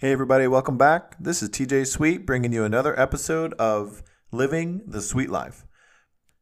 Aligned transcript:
Hey, 0.00 0.12
everybody, 0.12 0.46
welcome 0.46 0.78
back. 0.78 1.16
This 1.18 1.42
is 1.42 1.50
TJ 1.50 1.84
Sweet 1.88 2.24
bringing 2.24 2.52
you 2.52 2.62
another 2.62 2.96
episode 3.00 3.52
of 3.54 4.04
Living 4.30 4.82
the 4.86 5.02
Sweet 5.02 5.28
Life, 5.28 5.66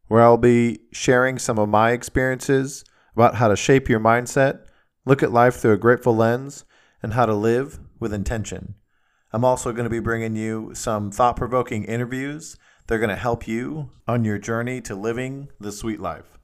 where 0.09 0.23
I'll 0.23 0.37
be 0.37 0.81
sharing 0.93 1.39
some 1.39 1.59
of 1.59 1.71
my 1.71 1.93
experiences 1.93 2.85
about 3.15 3.37
how 3.37 3.49
to 3.49 3.57
shape 3.57 3.89
your 3.89 3.99
mindset, 3.99 4.67
look 5.07 5.23
at 5.23 5.33
life 5.33 5.57
through 5.57 5.73
a 5.73 5.79
grateful 5.79 6.15
lens, 6.15 6.67
and 7.03 7.15
how 7.15 7.25
to 7.25 7.35
live 7.35 7.81
with 7.99 8.13
intention. 8.13 8.75
I'm 9.33 9.43
also 9.43 9.73
going 9.73 9.85
to 9.85 9.91
be 9.91 10.01
bringing 10.01 10.37
you 10.37 10.73
some 10.75 11.11
thought 11.11 11.37
provoking 11.37 11.85
interviews. 11.85 12.59
They're 12.87 12.99
going 12.99 13.09
to 13.09 13.17
help 13.17 13.49
you 13.49 13.89
on 14.07 14.23
your 14.23 14.37
journey 14.37 14.83
to 14.83 14.95
living 14.95 15.49
the 15.59 15.73
sweet 15.73 15.99
life. 15.99 16.36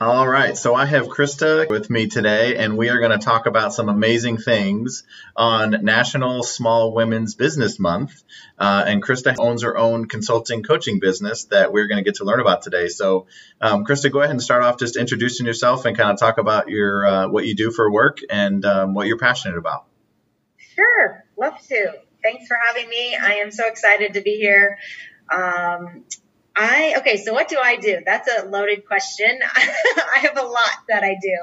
All 0.00 0.28
right, 0.28 0.56
so 0.56 0.76
I 0.76 0.86
have 0.86 1.08
Krista 1.08 1.68
with 1.68 1.90
me 1.90 2.06
today, 2.06 2.56
and 2.56 2.78
we 2.78 2.88
are 2.88 3.00
going 3.00 3.10
to 3.10 3.18
talk 3.18 3.46
about 3.46 3.74
some 3.74 3.88
amazing 3.88 4.36
things 4.36 5.02
on 5.34 5.72
National 5.84 6.44
Small 6.44 6.94
Women's 6.94 7.34
Business 7.34 7.80
Month. 7.80 8.22
Uh, 8.56 8.84
and 8.86 9.02
Krista 9.02 9.34
owns 9.40 9.62
her 9.62 9.76
own 9.76 10.06
consulting 10.06 10.62
coaching 10.62 11.00
business 11.00 11.46
that 11.46 11.72
we're 11.72 11.88
going 11.88 11.98
to 11.98 12.04
get 12.04 12.18
to 12.18 12.24
learn 12.24 12.38
about 12.38 12.62
today. 12.62 12.86
So, 12.86 13.26
um, 13.60 13.84
Krista, 13.84 14.12
go 14.12 14.20
ahead 14.20 14.30
and 14.30 14.40
start 14.40 14.62
off 14.62 14.78
just 14.78 14.96
introducing 14.96 15.46
yourself 15.46 15.84
and 15.84 15.96
kind 15.96 16.12
of 16.12 16.20
talk 16.20 16.38
about 16.38 16.68
your 16.68 17.04
uh, 17.04 17.28
what 17.28 17.44
you 17.44 17.56
do 17.56 17.72
for 17.72 17.90
work 17.90 18.18
and 18.30 18.64
um, 18.64 18.94
what 18.94 19.08
you're 19.08 19.18
passionate 19.18 19.58
about. 19.58 19.84
Sure, 20.58 21.24
love 21.36 21.54
to. 21.70 21.92
Thanks 22.22 22.46
for 22.46 22.56
having 22.56 22.88
me. 22.88 23.16
I 23.20 23.38
am 23.38 23.50
so 23.50 23.66
excited 23.66 24.14
to 24.14 24.20
be 24.20 24.36
here. 24.36 24.78
Um, 25.28 26.04
I 26.60 26.94
okay, 26.98 27.18
so 27.18 27.32
what 27.32 27.48
do 27.48 27.56
I 27.62 27.76
do? 27.76 28.00
That's 28.04 28.28
a 28.28 28.46
loaded 28.46 28.84
question. 28.84 29.38
I 29.54 30.18
have 30.22 30.36
a 30.36 30.44
lot 30.44 30.70
that 30.88 31.04
I 31.04 31.16
do. 31.22 31.36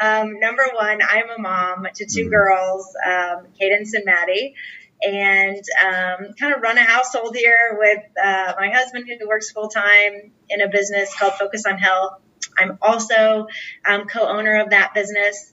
Um, 0.00 0.38
number 0.38 0.64
one, 0.72 1.00
I'm 1.02 1.28
a 1.36 1.40
mom 1.40 1.86
to 1.92 2.06
2 2.06 2.20
mm-hmm. 2.20 2.30
girls, 2.30 2.94
um, 3.04 3.48
Cadence 3.58 3.94
and 3.94 4.04
Maddie, 4.04 4.54
and 5.02 5.62
um, 5.84 6.34
kind 6.38 6.54
of 6.54 6.62
run 6.62 6.78
a 6.78 6.84
household 6.84 7.34
here 7.34 7.76
with 7.76 8.04
uh, 8.22 8.52
my 8.56 8.70
husband 8.70 9.06
who 9.08 9.28
works 9.28 9.50
full 9.50 9.68
time 9.68 10.30
in 10.48 10.60
a 10.60 10.68
business 10.68 11.12
called 11.16 11.32
Focus 11.34 11.66
on 11.66 11.76
Health. 11.76 12.20
I'm 12.56 12.78
also 12.80 13.48
um, 13.84 14.06
co-owner 14.06 14.62
of 14.62 14.70
that 14.70 14.94
business 14.94 15.52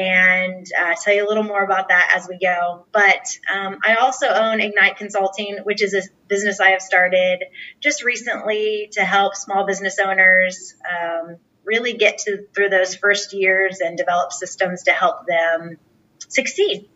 and 0.00 0.66
uh, 0.80 0.94
tell 0.98 1.14
you 1.14 1.26
a 1.26 1.28
little 1.28 1.42
more 1.42 1.62
about 1.62 1.88
that 1.88 2.14
as 2.16 2.26
we 2.26 2.38
go. 2.38 2.86
But 2.90 3.26
um, 3.54 3.80
I 3.84 3.96
also 3.96 4.28
own 4.28 4.58
Ignite 4.60 4.96
Consulting, 4.96 5.58
which 5.64 5.82
is 5.82 5.92
a 5.92 6.00
business 6.26 6.58
I 6.58 6.70
have 6.70 6.80
started 6.80 7.44
just 7.80 8.02
recently 8.02 8.88
to 8.92 9.04
help 9.04 9.36
small 9.36 9.66
business 9.66 9.98
owners 9.98 10.74
um, 10.90 11.36
really 11.64 11.92
get 11.92 12.18
to 12.20 12.46
through 12.54 12.70
those 12.70 12.94
first 12.94 13.34
years 13.34 13.80
and 13.80 13.98
develop 13.98 14.32
systems 14.32 14.84
to 14.84 14.92
help 14.92 15.26
them 15.26 15.76
succeed. 16.28 16.88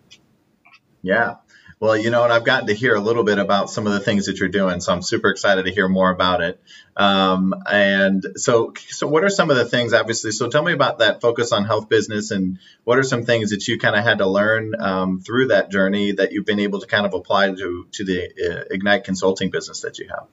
Yeah. 1.03 1.35
Well, 1.81 1.97
you 1.97 2.11
know, 2.11 2.25
and 2.25 2.33
I've 2.33 2.45
gotten 2.45 2.69
to 2.69 2.75
hear 2.75 2.95
a 2.95 3.01
little 3.01 3.25
bit 3.25 3.39
about 3.39 3.69
some 3.69 3.87
of 3.87 3.93
the 3.93 4.01
things 4.01 4.27
that 4.27 4.39
you're 4.39 4.49
doing, 4.49 4.81
so 4.81 4.93
I'm 4.93 5.03
super 5.03 5.29
excited 5.31 5.65
to 5.65 5.73
hear 5.73 5.89
more 5.89 6.11
about 6.11 6.41
it. 6.41 6.61
Um, 6.97 7.55
and 7.71 8.25
so, 8.37 8.73
so 8.89 9.07
what 9.07 9.25
are 9.25 9.31
some 9.31 9.51
of 9.51 9.57
the 9.57 9.65
things, 9.65 9.93
obviously? 9.93 10.31
So, 10.31 10.49
tell 10.49 10.63
me 10.63 10.73
about 10.73 11.01
that 11.01 11.21
focus 11.21 11.53
on 11.53 11.65
health 11.65 11.89
business, 11.89 12.31
and 12.31 12.59
what 12.85 12.99
are 12.99 13.03
some 13.03 13.25
things 13.25 13.51
that 13.51 13.67
you 13.67 13.79
kind 13.79 13.97
of 13.97 14.05
had 14.05 14.19
to 14.19 14.27
learn 14.27 14.75
um, 14.79 15.21
through 15.21 15.49
that 15.49 15.71
journey 15.71 16.13
that 16.13 16.33
you've 16.33 16.47
been 16.47 16.61
able 16.61 16.81
to 16.81 16.87
kind 16.87 17.07
of 17.07 17.15
apply 17.15 17.53
to 17.53 17.87
to 17.93 18.05
the 18.05 18.23
uh, 18.25 18.65
Ignite 18.71 19.05
Consulting 19.05 19.51
business 19.51 19.81
that 19.81 19.99
you 19.99 20.09
have? 20.09 20.27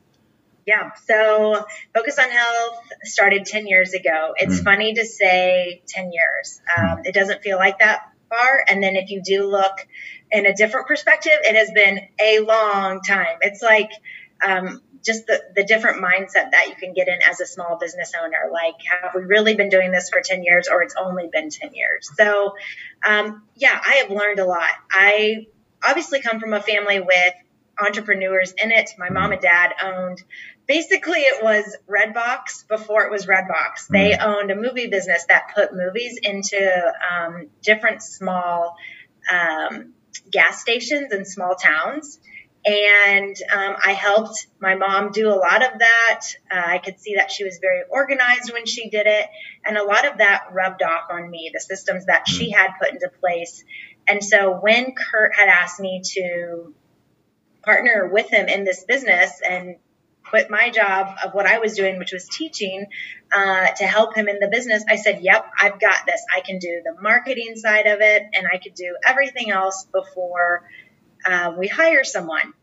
Yeah, 0.65 0.91
so 1.05 1.65
Focus 1.93 2.19
on 2.19 2.29
Health 2.29 2.79
started 3.03 3.45
10 3.45 3.67
years 3.67 3.93
ago. 3.93 4.33
It's 4.37 4.59
mm. 4.59 4.63
funny 4.63 4.93
to 4.93 5.05
say 5.05 5.81
10 5.87 6.11
years. 6.13 6.61
Um, 6.77 6.85
mm. 6.85 7.05
It 7.05 7.15
doesn't 7.15 7.41
feel 7.41 7.57
like 7.57 7.79
that 7.79 8.11
far. 8.29 8.63
And 8.67 8.81
then 8.81 8.95
if 8.95 9.09
you 9.09 9.21
do 9.23 9.49
look 9.49 9.87
in 10.31 10.45
a 10.45 10.53
different 10.53 10.87
perspective, 10.87 11.33
it 11.43 11.55
has 11.55 11.71
been 11.71 11.99
a 12.19 12.39
long 12.39 13.01
time. 13.01 13.37
It's 13.41 13.61
like 13.61 13.91
um, 14.45 14.81
just 15.03 15.27
the, 15.27 15.41
the 15.55 15.63
different 15.63 16.01
mindset 16.01 16.51
that 16.51 16.67
you 16.69 16.75
can 16.75 16.93
get 16.93 17.07
in 17.07 17.19
as 17.29 17.39
a 17.39 17.45
small 17.45 17.77
business 17.79 18.13
owner. 18.21 18.49
Like, 18.51 18.75
have 19.01 19.11
we 19.15 19.23
really 19.23 19.55
been 19.55 19.69
doing 19.69 19.91
this 19.91 20.09
for 20.09 20.21
10 20.23 20.43
years 20.43 20.67
or 20.67 20.83
it's 20.83 20.95
only 20.99 21.29
been 21.31 21.49
10 21.49 21.73
years? 21.73 22.09
So, 22.15 22.55
um, 23.05 23.43
yeah, 23.55 23.79
I 23.85 23.95
have 23.95 24.09
learned 24.09 24.39
a 24.39 24.45
lot. 24.45 24.71
I 24.91 25.47
obviously 25.83 26.21
come 26.21 26.39
from 26.39 26.53
a 26.53 26.61
family 26.61 26.99
with 26.99 27.33
entrepreneurs 27.83 28.53
in 28.61 28.71
it. 28.71 28.91
My 28.97 29.09
mom 29.09 29.31
and 29.31 29.41
dad 29.41 29.73
owned 29.83 30.23
basically 30.67 31.19
it 31.19 31.43
was 31.43 31.75
Redbox 31.89 32.67
before 32.67 33.03
it 33.03 33.11
was 33.11 33.25
Redbox. 33.25 33.87
They 33.89 34.11
mm. 34.11 34.23
owned 34.23 34.51
a 34.51 34.55
movie 34.55 34.87
business 34.87 35.25
that 35.27 35.53
put 35.55 35.73
movies 35.73 36.19
into 36.21 36.93
um, 37.11 37.47
different 37.61 38.03
small 38.03 38.75
um, 39.31 39.93
gas 40.29 40.61
stations 40.61 41.13
in 41.13 41.25
small 41.25 41.55
towns. 41.55 42.19
And 42.63 43.35
um, 43.51 43.75
I 43.83 43.93
helped 43.93 44.45
my 44.59 44.75
mom 44.75 45.11
do 45.11 45.29
a 45.29 45.33
lot 45.33 45.63
of 45.63 45.79
that. 45.79 46.21
Uh, 46.51 46.61
I 46.63 46.77
could 46.77 46.99
see 46.99 47.15
that 47.15 47.31
she 47.31 47.43
was 47.43 47.57
very 47.59 47.81
organized 47.89 48.53
when 48.53 48.67
she 48.67 48.89
did 48.89 49.07
it. 49.07 49.27
And 49.65 49.77
a 49.77 49.83
lot 49.83 50.05
of 50.05 50.19
that 50.19 50.45
rubbed 50.51 50.83
off 50.83 51.09
on 51.09 51.29
me, 51.29 51.49
the 51.51 51.59
systems 51.59 52.05
that 52.05 52.27
she 52.27 52.51
mm. 52.51 52.55
had 52.55 52.73
put 52.79 52.91
into 52.91 53.09
place. 53.19 53.63
And 54.07 54.23
so 54.23 54.59
when 54.59 54.93
Kurt 54.93 55.35
had 55.35 55.49
asked 55.49 55.79
me 55.79 56.01
to 56.03 56.73
partner 57.63 58.09
with 58.11 58.29
him 58.29 58.47
in 58.47 58.63
this 58.63 58.83
business 58.83 59.41
and 59.47 59.77
quit 60.31 60.49
my 60.49 60.69
job 60.69 61.15
of 61.23 61.33
what 61.33 61.45
I 61.45 61.59
was 61.59 61.75
doing, 61.75 61.99
which 61.99 62.13
was 62.13 62.25
teaching, 62.25 62.87
uh, 63.31 63.67
to 63.67 63.83
help 63.83 64.15
him 64.15 64.29
in 64.29 64.39
the 64.39 64.47
business, 64.47 64.83
I 64.89 64.95
said, 64.95 65.19
Yep, 65.21 65.45
I've 65.59 65.79
got 65.79 66.05
this. 66.07 66.25
I 66.33 66.39
can 66.39 66.57
do 66.57 66.81
the 66.83 66.99
marketing 67.01 67.55
side 67.57 67.85
of 67.85 67.99
it 67.99 68.23
and 68.33 68.47
I 68.51 68.57
could 68.57 68.73
do 68.73 68.95
everything 69.05 69.51
else 69.51 69.85
before 69.91 70.63
uh, 71.25 71.53
we 71.57 71.67
hire 71.67 72.05
someone. 72.05 72.53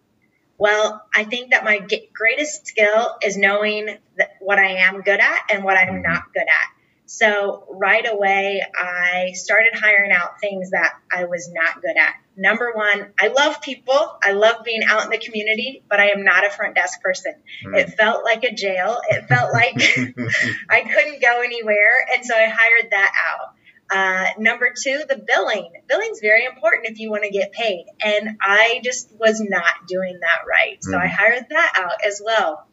Well, 0.56 1.00
I 1.14 1.24
think 1.24 1.52
that 1.52 1.62
my 1.62 1.86
greatest 2.12 2.66
skill 2.66 3.14
is 3.22 3.36
knowing 3.36 3.98
what 4.40 4.58
I 4.58 4.88
am 4.88 5.02
good 5.02 5.20
at 5.20 5.40
and 5.52 5.62
what 5.62 5.76
I'm 5.76 6.02
not 6.02 6.32
good 6.32 6.42
at. 6.48 6.68
So 7.04 7.66
right 7.70 8.04
away, 8.10 8.62
I 8.76 9.32
started 9.34 9.74
hiring 9.74 10.10
out 10.10 10.40
things 10.40 10.70
that 10.70 10.94
I 11.12 11.26
was 11.26 11.50
not 11.52 11.80
good 11.80 11.96
at. 11.96 12.14
Number 12.40 12.70
one, 12.72 13.12
I 13.18 13.28
love 13.28 13.60
people. 13.60 14.16
I 14.22 14.30
love 14.30 14.62
being 14.64 14.82
out 14.88 15.02
in 15.02 15.10
the 15.10 15.18
community, 15.18 15.82
but 15.90 15.98
I 15.98 16.10
am 16.10 16.22
not 16.22 16.46
a 16.46 16.50
front 16.50 16.76
desk 16.76 17.02
person. 17.02 17.34
Mm. 17.66 17.76
It 17.76 17.90
felt 17.94 18.22
like 18.24 18.44
a 18.44 18.54
jail. 18.54 19.00
It 19.08 19.26
felt 19.26 19.52
like 19.52 19.74
I 20.70 20.82
couldn't 20.82 21.20
go 21.20 21.42
anywhere. 21.42 22.06
And 22.14 22.24
so 22.24 22.36
I 22.36 22.46
hired 22.46 22.92
that 22.92 23.12
out. 23.28 23.54
Uh, 23.90 24.26
number 24.38 24.72
two, 24.80 25.02
the 25.08 25.16
billing. 25.16 25.68
Billing's 25.88 26.20
very 26.20 26.44
important 26.44 26.86
if 26.86 27.00
you 27.00 27.10
want 27.10 27.24
to 27.24 27.30
get 27.30 27.50
paid. 27.50 27.86
And 28.00 28.36
I 28.40 28.82
just 28.84 29.12
was 29.18 29.40
not 29.40 29.88
doing 29.88 30.20
that 30.20 30.42
right. 30.48 30.78
So 30.80 30.92
mm. 30.92 31.02
I 31.02 31.08
hired 31.08 31.46
that 31.50 31.72
out 31.74 32.06
as 32.06 32.22
well. 32.24 32.68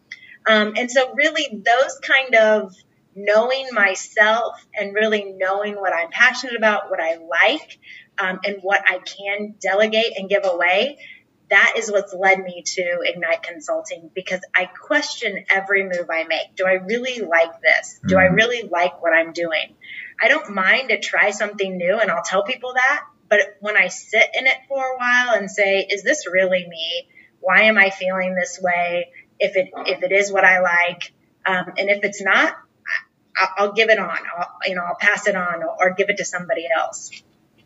Um, 0.46 0.74
and 0.78 0.92
so 0.92 1.12
really 1.16 1.48
those 1.50 2.00
kind 2.04 2.36
of 2.36 2.76
knowing 3.16 3.70
myself 3.72 4.64
and 4.78 4.94
really 4.94 5.34
knowing 5.38 5.76
what 5.76 5.94
I'm 5.94 6.12
passionate 6.12 6.56
about, 6.56 6.92
what 6.92 7.00
I 7.00 7.16
like, 7.16 7.80
um, 8.20 8.40
and 8.44 8.58
what 8.62 8.82
I 8.86 9.00
can 9.00 9.56
delegate 9.60 10.18
and 10.18 10.30
give 10.30 10.46
away, 10.46 10.98
that 11.50 11.74
is 11.78 11.92
what's 11.92 12.14
led 12.14 12.40
me 12.40 12.64
to 12.66 13.00
Ignite 13.04 13.44
Consulting 13.44 14.10
because 14.14 14.42
I 14.56 14.66
question 14.66 15.46
every 15.50 15.84
move 15.84 16.10
I 16.12 16.24
make. 16.24 16.56
Do 16.56 16.66
I 16.66 16.74
really 16.74 17.22
like 17.22 17.62
this? 17.62 18.00
Do 18.06 18.18
I 18.18 18.26
mm-hmm. 18.26 18.36
really 18.36 18.68
like 18.68 19.02
what 19.02 19.16
I'm 19.16 19.32
doing? 19.32 19.76
I 20.22 20.28
don't 20.28 20.56
mind 20.56 20.90
to 20.90 21.00
try 21.00 21.32
something 21.32 21.78
new 21.78 22.00
and 22.00 22.10
I'll 22.10 22.24
tell 22.24 22.44
people 22.44 22.74
that. 22.74 23.04
But 23.30 23.58
when 23.60 23.78
I 23.78 23.88
sit 23.88 24.24
in 24.34 24.48
it 24.48 24.58
for 24.68 24.84
a 24.84 24.98
while 24.98 25.36
and 25.36 25.50
say, 25.50 25.86
is 25.90 26.04
this 26.04 26.26
really 26.28 26.66
me? 26.68 27.08
Why 27.40 27.64
am 27.64 27.78
I 27.78 27.90
feeling 27.90 28.34
this 28.36 28.60
way? 28.62 29.12
If 29.40 29.56
it, 29.56 29.70
if 29.86 30.04
it 30.04 30.12
is 30.12 30.32
what 30.32 30.46
I 30.46 30.62
like, 30.62 31.14
um, 31.46 31.74
and 31.78 31.90
if 31.90 32.04
it's 32.04 32.22
not, 32.22 32.56
I'll 33.58 33.74
give 33.74 33.90
it 33.90 34.00
on. 34.00 34.18
I'll, 34.38 34.52
you 34.66 34.76
know, 34.76 34.84
I'll 34.84 34.98
pass 35.00 35.28
it 35.28 35.36
on 35.36 35.62
or, 35.62 35.76
or 35.80 35.94
give 35.94 36.10
it 36.10 36.18
to 36.18 36.26
somebody 36.26 36.66
else. 36.76 37.12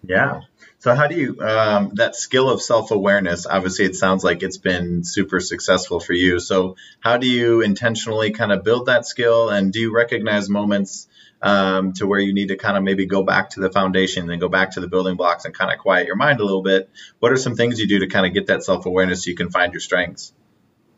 Yeah. 0.03 0.41
So 0.79 0.95
how 0.95 1.07
do 1.07 1.15
you 1.15 1.41
um, 1.41 1.91
that 1.95 2.15
skill 2.15 2.49
of 2.49 2.61
self 2.61 2.91
awareness? 2.91 3.45
Obviously, 3.45 3.85
it 3.85 3.95
sounds 3.95 4.23
like 4.23 4.43
it's 4.43 4.57
been 4.57 5.03
super 5.03 5.39
successful 5.39 5.99
for 5.99 6.13
you. 6.13 6.39
So 6.39 6.77
how 7.01 7.17
do 7.17 7.27
you 7.27 7.61
intentionally 7.61 8.31
kind 8.31 8.51
of 8.51 8.63
build 8.63 8.85
that 8.85 9.05
skill, 9.05 9.49
and 9.49 9.73
do 9.73 9.79
you 9.79 9.93
recognize 9.93 10.49
moments 10.49 11.07
um, 11.41 11.93
to 11.93 12.07
where 12.07 12.19
you 12.19 12.33
need 12.33 12.47
to 12.47 12.55
kind 12.55 12.77
of 12.77 12.83
maybe 12.83 13.05
go 13.05 13.23
back 13.23 13.51
to 13.51 13.59
the 13.59 13.69
foundation 13.69 14.29
and 14.29 14.39
go 14.39 14.47
back 14.47 14.71
to 14.71 14.79
the 14.79 14.87
building 14.87 15.17
blocks 15.17 15.45
and 15.45 15.53
kind 15.53 15.71
of 15.71 15.79
quiet 15.79 16.07
your 16.07 16.15
mind 16.15 16.39
a 16.39 16.45
little 16.45 16.63
bit? 16.63 16.89
What 17.19 17.33
are 17.33 17.37
some 17.37 17.55
things 17.55 17.79
you 17.79 17.87
do 17.87 17.99
to 17.99 18.07
kind 18.07 18.25
of 18.25 18.33
get 18.33 18.47
that 18.47 18.63
self 18.63 18.85
awareness 18.85 19.25
so 19.25 19.29
you 19.29 19.35
can 19.35 19.49
find 19.49 19.73
your 19.73 19.81
strengths? 19.81 20.33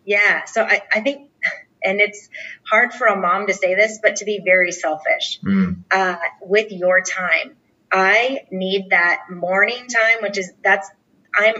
Yeah. 0.06 0.46
So 0.46 0.64
I, 0.64 0.84
I 0.92 1.02
think 1.02 1.32
and 1.84 2.00
it's 2.00 2.30
hard 2.70 2.94
for 2.94 3.08
a 3.08 3.20
mom 3.20 3.48
to 3.48 3.54
say 3.54 3.76
this, 3.76 4.00
but 4.02 4.18
to 4.18 4.26
be 4.26 4.42
very 4.44 4.72
selfish 4.72 5.40
mm. 5.42 5.78
uh, 5.90 6.18
with 6.42 6.72
your 6.72 7.02
time. 7.02 7.56
I 7.92 8.42
need 8.52 8.92
that 8.92 9.24
morning 9.30 9.88
time, 9.88 10.22
which 10.22 10.38
is 10.38 10.52
that's 10.64 10.90
I'm 11.36 11.56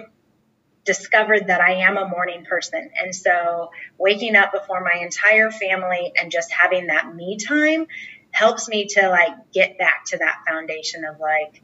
discovered 0.86 1.48
that 1.48 1.62
I 1.62 1.84
am 1.88 1.98
a 1.98 2.08
morning 2.08 2.46
person. 2.46 2.90
And 3.02 3.14
so 3.14 3.70
waking 3.98 4.36
up 4.36 4.52
before 4.52 4.82
my 4.82 5.00
entire 5.02 5.52
family 5.52 6.12
and 6.20 6.32
just 6.32 6.52
having 6.52 6.88
that 6.88 7.14
me 7.14 7.38
time 7.38 7.88
helps 8.32 8.68
me 8.68 8.88
to 8.88 9.10
like 9.10 9.34
get 9.54 9.78
back 9.78 10.06
to 10.08 10.18
that 10.18 10.40
foundation 10.48 11.04
of 11.06 11.20
like, 11.20 11.62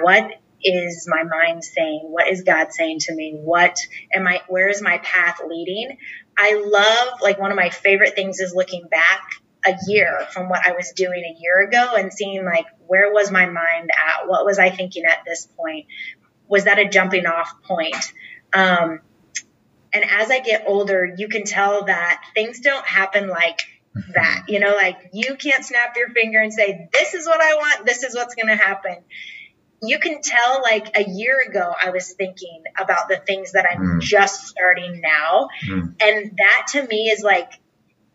what 0.00 0.30
is 0.62 1.08
my 1.08 1.24
mind 1.24 1.64
saying? 1.64 2.02
What 2.04 2.28
is 2.28 2.42
God 2.42 2.72
saying 2.72 3.00
to 3.00 3.14
me? 3.14 3.34
What 3.36 3.76
am 4.14 4.28
I, 4.28 4.42
where 4.48 4.68
is 4.68 4.80
my 4.80 4.98
path 4.98 5.40
leading? 5.46 5.98
I 6.38 6.62
love, 6.64 7.20
like, 7.20 7.38
one 7.38 7.50
of 7.50 7.56
my 7.56 7.68
favorite 7.68 8.14
things 8.14 8.40
is 8.40 8.54
looking 8.54 8.86
back 8.90 9.28
a 9.66 9.74
year 9.86 10.26
from 10.32 10.48
what 10.48 10.66
I 10.66 10.72
was 10.72 10.92
doing 10.92 11.22
a 11.24 11.40
year 11.40 11.60
ago 11.60 11.94
and 11.96 12.12
seeing, 12.12 12.44
like, 12.44 12.66
where 12.86 13.12
was 13.12 13.30
my 13.30 13.46
mind 13.46 13.90
at? 13.90 14.28
What 14.28 14.44
was 14.44 14.58
I 14.58 14.70
thinking 14.70 15.04
at 15.04 15.18
this 15.26 15.46
point? 15.56 15.86
Was 16.48 16.64
that 16.64 16.78
a 16.78 16.88
jumping 16.88 17.26
off 17.26 17.62
point? 17.62 18.12
Um, 18.52 19.00
and 19.92 20.04
as 20.04 20.30
I 20.30 20.40
get 20.40 20.64
older, 20.66 21.14
you 21.16 21.28
can 21.28 21.44
tell 21.44 21.84
that 21.84 22.22
things 22.34 22.60
don't 22.60 22.86
happen 22.86 23.28
like 23.28 23.60
that. 24.14 24.44
You 24.48 24.58
know, 24.60 24.74
like 24.74 25.10
you 25.12 25.36
can't 25.36 25.64
snap 25.64 25.96
your 25.96 26.10
finger 26.10 26.40
and 26.40 26.52
say, 26.52 26.88
this 26.92 27.14
is 27.14 27.26
what 27.26 27.40
I 27.40 27.54
want, 27.54 27.86
this 27.86 28.02
is 28.02 28.14
what's 28.14 28.34
going 28.34 28.48
to 28.48 28.56
happen 28.56 28.96
you 29.82 29.98
can 29.98 30.22
tell 30.22 30.62
like 30.62 30.96
a 30.96 31.02
year 31.02 31.40
ago 31.46 31.74
I 31.78 31.90
was 31.90 32.12
thinking 32.12 32.62
about 32.78 33.08
the 33.08 33.16
things 33.16 33.52
that 33.52 33.66
I'm 33.68 33.80
mm. 33.80 34.00
just 34.00 34.46
starting 34.46 35.00
now. 35.00 35.48
Mm. 35.66 35.94
And 36.00 36.38
that 36.38 36.66
to 36.70 36.86
me 36.86 37.10
is 37.10 37.22
like 37.22 37.52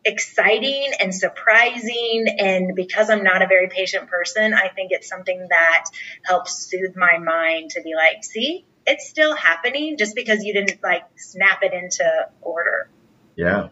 exciting 0.07 0.91
and 0.99 1.13
surprising. 1.13 2.25
And 2.39 2.75
because 2.75 3.09
I'm 3.09 3.23
not 3.23 3.41
a 3.41 3.47
very 3.47 3.67
patient 3.67 4.07
person, 4.09 4.53
I 4.53 4.69
think 4.69 4.91
it's 4.91 5.07
something 5.07 5.47
that 5.49 5.85
helps 6.23 6.67
soothe 6.69 6.95
my 6.95 7.17
mind 7.19 7.71
to 7.71 7.81
be 7.81 7.93
like, 7.95 8.23
see, 8.23 8.65
it's 8.85 9.07
still 9.07 9.35
happening 9.35 9.97
just 9.97 10.15
because 10.15 10.43
you 10.43 10.53
didn't 10.53 10.81
like 10.81 11.03
snap 11.17 11.59
it 11.61 11.73
into 11.73 12.05
order. 12.41 12.89
Yeah. 13.35 13.69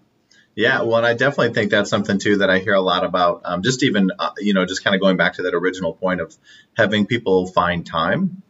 Yeah, 0.57 0.83
well, 0.83 0.97
and 0.97 1.05
I 1.05 1.13
definitely 1.13 1.53
think 1.53 1.69
that's 1.69 1.89
something 1.89 2.17
too 2.17 2.37
that 2.37 2.49
I 2.49 2.59
hear 2.59 2.75
a 2.75 2.81
lot 2.81 3.03
about. 3.03 3.41
Um, 3.43 3.61
just 3.61 3.83
even, 3.83 4.11
uh, 4.17 4.31
you 4.37 4.53
know, 4.53 4.65
just 4.65 4.85
kind 4.85 4.95
of 4.95 5.01
going 5.01 5.17
back 5.17 5.33
to 5.33 5.43
that 5.43 5.53
original 5.53 5.93
point 5.93 6.21
of 6.21 6.33
having 6.77 7.05
people 7.07 7.47
find 7.47 7.85
time 7.85 8.41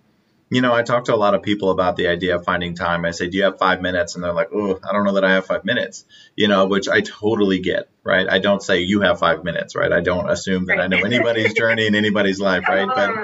you 0.50 0.62
know, 0.62 0.74
I 0.74 0.84
talk 0.84 1.06
to 1.06 1.16
a 1.16 1.18
lot 1.18 1.34
of 1.34 1.42
people 1.42 1.72
about 1.72 1.96
the 1.96 2.08
idea 2.08 2.36
of 2.36 2.46
finding 2.46 2.76
time. 2.76 3.04
I 3.04 3.12
say, 3.12 3.28
Do 3.28 3.38
you 3.38 3.46
have 3.46 3.58
five 3.58 3.82
minutes? 3.82 4.14
And 4.14 4.24
they're 4.24 4.34
like, 4.34 4.50
Oh, 4.54 4.80
I 4.88 4.94
don't 4.94 5.04
know 5.04 5.14
that 5.14 5.24
I 5.24 5.34
have 5.34 5.48
five 5.48 5.66
minutes, 5.66 6.06
you 6.36 6.48
know, 6.48 6.68
which 6.68 6.88
I 6.88 7.02
totally 7.02 7.60
get, 7.60 7.90
right? 8.04 8.30
I 8.30 8.38
don't 8.38 8.62
say 8.62 8.82
you 8.82 9.02
have 9.02 9.18
five 9.18 9.44
minutes, 9.44 9.76
right? 9.76 9.92
I 9.92 10.02
don't 10.02 10.30
assume 10.30 10.66
that 10.68 10.80
I 10.80 10.88
know 10.88 10.98
anybody's 10.98 11.54
journey 11.58 11.88
in 11.88 11.96
anybody's 11.96 12.40
life, 12.40 12.64
right? 12.68 12.88
But, 12.88 13.16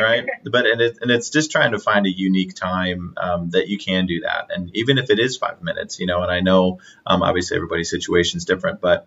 right. 0.00 0.26
But, 0.50 0.66
and, 0.66 0.80
it, 0.80 0.98
and 1.02 1.10
it's 1.10 1.28
just 1.28 1.50
trying 1.50 1.72
to 1.72 1.78
find 1.78 2.06
a 2.06 2.10
unique 2.10 2.54
time 2.54 3.14
um, 3.18 3.50
that 3.50 3.68
you 3.68 3.76
can 3.76 4.06
do 4.06 4.20
that. 4.20 4.46
And 4.48 4.70
even 4.74 4.96
if 4.96 5.10
it 5.10 5.18
is 5.18 5.36
five 5.36 5.62
minutes, 5.62 6.00
you 6.00 6.06
know, 6.06 6.22
and 6.22 6.32
I 6.32 6.40
know 6.40 6.80
um, 7.06 7.22
obviously 7.22 7.56
everybody's 7.56 7.90
situation 7.90 8.38
is 8.38 8.46
different, 8.46 8.80
but 8.80 9.06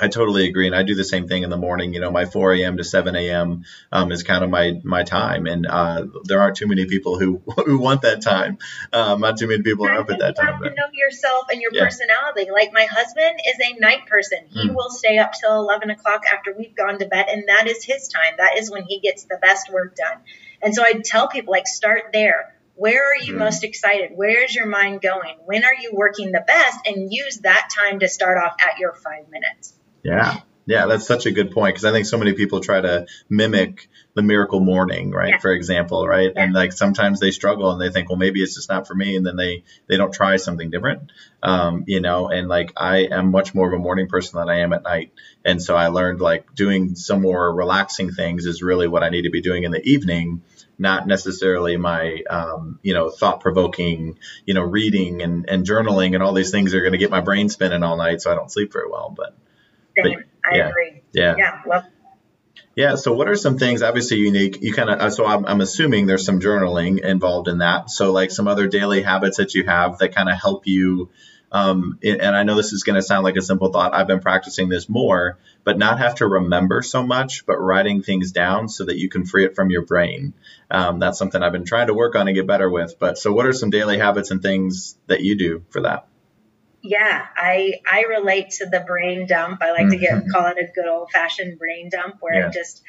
I 0.00 0.08
totally 0.08 0.48
agree, 0.48 0.66
and 0.66 0.74
I 0.74 0.82
do 0.82 0.94
the 0.94 1.04
same 1.04 1.28
thing 1.28 1.42
in 1.42 1.50
the 1.50 1.56
morning. 1.56 1.92
You 1.92 2.00
know, 2.00 2.10
my 2.10 2.24
4 2.24 2.54
a.m. 2.54 2.78
to 2.78 2.84
7 2.84 3.14
a.m. 3.14 3.64
Um, 3.90 4.10
is 4.10 4.22
kind 4.22 4.42
of 4.42 4.50
my 4.50 4.80
my 4.84 5.02
time, 5.02 5.46
and 5.46 5.66
uh, 5.66 6.06
there 6.24 6.40
aren't 6.40 6.56
too 6.56 6.66
many 6.66 6.86
people 6.86 7.18
who 7.18 7.42
who 7.66 7.78
want 7.78 8.02
that 8.02 8.22
time. 8.22 8.58
Um, 8.92 9.20
not 9.20 9.38
too 9.38 9.48
many 9.48 9.62
people 9.62 9.86
are 9.86 9.98
up 9.98 10.10
at 10.10 10.20
that 10.20 10.36
time. 10.36 10.46
You 10.46 10.52
have 10.52 10.62
to 10.62 10.70
know 10.70 10.88
yourself 10.92 11.46
and 11.50 11.60
your 11.60 11.72
yeah. 11.74 11.84
personality. 11.84 12.50
Like 12.50 12.72
my 12.72 12.86
husband 12.90 13.40
is 13.46 13.56
a 13.60 13.78
night 13.80 14.06
person. 14.06 14.38
He 14.48 14.68
mm. 14.68 14.74
will 14.74 14.90
stay 14.90 15.18
up 15.18 15.32
till 15.38 15.60
11 15.60 15.90
o'clock 15.90 16.22
after 16.32 16.54
we've 16.56 16.74
gone 16.74 16.98
to 16.98 17.06
bed, 17.06 17.26
and 17.28 17.44
that 17.48 17.68
is 17.68 17.84
his 17.84 18.08
time. 18.08 18.34
That 18.38 18.56
is 18.58 18.70
when 18.70 18.84
he 18.84 19.00
gets 19.00 19.24
the 19.24 19.38
best 19.40 19.70
work 19.70 19.94
done. 19.96 20.18
And 20.62 20.74
so 20.74 20.82
I 20.82 20.94
tell 21.04 21.28
people 21.28 21.52
like 21.52 21.66
start 21.66 22.04
there. 22.12 22.56
Where 22.76 23.12
are 23.12 23.22
you 23.22 23.34
mm. 23.34 23.38
most 23.38 23.62
excited? 23.62 24.12
Where 24.14 24.42
is 24.42 24.54
your 24.54 24.66
mind 24.66 25.02
going? 25.02 25.36
When 25.44 25.64
are 25.64 25.74
you 25.74 25.90
working 25.92 26.32
the 26.32 26.42
best? 26.46 26.78
And 26.86 27.12
use 27.12 27.38
that 27.38 27.68
time 27.78 28.00
to 28.00 28.08
start 28.08 28.38
off 28.38 28.54
at 28.58 28.78
your 28.78 28.94
five 28.94 29.28
minutes. 29.28 29.74
Yeah. 30.02 30.40
Yeah, 30.64 30.86
that's 30.86 31.06
such 31.06 31.26
a 31.26 31.32
good 31.32 31.50
point 31.50 31.74
because 31.74 31.84
I 31.84 31.90
think 31.90 32.06
so 32.06 32.18
many 32.18 32.34
people 32.34 32.60
try 32.60 32.80
to 32.80 33.06
mimic 33.28 33.88
the 34.14 34.22
miracle 34.22 34.60
morning, 34.60 35.10
right? 35.10 35.30
Yeah. 35.30 35.38
For 35.38 35.50
example, 35.50 36.06
right? 36.06 36.30
Yeah. 36.32 36.44
And 36.44 36.52
like 36.52 36.72
sometimes 36.72 37.18
they 37.18 37.32
struggle 37.32 37.72
and 37.72 37.80
they 37.80 37.90
think, 37.90 38.08
well, 38.08 38.16
maybe 38.16 38.40
it's 38.40 38.54
just 38.54 38.68
not 38.68 38.86
for 38.86 38.94
me, 38.94 39.16
and 39.16 39.26
then 39.26 39.34
they 39.34 39.64
they 39.88 39.96
don't 39.96 40.14
try 40.14 40.36
something 40.36 40.70
different, 40.70 41.10
um, 41.42 41.82
you 41.88 42.00
know. 42.00 42.28
And 42.28 42.46
like 42.46 42.72
I 42.76 43.08
am 43.10 43.32
much 43.32 43.56
more 43.56 43.66
of 43.66 43.74
a 43.74 43.82
morning 43.82 44.06
person 44.06 44.38
than 44.38 44.48
I 44.48 44.60
am 44.60 44.72
at 44.72 44.84
night, 44.84 45.12
and 45.44 45.60
so 45.60 45.74
I 45.74 45.88
learned 45.88 46.20
like 46.20 46.54
doing 46.54 46.94
some 46.94 47.22
more 47.22 47.52
relaxing 47.52 48.12
things 48.12 48.46
is 48.46 48.62
really 48.62 48.86
what 48.86 49.02
I 49.02 49.08
need 49.08 49.22
to 49.22 49.30
be 49.30 49.40
doing 49.40 49.64
in 49.64 49.72
the 49.72 49.82
evening 49.82 50.42
not 50.78 51.06
necessarily 51.06 51.76
my 51.76 52.22
um, 52.30 52.78
you 52.82 52.94
know 52.94 53.10
thought 53.10 53.40
provoking 53.40 54.18
you 54.46 54.54
know 54.54 54.62
reading 54.62 55.22
and, 55.22 55.48
and 55.48 55.66
journaling 55.66 56.14
and 56.14 56.22
all 56.22 56.32
these 56.32 56.50
things 56.50 56.72
are 56.72 56.80
going 56.80 56.92
to 56.92 56.98
get 56.98 57.10
my 57.10 57.20
brain 57.20 57.48
spinning 57.48 57.82
all 57.82 57.96
night 57.96 58.20
so 58.20 58.32
I 58.32 58.34
don't 58.34 58.50
sleep 58.50 58.72
very 58.72 58.88
well 58.88 59.12
but 59.14 59.36
same. 59.96 60.14
But, 60.14 60.52
I 60.52 60.56
yeah, 60.56 60.68
agree. 60.68 61.02
Yeah. 61.12 61.34
Yeah. 61.38 61.60
Love. 61.66 61.84
Yeah. 62.74 62.94
So, 62.96 63.12
what 63.12 63.28
are 63.28 63.36
some 63.36 63.58
things 63.58 63.82
obviously 63.82 64.18
unique? 64.18 64.58
You 64.62 64.72
kind 64.72 64.90
of, 64.90 65.00
uh, 65.00 65.10
so 65.10 65.26
I'm, 65.26 65.44
I'm 65.46 65.60
assuming 65.60 66.06
there's 66.06 66.24
some 66.24 66.40
journaling 66.40 67.00
involved 67.00 67.48
in 67.48 67.58
that. 67.58 67.90
So, 67.90 68.12
like 68.12 68.30
some 68.30 68.48
other 68.48 68.66
daily 68.66 69.02
habits 69.02 69.36
that 69.36 69.54
you 69.54 69.64
have 69.64 69.98
that 69.98 70.14
kind 70.14 70.28
of 70.28 70.36
help 70.38 70.66
you. 70.66 71.10
Um, 71.54 71.98
and 72.02 72.34
I 72.34 72.44
know 72.44 72.54
this 72.54 72.72
is 72.72 72.82
going 72.82 72.96
to 72.96 73.02
sound 73.02 73.24
like 73.24 73.36
a 73.36 73.42
simple 73.42 73.70
thought. 73.70 73.94
I've 73.94 74.06
been 74.06 74.20
practicing 74.20 74.70
this 74.70 74.88
more, 74.88 75.38
but 75.64 75.76
not 75.76 75.98
have 75.98 76.14
to 76.14 76.26
remember 76.26 76.80
so 76.80 77.02
much, 77.02 77.44
but 77.44 77.58
writing 77.58 78.02
things 78.02 78.32
down 78.32 78.70
so 78.70 78.86
that 78.86 78.96
you 78.96 79.10
can 79.10 79.26
free 79.26 79.44
it 79.44 79.54
from 79.54 79.68
your 79.68 79.84
brain. 79.84 80.32
Um, 80.70 80.98
that's 80.98 81.18
something 81.18 81.42
I've 81.42 81.52
been 81.52 81.66
trying 81.66 81.88
to 81.88 81.94
work 81.94 82.16
on 82.16 82.26
and 82.26 82.34
get 82.34 82.46
better 82.46 82.70
with. 82.70 82.98
But 82.98 83.18
so, 83.18 83.34
what 83.34 83.44
are 83.44 83.52
some 83.52 83.68
daily 83.68 83.98
habits 83.98 84.30
and 84.30 84.40
things 84.40 84.96
that 85.08 85.20
you 85.20 85.36
do 85.36 85.62
for 85.68 85.82
that? 85.82 86.06
Yeah, 86.82 87.24
I 87.36 87.74
I 87.90 88.02
relate 88.02 88.50
to 88.58 88.66
the 88.66 88.80
brain 88.80 89.26
dump. 89.26 89.62
I 89.62 89.70
like 89.70 89.82
mm-hmm. 89.82 89.90
to 89.90 89.96
get 89.98 90.12
mm-hmm. 90.14 90.30
call 90.30 90.46
it 90.46 90.58
a 90.58 90.66
good 90.74 90.88
old 90.88 91.10
fashioned 91.10 91.58
brain 91.58 91.88
dump 91.90 92.16
where 92.20 92.34
yeah. 92.34 92.48
it 92.48 92.52
just 92.52 92.82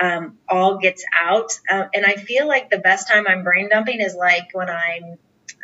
um, 0.00 0.38
all 0.48 0.78
gets 0.78 1.04
out. 1.14 1.52
Uh, 1.70 1.84
and 1.94 2.04
I 2.04 2.14
feel 2.14 2.48
like 2.48 2.70
the 2.70 2.78
best 2.78 3.06
time 3.06 3.26
I'm 3.28 3.44
brain 3.44 3.68
dumping 3.68 4.00
is 4.00 4.14
like 4.14 4.48
when 4.52 4.68
I'm 4.70 5.18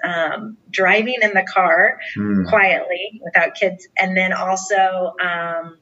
um, 0.04 0.56
driving 0.70 1.18
in 1.22 1.32
the 1.32 1.42
car 1.42 1.98
mm. 2.16 2.48
quietly 2.48 3.20
without 3.24 3.54
kids, 3.54 3.88
and 3.96 4.16
then 4.16 4.32
also 4.32 5.14
um, 5.20 5.78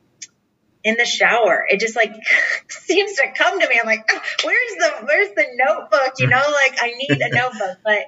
in 0.84 0.96
the 0.96 1.04
shower. 1.04 1.66
It 1.68 1.80
just 1.80 1.96
like 1.96 2.14
seems 2.68 3.14
to 3.14 3.32
come 3.34 3.60
to 3.60 3.68
me. 3.68 3.78
I'm 3.80 3.86
like, 3.86 4.08
oh, 4.10 4.20
where's 4.44 4.76
the 4.76 5.06
where's 5.06 5.34
the 5.34 5.46
notebook? 5.56 6.14
You 6.18 6.28
know, 6.28 6.36
like 6.36 6.78
I 6.80 6.92
need 6.96 7.20
a 7.20 7.28
notebook, 7.34 7.78
but 7.84 8.06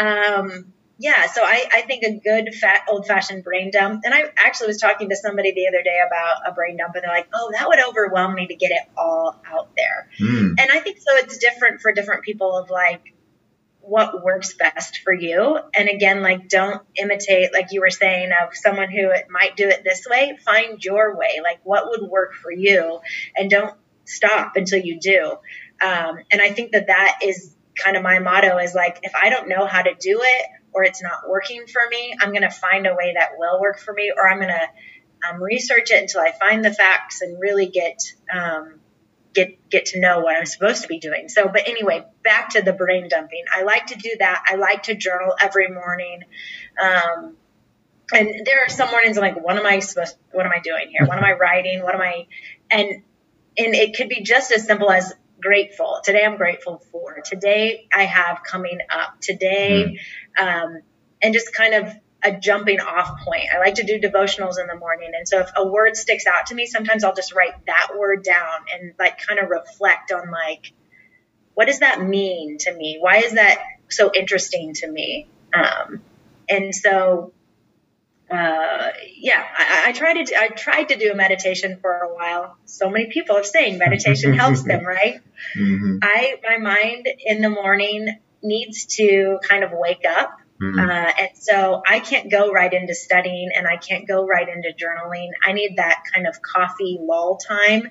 um 0.00 0.72
yeah, 1.00 1.26
so 1.30 1.42
I, 1.42 1.64
I 1.72 1.82
think 1.82 2.02
a 2.02 2.18
good 2.18 2.52
fat 2.54 2.82
old 2.88 3.06
fashioned 3.06 3.44
brain 3.44 3.70
dump. 3.70 4.02
And 4.04 4.12
I 4.12 4.24
actually 4.36 4.66
was 4.66 4.78
talking 4.78 5.08
to 5.10 5.16
somebody 5.16 5.52
the 5.52 5.68
other 5.68 5.82
day 5.82 5.96
about 6.04 6.50
a 6.50 6.52
brain 6.52 6.76
dump, 6.76 6.94
and 6.96 7.04
they're 7.04 7.10
like, 7.10 7.28
"Oh, 7.32 7.52
that 7.52 7.68
would 7.68 7.78
overwhelm 7.88 8.34
me 8.34 8.48
to 8.48 8.56
get 8.56 8.72
it 8.72 8.82
all 8.96 9.40
out 9.46 9.68
there." 9.76 10.08
Mm. 10.20 10.56
And 10.58 10.70
I 10.72 10.80
think 10.80 10.98
so. 10.98 11.16
It's 11.18 11.38
different 11.38 11.80
for 11.80 11.92
different 11.92 12.24
people 12.24 12.58
of 12.58 12.68
like 12.68 13.14
what 13.80 14.24
works 14.24 14.54
best 14.54 14.98
for 15.04 15.12
you. 15.12 15.60
And 15.76 15.88
again, 15.88 16.20
like 16.20 16.48
don't 16.48 16.82
imitate, 16.96 17.52
like 17.52 17.68
you 17.70 17.80
were 17.80 17.90
saying, 17.90 18.30
of 18.32 18.54
someone 18.54 18.90
who 18.90 19.10
it 19.10 19.26
might 19.30 19.56
do 19.56 19.68
it 19.68 19.84
this 19.84 20.04
way. 20.10 20.36
Find 20.44 20.82
your 20.82 21.16
way, 21.16 21.40
like 21.44 21.60
what 21.62 21.88
would 21.88 22.10
work 22.10 22.34
for 22.34 22.50
you, 22.50 22.98
and 23.36 23.48
don't 23.48 23.74
stop 24.04 24.56
until 24.56 24.80
you 24.80 24.98
do. 24.98 25.36
Um, 25.80 26.18
and 26.32 26.42
I 26.42 26.50
think 26.50 26.72
that 26.72 26.88
that 26.88 27.20
is 27.22 27.54
kind 27.78 27.96
of 27.96 28.02
my 28.02 28.18
motto 28.18 28.58
is 28.58 28.74
like 28.74 28.98
if 29.04 29.12
I 29.14 29.30
don't 29.30 29.48
know 29.48 29.64
how 29.64 29.82
to 29.82 29.94
do 29.94 30.20
it 30.20 30.46
or 30.72 30.84
it's 30.84 31.02
not 31.02 31.28
working 31.28 31.66
for 31.66 31.82
me, 31.90 32.14
I'm 32.20 32.30
going 32.30 32.42
to 32.42 32.50
find 32.50 32.86
a 32.86 32.94
way 32.94 33.14
that 33.16 33.30
will 33.36 33.60
work 33.60 33.78
for 33.78 33.92
me, 33.92 34.12
or 34.16 34.28
I'm 34.28 34.38
going 34.38 34.48
to 34.48 35.28
um, 35.28 35.42
research 35.42 35.90
it 35.90 36.00
until 36.00 36.20
I 36.20 36.32
find 36.32 36.64
the 36.64 36.72
facts 36.72 37.20
and 37.22 37.40
really 37.40 37.66
get 37.66 37.98
um, 38.32 38.80
get 39.34 39.70
get 39.70 39.86
to 39.86 40.00
know 40.00 40.20
what 40.20 40.36
I'm 40.36 40.46
supposed 40.46 40.82
to 40.82 40.88
be 40.88 40.98
doing. 40.98 41.28
So, 41.28 41.48
but 41.48 41.68
anyway, 41.68 42.04
back 42.22 42.50
to 42.50 42.62
the 42.62 42.72
brain 42.72 43.08
dumping. 43.08 43.44
I 43.54 43.62
like 43.62 43.86
to 43.86 43.96
do 43.96 44.10
that. 44.18 44.44
I 44.46 44.56
like 44.56 44.84
to 44.84 44.94
journal 44.94 45.34
every 45.40 45.68
morning. 45.68 46.20
Um, 46.80 47.36
and 48.12 48.46
there 48.46 48.64
are 48.64 48.68
some 48.68 48.90
mornings 48.90 49.18
I'm 49.18 49.22
like, 49.22 49.42
what 49.42 49.56
am 49.56 49.66
I 49.66 49.80
supposed? 49.80 50.16
What 50.32 50.46
am 50.46 50.52
I 50.52 50.60
doing 50.60 50.88
here? 50.90 51.06
What 51.06 51.18
am 51.18 51.24
I 51.24 51.32
writing? 51.32 51.82
What 51.82 51.94
am 51.94 52.00
I? 52.00 52.26
And 52.70 53.02
and 53.58 53.74
it 53.74 53.96
could 53.96 54.08
be 54.08 54.22
just 54.22 54.52
as 54.52 54.66
simple 54.66 54.90
as 54.90 55.12
grateful. 55.40 56.00
Today 56.02 56.24
I'm 56.24 56.36
grateful 56.36 56.82
for. 56.90 57.20
Today 57.24 57.86
I 57.92 58.04
have 58.04 58.42
coming 58.42 58.78
up. 58.90 59.20
Today, 59.20 59.84
mm. 59.84 59.98
Um, 60.38 60.80
and 61.22 61.34
just 61.34 61.54
kind 61.54 61.74
of 61.74 61.92
a 62.22 62.32
jumping 62.32 62.80
off 62.80 63.20
point. 63.24 63.44
I 63.54 63.58
like 63.58 63.76
to 63.76 63.84
do 63.84 64.00
devotionals 64.00 64.60
in 64.60 64.66
the 64.66 64.76
morning. 64.76 65.12
And 65.16 65.28
so 65.28 65.40
if 65.40 65.50
a 65.56 65.66
word 65.66 65.96
sticks 65.96 66.26
out 66.26 66.46
to 66.46 66.54
me, 66.54 66.66
sometimes 66.66 67.04
I'll 67.04 67.14
just 67.14 67.32
write 67.32 67.66
that 67.66 67.90
word 67.96 68.24
down 68.24 68.60
and 68.72 68.92
like 68.98 69.18
kind 69.18 69.38
of 69.38 69.50
reflect 69.50 70.10
on 70.10 70.30
like, 70.30 70.72
what 71.54 71.66
does 71.66 71.80
that 71.80 72.02
mean 72.02 72.58
to 72.58 72.74
me? 72.74 72.98
Why 73.00 73.18
is 73.18 73.32
that 73.32 73.62
so 73.88 74.10
interesting 74.12 74.74
to 74.74 74.90
me? 74.90 75.28
Um, 75.54 76.02
and 76.48 76.74
so 76.74 77.32
uh, 78.30 78.88
yeah, 79.16 79.42
I, 79.56 79.84
I 79.86 79.92
tried 79.92 80.24
to 80.24 80.38
I 80.38 80.48
tried 80.48 80.88
to 80.90 80.96
do 80.96 81.10
a 81.12 81.14
meditation 81.14 81.78
for 81.80 81.92
a 81.92 82.14
while. 82.14 82.56
So 82.66 82.90
many 82.90 83.06
people 83.06 83.36
are 83.36 83.44
saying 83.44 83.78
meditation 83.78 84.34
helps 84.34 84.64
them, 84.64 84.84
right? 84.86 85.20
Mm-hmm. 85.56 85.98
I 86.02 86.34
my 86.46 86.58
mind 86.58 87.08
in 87.24 87.40
the 87.40 87.48
morning 87.48 88.18
needs 88.42 88.86
to 88.96 89.38
kind 89.48 89.64
of 89.64 89.70
wake 89.72 90.04
up 90.08 90.38
Mm-hmm. 90.60 90.78
Uh, 90.78 91.12
and 91.20 91.28
so 91.34 91.82
I 91.86 92.00
can't 92.00 92.30
go 92.30 92.50
right 92.50 92.72
into 92.72 92.94
studying 92.94 93.50
and 93.54 93.66
I 93.66 93.76
can't 93.76 94.08
go 94.08 94.26
right 94.26 94.48
into 94.48 94.70
journaling. 94.70 95.28
I 95.44 95.52
need 95.52 95.76
that 95.76 96.02
kind 96.12 96.26
of 96.26 96.42
coffee 96.42 96.98
lull 97.00 97.36
time 97.36 97.90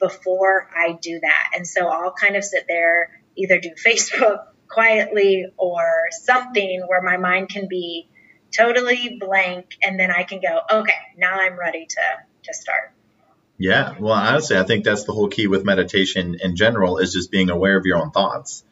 before 0.00 0.68
I 0.76 0.98
do 1.00 1.20
that. 1.20 1.50
And 1.54 1.66
so 1.66 1.86
I'll 1.86 2.12
kind 2.12 2.34
of 2.34 2.42
sit 2.42 2.64
there, 2.66 3.10
either 3.36 3.60
do 3.60 3.70
Facebook 3.70 4.46
quietly 4.68 5.46
or 5.56 5.84
something 6.10 6.84
where 6.88 7.02
my 7.02 7.18
mind 7.18 7.50
can 7.50 7.68
be 7.68 8.08
totally 8.56 9.16
blank 9.20 9.76
and 9.82 9.98
then 9.98 10.10
I 10.10 10.24
can 10.24 10.40
go, 10.40 10.80
okay, 10.80 10.92
now 11.16 11.38
I'm 11.38 11.56
ready 11.56 11.86
to, 11.86 12.02
to 12.44 12.54
start. 12.54 12.92
Yeah. 13.58 13.94
Well, 13.98 14.14
honestly, 14.14 14.56
I 14.56 14.64
think 14.64 14.84
that's 14.84 15.04
the 15.04 15.12
whole 15.12 15.28
key 15.28 15.46
with 15.46 15.64
meditation 15.64 16.36
in 16.40 16.56
general 16.56 16.98
is 16.98 17.12
just 17.12 17.30
being 17.30 17.50
aware 17.50 17.76
of 17.76 17.86
your 17.86 17.98
own 17.98 18.10
thoughts 18.10 18.64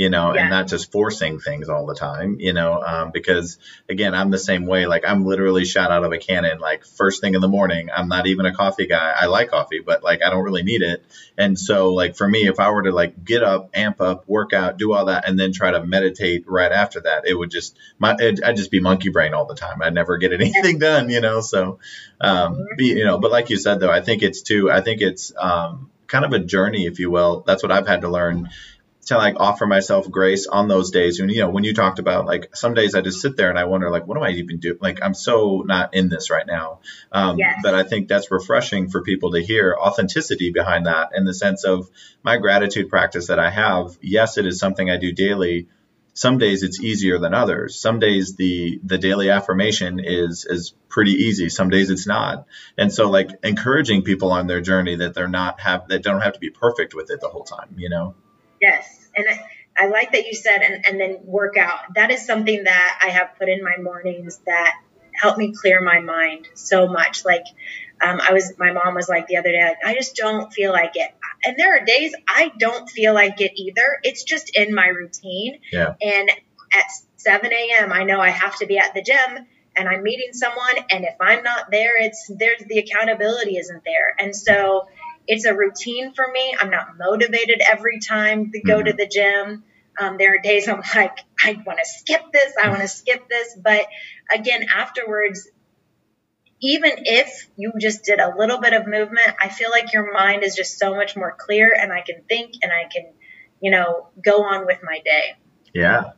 you 0.00 0.08
know, 0.08 0.34
yeah. 0.34 0.40
and 0.40 0.50
not 0.50 0.66
just 0.66 0.90
forcing 0.90 1.40
things 1.40 1.68
all 1.68 1.84
the 1.84 1.94
time, 1.94 2.40
you 2.40 2.54
know, 2.54 2.80
um, 2.82 3.10
because 3.10 3.58
again, 3.86 4.14
I'm 4.14 4.30
the 4.30 4.38
same 4.38 4.64
way. 4.64 4.86
Like 4.86 5.04
I'm 5.06 5.26
literally 5.26 5.66
shot 5.66 5.90
out 5.90 6.04
of 6.04 6.12
a 6.12 6.16
cannon, 6.16 6.58
like 6.58 6.86
first 6.86 7.20
thing 7.20 7.34
in 7.34 7.42
the 7.42 7.48
morning. 7.48 7.90
I'm 7.94 8.08
not 8.08 8.26
even 8.26 8.46
a 8.46 8.54
coffee 8.54 8.86
guy. 8.86 9.12
I 9.14 9.26
like 9.26 9.50
coffee, 9.50 9.80
but 9.80 10.02
like 10.02 10.22
I 10.24 10.30
don't 10.30 10.42
really 10.42 10.62
need 10.62 10.80
it. 10.80 11.04
And 11.36 11.58
so, 11.58 11.92
like 11.92 12.16
for 12.16 12.26
me, 12.26 12.48
if 12.48 12.58
I 12.60 12.70
were 12.70 12.84
to 12.84 12.92
like 12.92 13.22
get 13.26 13.42
up, 13.42 13.72
amp 13.74 14.00
up, 14.00 14.26
work 14.26 14.54
out, 14.54 14.78
do 14.78 14.94
all 14.94 15.04
that, 15.04 15.28
and 15.28 15.38
then 15.38 15.52
try 15.52 15.70
to 15.70 15.84
meditate 15.84 16.44
right 16.48 16.72
after 16.72 17.02
that, 17.02 17.26
it 17.26 17.34
would 17.34 17.50
just 17.50 17.76
my 17.98 18.16
it, 18.18 18.40
I'd 18.42 18.56
just 18.56 18.70
be 18.70 18.80
monkey 18.80 19.10
brain 19.10 19.34
all 19.34 19.44
the 19.44 19.54
time. 19.54 19.82
I'd 19.82 19.92
never 19.92 20.16
get 20.16 20.32
anything 20.40 20.78
done, 20.78 21.10
you 21.10 21.20
know. 21.20 21.42
So, 21.42 21.78
um, 22.22 22.68
be, 22.78 22.86
you 22.86 23.04
know, 23.04 23.18
but 23.18 23.30
like 23.30 23.50
you 23.50 23.58
said 23.58 23.80
though, 23.80 23.90
I 23.90 24.00
think 24.00 24.22
it's 24.22 24.40
too. 24.40 24.70
I 24.70 24.80
think 24.80 25.02
it's 25.02 25.30
um, 25.36 25.90
kind 26.06 26.24
of 26.24 26.32
a 26.32 26.38
journey, 26.38 26.86
if 26.86 27.00
you 27.00 27.10
will. 27.10 27.44
That's 27.46 27.62
what 27.62 27.70
I've 27.70 27.86
had 27.86 28.00
to 28.00 28.08
learn 28.08 28.48
to 29.06 29.16
like 29.16 29.36
offer 29.38 29.66
myself 29.66 30.10
grace 30.10 30.46
on 30.46 30.68
those 30.68 30.90
days. 30.90 31.20
when 31.20 31.30
you 31.30 31.40
know, 31.40 31.50
when 31.50 31.64
you 31.64 31.74
talked 31.74 31.98
about 31.98 32.26
like 32.26 32.54
some 32.54 32.74
days 32.74 32.94
I 32.94 33.00
just 33.00 33.20
sit 33.20 33.36
there 33.36 33.48
and 33.48 33.58
I 33.58 33.64
wonder 33.64 33.90
like, 33.90 34.06
what 34.06 34.16
am 34.16 34.22
I 34.22 34.30
even 34.30 34.58
doing? 34.58 34.78
Like 34.80 35.02
I'm 35.02 35.14
so 35.14 35.62
not 35.64 35.94
in 35.94 36.08
this 36.08 36.30
right 36.30 36.46
now. 36.46 36.80
Um, 37.10 37.38
yes. 37.38 37.60
But 37.62 37.74
I 37.74 37.82
think 37.82 38.08
that's 38.08 38.30
refreshing 38.30 38.90
for 38.90 39.02
people 39.02 39.32
to 39.32 39.42
hear 39.42 39.74
authenticity 39.78 40.50
behind 40.50 40.86
that 40.86 41.10
in 41.14 41.24
the 41.24 41.34
sense 41.34 41.64
of 41.64 41.88
my 42.22 42.36
gratitude 42.36 42.88
practice 42.88 43.28
that 43.28 43.38
I 43.38 43.50
have. 43.50 43.96
Yes, 44.02 44.36
it 44.36 44.46
is 44.46 44.58
something 44.58 44.90
I 44.90 44.98
do 44.98 45.12
daily. 45.12 45.68
Some 46.12 46.38
days 46.38 46.62
it's 46.62 46.80
easier 46.80 47.18
than 47.18 47.32
others. 47.32 47.80
Some 47.80 48.00
days 48.00 48.36
the 48.36 48.80
the 48.84 48.98
daily 48.98 49.30
affirmation 49.30 50.00
is 50.00 50.44
is 50.44 50.74
pretty 50.88 51.12
easy. 51.12 51.48
Some 51.48 51.70
days 51.70 51.88
it's 51.88 52.06
not. 52.06 52.46
And 52.76 52.92
so 52.92 53.08
like 53.08 53.30
encouraging 53.42 54.02
people 54.02 54.30
on 54.32 54.46
their 54.46 54.60
journey 54.60 54.96
that 54.96 55.14
they're 55.14 55.28
not 55.28 55.60
have 55.60 55.88
that 55.88 56.02
don't 56.02 56.20
have 56.20 56.34
to 56.34 56.40
be 56.40 56.50
perfect 56.50 56.94
with 56.94 57.10
it 57.10 57.20
the 57.20 57.28
whole 57.28 57.44
time, 57.44 57.76
you 57.78 57.88
know. 57.88 58.14
Yes. 58.60 58.86
And 59.16 59.26
I, 59.28 59.48
I 59.76 59.88
like 59.88 60.12
that 60.12 60.26
you 60.26 60.34
said, 60.34 60.62
and, 60.62 60.86
and 60.86 61.00
then 61.00 61.18
work 61.24 61.56
out. 61.56 61.80
That 61.94 62.10
is 62.10 62.26
something 62.26 62.64
that 62.64 63.00
I 63.02 63.10
have 63.10 63.30
put 63.38 63.48
in 63.48 63.62
my 63.62 63.76
mornings 63.82 64.38
that 64.46 64.74
help 65.14 65.38
me 65.38 65.52
clear 65.52 65.80
my 65.80 66.00
mind 66.00 66.48
so 66.54 66.86
much. 66.88 67.24
Like, 67.24 67.44
um, 68.00 68.20
I 68.20 68.32
was, 68.32 68.52
my 68.58 68.72
mom 68.72 68.94
was 68.94 69.08
like 69.08 69.26
the 69.26 69.36
other 69.36 69.50
day, 69.50 69.62
like, 69.62 69.84
I 69.84 69.94
just 69.94 70.16
don't 70.16 70.52
feel 70.52 70.72
like 70.72 70.92
it. 70.94 71.10
And 71.44 71.56
there 71.58 71.76
are 71.76 71.84
days 71.84 72.14
I 72.28 72.52
don't 72.58 72.88
feel 72.88 73.14
like 73.14 73.40
it 73.40 73.52
either. 73.56 73.98
It's 74.02 74.24
just 74.24 74.56
in 74.56 74.74
my 74.74 74.88
routine. 74.88 75.60
Yeah. 75.72 75.94
And 76.00 76.30
at 76.30 76.84
7 77.16 77.50
a.m., 77.52 77.92
I 77.92 78.04
know 78.04 78.20
I 78.20 78.30
have 78.30 78.56
to 78.58 78.66
be 78.66 78.78
at 78.78 78.94
the 78.94 79.02
gym 79.02 79.46
and 79.76 79.88
I'm 79.88 80.02
meeting 80.02 80.32
someone. 80.32 80.76
And 80.90 81.04
if 81.04 81.14
I'm 81.20 81.42
not 81.42 81.70
there, 81.70 82.02
it's 82.02 82.30
there's 82.34 82.62
the 82.66 82.78
accountability 82.78 83.56
isn't 83.56 83.84
there. 83.84 84.14
And 84.18 84.34
so 84.34 84.88
it's 85.30 85.44
a 85.44 85.54
routine 85.54 86.12
for 86.12 86.26
me. 86.28 86.56
I'm 86.60 86.70
not 86.70 86.98
motivated 86.98 87.62
every 87.64 88.00
time 88.00 88.50
to 88.50 88.60
go 88.60 88.78
mm-hmm. 88.78 88.86
to 88.86 88.92
the 88.94 89.06
gym. 89.06 89.62
Um, 89.98 90.16
there 90.18 90.34
are 90.34 90.38
days 90.42 90.68
I'm 90.68 90.82
like, 90.94 91.18
I 91.44 91.52
want 91.64 91.78
to 91.78 91.88
skip 91.88 92.32
this, 92.32 92.52
I 92.60 92.68
want 92.68 92.80
to 92.80 92.88
skip 92.88 93.28
this. 93.28 93.56
But 93.62 93.86
again, 94.28 94.66
afterwards, 94.74 95.48
even 96.60 96.90
if 96.96 97.48
you 97.56 97.72
just 97.80 98.02
did 98.02 98.18
a 98.18 98.34
little 98.36 98.58
bit 98.58 98.72
of 98.72 98.88
movement, 98.88 99.28
I 99.40 99.48
feel 99.48 99.70
like 99.70 99.92
your 99.92 100.12
mind 100.12 100.42
is 100.42 100.56
just 100.56 100.78
so 100.80 100.96
much 100.96 101.16
more 101.16 101.36
clear 101.38 101.72
and 101.78 101.92
I 101.92 102.00
can 102.00 102.22
think 102.28 102.54
and 102.60 102.72
I 102.72 102.88
can, 102.92 103.12
you 103.60 103.70
know, 103.70 104.08
go 104.22 104.42
on 104.42 104.66
with 104.66 104.80
my 104.82 104.98
day. 105.04 105.36
Yeah. 105.72 106.12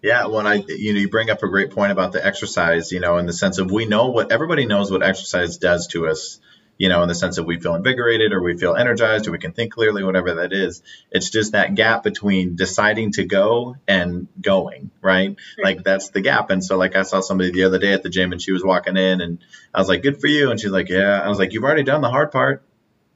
Yeah, 0.00 0.26
when 0.26 0.46
I 0.46 0.56
you 0.68 0.92
know 0.92 1.00
you 1.00 1.08
bring 1.08 1.30
up 1.30 1.42
a 1.42 1.48
great 1.48 1.70
point 1.70 1.92
about 1.92 2.12
the 2.12 2.24
exercise, 2.24 2.92
you 2.92 3.00
know, 3.00 3.16
in 3.16 3.24
the 3.24 3.32
sense 3.32 3.58
of 3.58 3.70
we 3.70 3.86
know 3.86 4.08
what 4.08 4.32
everybody 4.32 4.66
knows 4.66 4.90
what 4.90 5.02
exercise 5.02 5.56
does 5.56 5.86
to 5.88 6.08
us 6.08 6.40
you 6.76 6.88
know, 6.88 7.02
in 7.02 7.08
the 7.08 7.14
sense 7.14 7.36
that 7.36 7.44
we 7.44 7.60
feel 7.60 7.74
invigorated 7.74 8.32
or 8.32 8.42
we 8.42 8.56
feel 8.56 8.74
energized 8.74 9.28
or 9.28 9.32
we 9.32 9.38
can 9.38 9.52
think 9.52 9.72
clearly, 9.72 10.02
whatever 10.02 10.34
that 10.34 10.52
is. 10.52 10.82
It's 11.10 11.30
just 11.30 11.52
that 11.52 11.74
gap 11.74 12.02
between 12.02 12.56
deciding 12.56 13.12
to 13.12 13.24
go 13.24 13.76
and 13.86 14.26
going, 14.40 14.90
right? 15.00 15.36
Like 15.62 15.84
that's 15.84 16.10
the 16.10 16.20
gap. 16.20 16.50
And 16.50 16.64
so, 16.64 16.76
like, 16.76 16.96
I 16.96 17.02
saw 17.02 17.20
somebody 17.20 17.52
the 17.52 17.64
other 17.64 17.78
day 17.78 17.92
at 17.92 18.02
the 18.02 18.10
gym 18.10 18.32
and 18.32 18.42
she 18.42 18.52
was 18.52 18.64
walking 18.64 18.96
in 18.96 19.20
and 19.20 19.38
I 19.72 19.78
was 19.78 19.88
like, 19.88 20.02
good 20.02 20.20
for 20.20 20.26
you. 20.26 20.50
And 20.50 20.58
she's 20.58 20.72
like, 20.72 20.88
yeah. 20.88 21.20
I 21.20 21.28
was 21.28 21.38
like, 21.38 21.52
you've 21.52 21.64
already 21.64 21.84
done 21.84 22.00
the 22.00 22.10
hard 22.10 22.32
part. 22.32 22.62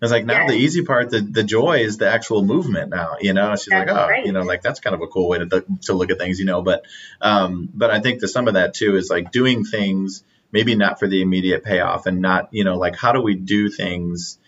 I 0.01 0.05
was 0.05 0.13
like, 0.13 0.27
now 0.27 0.47
the 0.47 0.55
easy 0.55 0.85
part, 0.85 1.11
the, 1.11 1.21
the 1.21 1.43
joy 1.43 1.79
is 1.79 1.97
the 1.97 2.09
actual 2.09 2.45
movement 2.45 2.91
now, 2.91 3.17
you 3.21 3.33
know, 3.33 3.57
she's 3.57 3.67
that's 3.67 3.91
like, 3.91 3.99
oh, 3.99 4.09
right. 4.09 4.25
you 4.25 4.31
know, 4.31 4.43
like 4.43 4.63
that's 4.63 4.79
kind 4.79 4.95
of 4.95 5.03
a 5.03 5.09
cool 5.09 5.29
way 5.29 5.39
to, 5.39 5.65
to 5.83 5.93
look 5.93 6.13
at 6.13 6.19
things, 6.19 6.39
you 6.39 6.45
know, 6.45 6.63
but, 6.63 6.85
um, 7.21 7.69
but 7.75 7.91
I 7.91 7.99
think 7.99 8.21
the 8.21 8.29
some 8.29 8.47
of 8.47 8.55
that 8.55 8.75
too 8.75 8.95
is 8.95 9.11
like 9.11 9.33
doing 9.33 9.65
things 9.65 10.23
maybe 10.53 10.75
not 10.75 10.99
for 10.99 11.09
the 11.09 11.23
immediate 11.23 11.65
payoff 11.65 12.07
and 12.07 12.21
not, 12.21 12.49
you 12.53 12.65
know, 12.65 12.77
like 12.77 12.97
how 12.97 13.13
do 13.13 13.23
we 13.23 13.35
do 13.35 13.69
things 13.69 14.39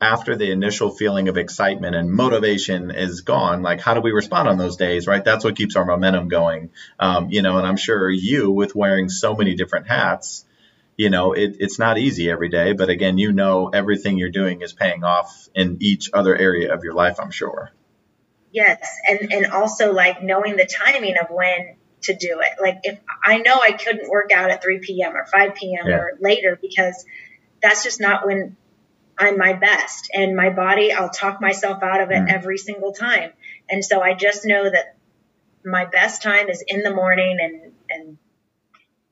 after 0.00 0.36
the 0.36 0.50
initial 0.50 0.90
feeling 0.90 1.28
of 1.28 1.36
excitement 1.36 1.94
and 1.94 2.10
motivation 2.10 2.90
is 2.90 3.22
gone, 3.22 3.62
like 3.62 3.80
how 3.80 3.94
do 3.94 4.00
we 4.00 4.12
respond 4.12 4.48
on 4.48 4.58
those 4.58 4.76
days, 4.76 5.06
right? 5.06 5.24
That's 5.24 5.44
what 5.44 5.56
keeps 5.56 5.76
our 5.76 5.84
momentum 5.84 6.28
going. 6.28 6.70
Um, 6.98 7.30
you 7.30 7.42
know, 7.42 7.58
and 7.58 7.66
I'm 7.66 7.76
sure 7.76 8.10
you 8.10 8.50
with 8.50 8.74
wearing 8.74 9.08
so 9.08 9.34
many 9.34 9.54
different 9.54 9.86
hats, 9.86 10.44
you 10.96 11.10
know, 11.10 11.32
it, 11.32 11.56
it's 11.58 11.78
not 11.78 11.98
easy 11.98 12.30
every 12.30 12.48
day, 12.48 12.72
but 12.72 12.88
again, 12.88 13.18
you 13.18 13.32
know, 13.32 13.68
everything 13.68 14.18
you're 14.18 14.30
doing 14.30 14.62
is 14.62 14.72
paying 14.72 15.04
off 15.04 15.48
in 15.54 15.78
each 15.80 16.10
other 16.12 16.36
area 16.36 16.72
of 16.74 16.84
your 16.84 16.94
life, 16.94 17.18
I'm 17.18 17.30
sure. 17.30 17.70
Yes. 18.52 18.86
And, 19.08 19.32
and 19.32 19.46
also 19.46 19.92
like 19.92 20.22
knowing 20.22 20.56
the 20.56 20.66
timing 20.66 21.16
of 21.18 21.28
when 21.30 21.76
to 22.04 22.14
do 22.14 22.40
it. 22.40 22.60
Like 22.60 22.80
if 22.82 22.98
I 23.24 23.38
know 23.38 23.60
I 23.60 23.72
couldn't 23.72 24.08
work 24.08 24.30
out 24.32 24.50
at 24.50 24.62
3 24.62 24.80
p.m. 24.80 25.16
or 25.16 25.26
5 25.26 25.54
p.m. 25.54 25.86
Yeah. 25.86 25.96
or 25.96 26.18
later 26.20 26.58
because 26.60 27.04
that's 27.62 27.82
just 27.82 28.00
not 28.00 28.26
when 28.26 28.56
I'm 29.18 29.38
my 29.38 29.52
best. 29.52 30.10
And 30.12 30.36
my 30.36 30.50
body, 30.50 30.92
I'll 30.92 31.10
talk 31.10 31.40
myself 31.40 31.82
out 31.82 32.00
of 32.00 32.10
it 32.10 32.22
mm. 32.22 32.32
every 32.32 32.58
single 32.58 32.92
time. 32.92 33.32
And 33.68 33.84
so 33.84 34.00
I 34.00 34.14
just 34.14 34.44
know 34.44 34.68
that 34.68 34.96
my 35.64 35.84
best 35.84 36.22
time 36.22 36.48
is 36.48 36.62
in 36.66 36.82
the 36.82 36.94
morning 36.94 37.38
and, 37.40 37.72
and 37.90 38.18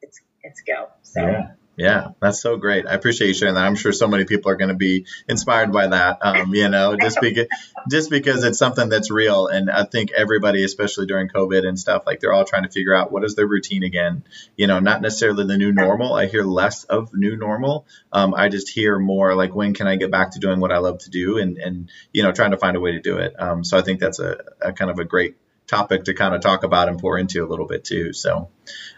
it's, 0.00 0.20
it's 0.42 0.60
go. 0.62 0.88
So. 1.02 1.20
Yeah. 1.20 1.52
Yeah, 1.76 2.08
that's 2.20 2.42
so 2.42 2.58
great. 2.58 2.86
I 2.86 2.92
appreciate 2.92 3.28
you 3.28 3.34
sharing 3.34 3.54
that. 3.54 3.64
I'm 3.64 3.76
sure 3.76 3.92
so 3.92 4.06
many 4.06 4.26
people 4.26 4.50
are 4.50 4.56
going 4.56 4.68
to 4.68 4.74
be 4.74 5.06
inspired 5.26 5.72
by 5.72 5.86
that. 5.86 6.18
Um, 6.20 6.54
you 6.54 6.68
know, 6.68 6.96
just 7.00 7.18
because 7.20 7.46
just 7.90 8.10
because 8.10 8.44
it's 8.44 8.58
something 8.58 8.90
that's 8.90 9.10
real, 9.10 9.46
and 9.46 9.70
I 9.70 9.84
think 9.84 10.12
everybody, 10.12 10.64
especially 10.64 11.06
during 11.06 11.28
COVID 11.28 11.66
and 11.66 11.78
stuff, 11.78 12.02
like 12.06 12.20
they're 12.20 12.32
all 12.32 12.44
trying 12.44 12.64
to 12.64 12.68
figure 12.68 12.94
out 12.94 13.10
what 13.10 13.24
is 13.24 13.36
their 13.36 13.46
routine 13.46 13.84
again. 13.84 14.22
You 14.54 14.66
know, 14.66 14.80
not 14.80 15.00
necessarily 15.00 15.46
the 15.46 15.56
new 15.56 15.72
normal. 15.72 16.12
I 16.12 16.26
hear 16.26 16.44
less 16.44 16.84
of 16.84 17.14
new 17.14 17.36
normal. 17.36 17.86
Um, 18.12 18.34
I 18.34 18.50
just 18.50 18.68
hear 18.68 18.98
more 18.98 19.34
like 19.34 19.54
when 19.54 19.72
can 19.72 19.86
I 19.86 19.96
get 19.96 20.10
back 20.10 20.32
to 20.32 20.40
doing 20.40 20.60
what 20.60 20.72
I 20.72 20.78
love 20.78 20.98
to 21.00 21.10
do, 21.10 21.38
and 21.38 21.56
and 21.56 21.90
you 22.12 22.22
know, 22.22 22.32
trying 22.32 22.50
to 22.50 22.58
find 22.58 22.76
a 22.76 22.80
way 22.80 22.92
to 22.92 23.00
do 23.00 23.16
it. 23.16 23.34
Um, 23.38 23.64
so 23.64 23.78
I 23.78 23.82
think 23.82 23.98
that's 23.98 24.18
a, 24.18 24.40
a 24.60 24.72
kind 24.74 24.90
of 24.90 24.98
a 24.98 25.04
great 25.04 25.36
topic 25.66 26.04
to 26.04 26.12
kind 26.12 26.34
of 26.34 26.42
talk 26.42 26.64
about 26.64 26.88
and 26.88 26.98
pour 26.98 27.18
into 27.18 27.42
a 27.42 27.48
little 27.48 27.66
bit 27.66 27.82
too. 27.84 28.12
So, 28.12 28.50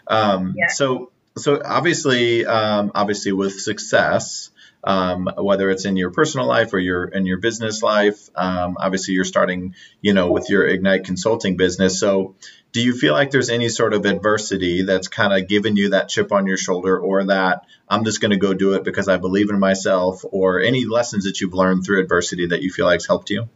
um, 0.07 0.55
yeah. 0.57 0.67
so 0.67 1.11
so 1.37 1.61
obviously, 1.63 2.45
um, 2.45 2.91
obviously 2.95 3.31
with 3.31 3.59
success, 3.59 4.49
um, 4.83 5.29
whether 5.37 5.69
it's 5.69 5.85
in 5.85 5.97
your 5.97 6.11
personal 6.11 6.45
life 6.45 6.73
or 6.73 6.79
your 6.79 7.05
in 7.05 7.25
your 7.25 7.39
business 7.39 7.81
life, 7.81 8.29
um, 8.35 8.77
obviously 8.79 9.15
you're 9.15 9.25
starting, 9.25 9.73
you 10.01 10.13
know, 10.13 10.31
with 10.31 10.49
your 10.49 10.65
Ignite 10.65 11.05
consulting 11.05 11.57
business. 11.57 11.99
So, 11.99 12.35
do 12.71 12.81
you 12.81 12.93
feel 12.93 13.13
like 13.13 13.31
there's 13.31 13.49
any 13.49 13.69
sort 13.69 13.93
of 13.93 14.05
adversity 14.05 14.83
that's 14.83 15.07
kind 15.07 15.33
of 15.33 15.47
given 15.49 15.75
you 15.75 15.89
that 15.89 16.07
chip 16.07 16.31
on 16.31 16.45
your 16.45 16.57
shoulder, 16.57 16.97
or 16.97 17.25
that 17.25 17.65
I'm 17.89 18.05
just 18.05 18.21
going 18.21 18.31
to 18.31 18.37
go 18.37 18.53
do 18.53 18.73
it 18.73 18.83
because 18.83 19.07
I 19.07 19.17
believe 19.17 19.49
in 19.49 19.59
myself, 19.59 20.23
or 20.23 20.61
any 20.61 20.85
lessons 20.85 21.25
that 21.25 21.41
you've 21.41 21.53
learned 21.53 21.83
through 21.83 22.01
adversity 22.01 22.47
that 22.47 22.61
you 22.61 22.71
feel 22.71 22.85
like's 22.85 23.07
helped 23.07 23.29
you? 23.31 23.49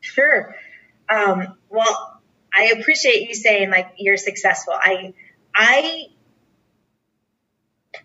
Sure. 0.00 0.54
Um, 1.08 1.56
well, 1.70 2.20
I 2.54 2.74
appreciate 2.78 3.28
you 3.28 3.34
saying 3.34 3.70
like 3.70 3.94
you're 3.96 4.16
successful. 4.16 4.74
I 4.76 5.14
I 5.54 6.08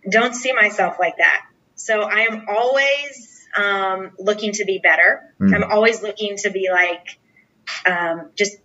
don't 0.10 0.34
see 0.34 0.54
myself 0.54 0.98
like 1.00 1.18
that. 1.18 1.46
So 1.76 2.02
I 2.02 2.22
am 2.22 2.46
always 2.48 3.46
um, 3.56 4.12
looking 4.20 4.54
to 4.54 4.66
be 4.66 4.80
better. 4.82 5.34
Mm. 5.40 5.56
I'm 5.56 5.72
always 5.72 6.02
looking 6.02 6.38
to 6.38 6.52
be 6.52 6.70
like, 6.72 7.20
um, 7.86 8.30
just, 8.36 8.58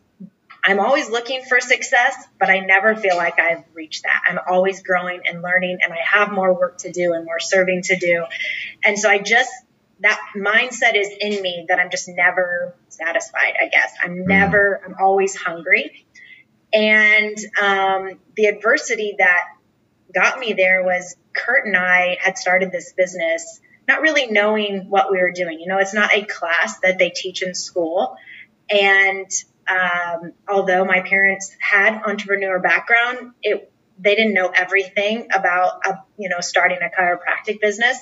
I'm 0.65 0.81
always 0.81 1.09
looking 1.09 1.43
for 1.43 1.61
success, 1.61 2.15
but 2.39 2.51
I 2.51 2.61
never 2.61 2.95
feel 2.95 3.17
like 3.17 3.39
I've 3.39 3.65
reached 3.75 4.03
that. 4.03 4.23
I'm 4.29 4.39
always 4.49 4.83
growing 4.83 5.23
and 5.25 5.41
learning, 5.43 5.79
and 5.83 5.93
I 5.93 5.99
have 6.05 6.31
more 6.31 6.53
work 6.53 6.79
to 6.79 6.93
do 6.93 7.13
and 7.15 7.25
more 7.25 7.41
serving 7.41 7.83
to 7.83 7.97
do. 7.97 8.25
And 8.85 8.99
so 8.99 9.09
I 9.09 9.19
just, 9.19 9.51
that 10.01 10.21
mindset 10.37 10.95
is 10.95 11.11
in 11.19 11.43
me 11.43 11.67
that 11.69 11.79
I'm 11.79 11.91
just 11.91 12.09
never 12.09 12.75
satisfied, 12.89 13.55
I 13.61 13.69
guess. 13.69 13.93
I'm 14.03 14.17
mm. 14.17 14.27
never, 14.27 14.81
I'm 14.85 14.97
always 15.01 15.35
hungry. 15.35 16.07
And 16.73 17.37
um, 17.61 18.19
the 18.37 18.47
adversity 18.47 19.15
that 19.19 19.45
got 20.15 20.39
me 20.39 20.53
there 20.55 20.83
was 20.83 21.17
Kurt 21.33 21.67
and 21.67 21.77
I 21.77 22.19
had 22.21 22.39
started 22.39 22.73
this 22.73 22.93
business 22.93 23.61
not 23.89 24.03
really 24.03 24.27
knowing 24.27 24.91
what 24.91 25.11
we 25.11 25.19
were 25.19 25.33
doing. 25.33 25.59
You 25.61 25.67
know, 25.67 25.79
it's 25.79 25.95
not 25.95 26.13
a 26.13 26.23
class 26.23 26.79
that 26.81 26.99
they 26.99 27.09
teach 27.09 27.43
in 27.43 27.55
school. 27.55 28.17
And 28.69 29.31
um, 29.67 30.33
although 30.47 30.85
my 30.85 31.01
parents 31.01 31.51
had 31.59 32.03
entrepreneur 32.05 32.59
background, 32.59 33.33
it 33.43 33.73
they 34.01 34.15
didn't 34.15 34.35
know 34.35 34.49
everything 34.55 35.27
about 35.35 35.81
a, 35.85 35.95
you 36.19 36.29
know 36.29 36.41
starting 36.41 36.79
a 36.83 37.01
chiropractic 37.01 37.61
business. 37.61 37.99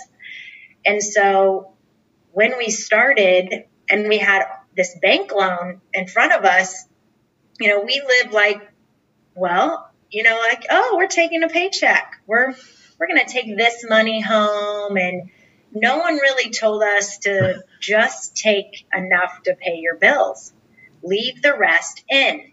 And 0.84 1.02
so 1.02 1.72
when 2.32 2.58
we 2.58 2.70
started 2.70 3.64
and 3.88 4.08
we 4.08 4.18
had 4.18 4.44
this 4.76 4.96
bank 5.00 5.32
loan 5.32 5.80
in 5.94 6.06
front 6.06 6.32
of 6.32 6.44
us, 6.44 6.84
you 7.58 7.68
know, 7.68 7.80
we 7.80 8.02
lived 8.06 8.32
like, 8.32 8.60
well, 9.34 9.85
you 10.10 10.22
know, 10.22 10.38
like, 10.38 10.66
oh, 10.70 10.94
we're 10.96 11.06
taking 11.06 11.42
a 11.42 11.48
paycheck. 11.48 12.20
We're 12.26 12.54
we're 12.98 13.08
going 13.08 13.25
to 13.25 13.30
take 13.30 13.56
this 13.56 13.84
money 13.88 14.20
home 14.20 14.96
and 14.96 15.30
no 15.72 15.98
one 15.98 16.14
really 16.14 16.50
told 16.50 16.82
us 16.82 17.18
to 17.18 17.62
just 17.80 18.36
take 18.36 18.86
enough 18.94 19.42
to 19.44 19.54
pay 19.54 19.76
your 19.76 19.96
bills. 19.96 20.52
Leave 21.02 21.42
the 21.42 21.54
rest 21.54 22.02
in. 22.08 22.52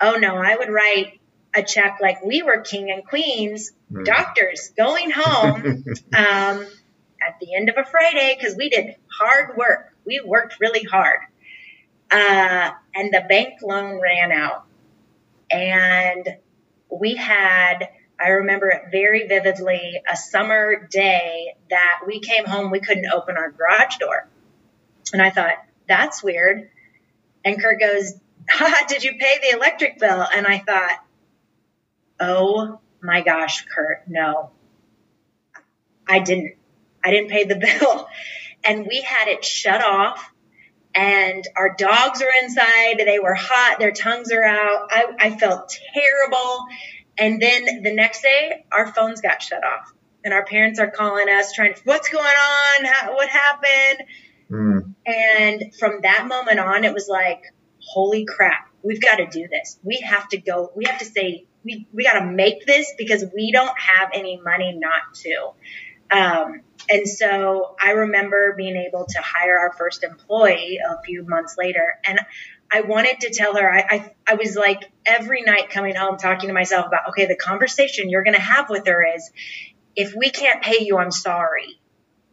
Oh 0.00 0.16
no, 0.16 0.36
I 0.36 0.56
would 0.56 0.68
write 0.68 1.20
a 1.54 1.62
check 1.62 1.98
like 2.02 2.22
we 2.22 2.42
were 2.42 2.60
king 2.60 2.90
and 2.90 3.04
queens, 3.04 3.72
mm. 3.90 4.04
doctors 4.04 4.72
going 4.76 5.10
home 5.10 5.84
um, 6.14 6.66
at 7.26 7.40
the 7.40 7.54
end 7.56 7.70
of 7.70 7.76
a 7.78 7.84
Friday 7.84 8.36
because 8.38 8.56
we 8.56 8.68
did 8.68 8.96
hard 9.08 9.56
work. 9.56 9.94
We 10.04 10.20
worked 10.24 10.56
really 10.60 10.82
hard. 10.82 11.20
Uh, 12.10 12.70
and 12.94 13.12
the 13.12 13.24
bank 13.28 13.60
loan 13.62 14.00
ran 14.00 14.32
out. 14.32 14.64
And 15.50 16.36
we 16.90 17.16
had, 17.16 17.88
I 18.20 18.28
remember 18.28 18.68
it 18.68 18.82
very 18.90 19.26
vividly, 19.26 20.00
a 20.10 20.16
summer 20.16 20.86
day 20.90 21.54
that 21.70 22.00
we 22.06 22.20
came 22.20 22.44
home, 22.44 22.70
we 22.70 22.80
couldn't 22.80 23.06
open 23.12 23.36
our 23.36 23.50
garage 23.50 23.96
door. 23.96 24.28
And 25.12 25.22
I 25.22 25.30
thought, 25.30 25.54
that's 25.88 26.22
weird. 26.22 26.70
And 27.44 27.60
Kurt 27.60 27.80
goes, 27.80 28.14
did 28.88 29.04
you 29.04 29.12
pay 29.18 29.38
the 29.42 29.56
electric 29.56 29.98
bill? 29.98 30.26
And 30.34 30.46
I 30.46 30.58
thought, 30.58 30.98
oh 32.20 32.80
my 33.02 33.20
gosh, 33.22 33.64
Kurt, 33.66 34.08
no, 34.08 34.50
I 36.08 36.20
didn't. 36.20 36.54
I 37.04 37.10
didn't 37.10 37.30
pay 37.30 37.44
the 37.44 37.56
bill. 37.80 38.08
And 38.64 38.86
we 38.86 39.00
had 39.00 39.28
it 39.28 39.44
shut 39.44 39.82
off 39.82 40.32
and 40.96 41.46
our 41.54 41.74
dogs 41.76 42.22
are 42.22 42.30
inside. 42.42 42.94
They 42.98 43.18
were 43.18 43.34
hot. 43.34 43.78
Their 43.78 43.92
tongues 43.92 44.32
are 44.32 44.42
out. 44.42 44.88
I, 44.90 45.04
I 45.18 45.36
felt 45.36 45.78
terrible. 45.92 46.66
And 47.18 47.40
then 47.40 47.82
the 47.82 47.94
next 47.94 48.22
day, 48.22 48.64
our 48.72 48.92
phones 48.92 49.20
got 49.20 49.42
shut 49.42 49.62
off 49.62 49.92
and 50.24 50.32
our 50.32 50.44
parents 50.44 50.80
are 50.80 50.90
calling 50.90 51.28
us 51.28 51.52
trying 51.52 51.74
to, 51.74 51.80
what's 51.84 52.08
going 52.08 52.24
on? 52.24 52.84
How, 52.84 53.14
what 53.14 53.28
happened? 53.28 54.08
Mm. 54.50 54.94
And 55.06 55.74
from 55.78 56.00
that 56.02 56.26
moment 56.26 56.60
on, 56.60 56.84
it 56.84 56.94
was 56.94 57.08
like, 57.08 57.42
holy 57.78 58.24
crap, 58.24 58.68
we've 58.82 59.00
got 59.00 59.16
to 59.16 59.26
do 59.26 59.46
this. 59.48 59.78
We 59.82 60.00
have 60.00 60.28
to 60.30 60.38
go. 60.38 60.72
We 60.74 60.86
have 60.86 60.98
to 60.98 61.04
say, 61.04 61.44
we, 61.62 61.86
we 61.92 62.04
got 62.04 62.20
to 62.20 62.26
make 62.26 62.64
this 62.64 62.92
because 62.96 63.24
we 63.34 63.52
don't 63.52 63.78
have 63.78 64.10
any 64.14 64.40
money 64.40 64.78
not 64.78 65.14
to. 65.14 66.16
Um, 66.16 66.60
and 66.88 67.08
so 67.08 67.76
I 67.80 67.92
remember 67.92 68.54
being 68.56 68.76
able 68.76 69.06
to 69.06 69.18
hire 69.20 69.58
our 69.58 69.72
first 69.72 70.04
employee 70.04 70.78
a 70.78 71.02
few 71.02 71.24
months 71.24 71.56
later. 71.58 71.98
And 72.06 72.20
I 72.72 72.82
wanted 72.82 73.20
to 73.20 73.30
tell 73.30 73.56
her, 73.56 73.70
I, 73.70 73.86
I, 73.88 74.14
I 74.26 74.34
was 74.34 74.56
like 74.56 74.90
every 75.04 75.42
night 75.42 75.70
coming 75.70 75.94
home 75.94 76.16
talking 76.16 76.48
to 76.48 76.54
myself 76.54 76.86
about, 76.86 77.08
okay, 77.10 77.26
the 77.26 77.36
conversation 77.36 78.10
you're 78.10 78.24
going 78.24 78.34
to 78.34 78.40
have 78.40 78.68
with 78.70 78.86
her 78.86 79.04
is, 79.14 79.30
if 79.94 80.14
we 80.14 80.30
can't 80.30 80.62
pay 80.62 80.84
you, 80.84 80.98
I'm 80.98 81.10
sorry. 81.10 81.80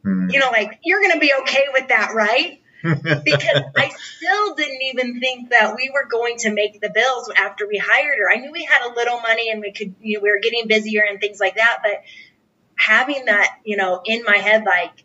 Mm. 0.06 0.32
You 0.32 0.40
know, 0.40 0.50
like 0.52 0.80
you're 0.84 1.00
going 1.00 1.14
to 1.14 1.20
be 1.20 1.34
okay 1.42 1.66
with 1.74 1.88
that, 1.90 2.14
right? 2.14 2.60
because 2.84 3.64
I 3.78 3.90
still 3.90 4.56
didn't 4.56 4.82
even 4.82 5.22
think 5.22 5.52
that 5.52 5.74
we 5.78 5.90
were 5.94 6.06
going 6.06 6.38
to 6.40 6.52
make 6.52 6.82
the 6.82 6.90
bills 6.90 7.32
after 7.36 7.66
we 7.66 7.78
hired 7.78 8.18
her. 8.20 8.30
I 8.30 8.36
knew 8.42 8.52
we 8.52 8.66
had 8.66 8.86
a 8.86 8.94
little 8.94 9.22
money 9.22 9.50
and 9.50 9.62
we 9.62 9.72
could, 9.72 9.96
you 10.02 10.18
know, 10.18 10.24
we 10.24 10.30
were 10.30 10.40
getting 10.42 10.68
busier 10.68 11.04
and 11.10 11.22
things 11.22 11.40
like 11.40 11.56
that. 11.56 11.80
But 11.82 12.04
having 12.76 13.26
that, 13.26 13.58
you 13.64 13.78
know, 13.78 14.02
in 14.06 14.24
my 14.24 14.38
head, 14.38 14.64
like 14.66 15.04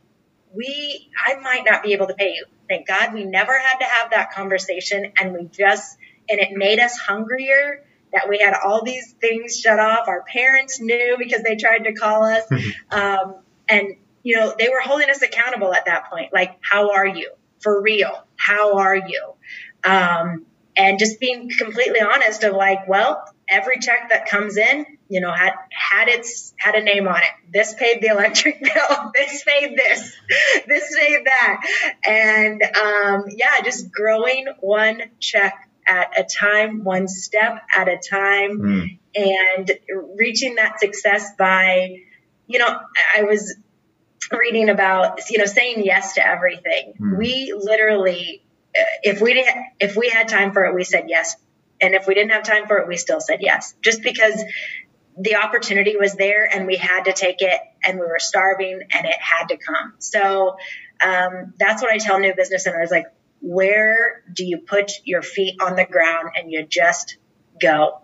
we, 0.55 1.11
I 1.27 1.37
might 1.41 1.65
not 1.69 1.83
be 1.83 1.93
able 1.93 2.07
to 2.07 2.15
pay 2.15 2.35
you. 2.35 2.47
Thank 2.69 2.87
God 2.87 3.15
we 3.15 3.25
never 3.25 3.59
had 3.59 3.79
to 3.79 3.85
have 3.85 4.11
that 4.11 4.33
conversation 4.33 5.13
and 5.19 5.33
we 5.33 5.45
just, 5.47 5.97
and 6.29 6.41
it 6.41 6.51
made 6.53 6.79
us 6.79 6.99
hungrier 6.99 7.85
that 8.13 8.29
we 8.29 8.39
had 8.39 8.55
all 8.55 8.85
these 8.85 9.13
things 9.21 9.59
shut 9.59 9.79
off. 9.79 10.09
Our 10.09 10.23
parents 10.23 10.81
knew 10.81 11.17
because 11.19 11.43
they 11.43 11.57
tried 11.57 11.85
to 11.85 11.93
call 11.93 12.25
us. 12.25 12.45
um, 12.91 13.37
and, 13.69 13.97
you 14.23 14.37
know, 14.37 14.55
they 14.59 14.69
were 14.69 14.81
holding 14.81 15.11
us 15.11 15.23
accountable 15.23 15.75
at 15.75 15.87
that 15.87 16.11
point. 16.11 16.33
Like, 16.33 16.59
how 16.63 16.93
are 16.93 17.07
you? 17.07 17.31
for 17.61 17.81
real. 17.81 18.27
How 18.37 18.79
are 18.79 18.97
you? 18.97 19.35
Um, 19.85 20.47
and 20.77 20.99
just 20.99 21.21
being 21.21 21.51
completely 21.57 22.01
honest 22.01 22.45
of 22.45 22.55
like, 22.55 22.89
well, 22.89 23.25
every 23.51 23.79
check 23.79 24.11
that 24.11 24.27
comes 24.27 24.57
in, 24.57 24.87
you 25.09 25.21
know, 25.21 25.33
had 25.33 25.53
had 25.71 26.09
its 26.09 26.55
had 26.57 26.75
a 26.75 26.83
name 26.83 27.09
on 27.09 27.17
it. 27.17 27.53
This 27.53 27.75
paid 27.75 28.01
the 28.03 28.09
electric 28.09 28.61
bill. 28.63 29.13
This 29.15 29.43
paid 29.45 29.77
this. 29.77 30.13
This 30.67 30.97
paid 30.97 31.25
that. 31.25 31.67
And 32.07 32.63
um, 32.63 33.25
yeah, 33.29 33.61
just 33.65 33.91
growing 33.91 34.47
one 34.61 35.03
check 35.21 35.69
at 35.87 36.19
a 36.19 36.25
time, 36.25 36.85
one 36.85 37.09
step 37.09 37.63
at 37.75 37.89
a 37.89 37.97
time, 37.97 38.59
mm. 38.59 38.99
and 39.15 39.71
reaching 40.17 40.57
that 40.57 40.81
success 40.81 41.31
by, 41.39 42.03
you 42.47 42.59
know, 42.59 42.79
I 43.17 43.23
was 43.23 43.57
reading 44.31 44.69
about 44.69 45.31
you 45.31 45.39
know 45.39 45.47
saying 45.47 45.85
yes 45.85 46.15
to 46.15 46.27
everything. 46.27 46.95
Mm. 47.01 47.19
We 47.19 47.55
literally, 47.57 48.43
if 49.03 49.21
we 49.21 49.35
didn't, 49.35 49.57
if 49.81 49.97
we 49.97 50.09
had 50.11 50.29
time 50.29 50.53
for 50.53 50.67
it, 50.67 50.75
we 50.75 50.85
said 50.85 51.07
yes, 51.09 51.37
and 51.81 51.95
if 51.95 52.07
we 52.07 52.15
didn't 52.15 52.31
have 52.31 52.43
time 52.43 52.67
for 52.67 52.79
it, 52.79 52.89
we 52.89 52.97
still 52.97 53.21
said 53.21 53.41
yes, 53.41 53.75
just 53.83 54.03
because 54.03 54.43
the 55.19 55.37
opportunity 55.37 55.97
was 55.97 56.15
there 56.15 56.49
and 56.53 56.67
we 56.67 56.77
had 56.77 57.05
to 57.05 57.13
take 57.13 57.43
it, 57.43 57.61
and 57.85 57.99
we 57.99 58.07
were 58.07 58.19
starving, 58.19 58.81
and 58.91 59.07
it 59.07 59.17
had 59.21 59.49
to 59.49 59.57
come. 59.57 59.95
So 59.99 60.57
um, 61.05 61.55
that's 61.59 61.83
what 61.83 61.93
I 61.93 61.99
tell 61.99 62.19
new 62.19 62.35
business 62.35 62.67
owners: 62.67 62.91
like, 62.91 63.07
where 63.41 64.23
do 64.33 64.45
you 64.45 64.59
put 64.59 64.93
your 65.05 65.23
feet 65.23 65.61
on 65.61 65.77
the 65.77 65.85
ground 65.85 66.31
and 66.37 66.51
you 66.51 66.67
just 66.67 67.17
go, 67.61 68.01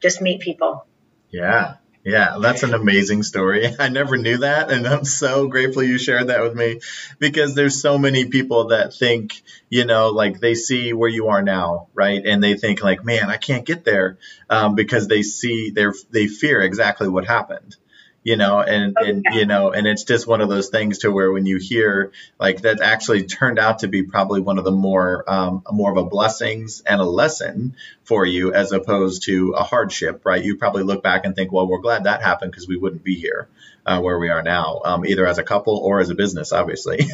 just 0.00 0.20
meet 0.20 0.40
people. 0.40 0.86
Yeah, 1.30 1.76
yeah, 2.04 2.38
that's 2.40 2.64
an 2.64 2.74
amazing 2.74 3.22
story. 3.22 3.74
I 3.78 3.88
never 3.88 4.16
knew 4.16 4.38
that, 4.38 4.70
and 4.70 4.86
I'm 4.86 5.04
so 5.04 5.46
grateful 5.46 5.82
you 5.82 5.98
shared 5.98 6.28
that 6.28 6.42
with 6.42 6.54
me 6.54 6.80
because 7.18 7.54
there's 7.54 7.80
so 7.80 7.96
many 7.96 8.26
people 8.26 8.68
that 8.68 8.94
think, 8.94 9.42
you 9.70 9.84
know, 9.84 10.08
like 10.08 10.40
they 10.40 10.54
see 10.54 10.92
where 10.92 11.08
you 11.08 11.28
are 11.28 11.42
now, 11.42 11.88
right? 11.94 12.24
And 12.24 12.42
they 12.42 12.54
think 12.54 12.82
like, 12.82 13.04
man, 13.04 13.30
I 13.30 13.36
can't 13.36 13.64
get 13.64 13.84
there 13.84 14.18
um, 14.50 14.74
because 14.74 15.06
they 15.06 15.22
see 15.22 15.70
their 15.70 15.94
they 16.10 16.26
fear 16.26 16.60
exactly 16.60 17.08
what 17.08 17.24
happened 17.24 17.76
you 18.24 18.36
know 18.36 18.60
and 18.60 18.96
okay. 18.96 19.10
and 19.10 19.24
you 19.32 19.46
know 19.46 19.72
and 19.72 19.86
it's 19.86 20.04
just 20.04 20.26
one 20.26 20.40
of 20.40 20.48
those 20.48 20.68
things 20.68 20.98
to 20.98 21.10
where 21.10 21.30
when 21.32 21.46
you 21.46 21.58
hear 21.58 22.12
like 22.38 22.62
that 22.62 22.80
actually 22.80 23.24
turned 23.24 23.58
out 23.58 23.80
to 23.80 23.88
be 23.88 24.02
probably 24.04 24.40
one 24.40 24.58
of 24.58 24.64
the 24.64 24.70
more 24.70 25.24
um, 25.26 25.62
more 25.70 25.90
of 25.90 25.96
a 25.96 26.04
blessings 26.04 26.82
and 26.86 27.00
a 27.00 27.04
lesson 27.04 27.76
for 28.04 28.24
you 28.24 28.52
as 28.52 28.72
opposed 28.72 29.24
to 29.24 29.52
a 29.52 29.62
hardship 29.62 30.22
right? 30.24 30.44
You 30.44 30.56
probably 30.56 30.84
look 30.84 31.02
back 31.02 31.24
and 31.24 31.34
think 31.34 31.52
well 31.52 31.66
we're 31.66 31.80
glad 31.80 32.04
that 32.04 32.22
happened 32.22 32.52
because 32.52 32.68
we 32.68 32.76
wouldn't 32.76 33.04
be 33.04 33.16
here 33.16 33.48
uh, 33.84 34.00
where 34.00 34.18
we 34.18 34.28
are 34.28 34.42
now 34.42 34.80
um, 34.84 35.04
either 35.04 35.26
as 35.26 35.38
a 35.38 35.44
couple 35.44 35.76
or 35.76 36.00
as 36.00 36.10
a 36.10 36.14
business 36.14 36.52
obviously. 36.52 37.00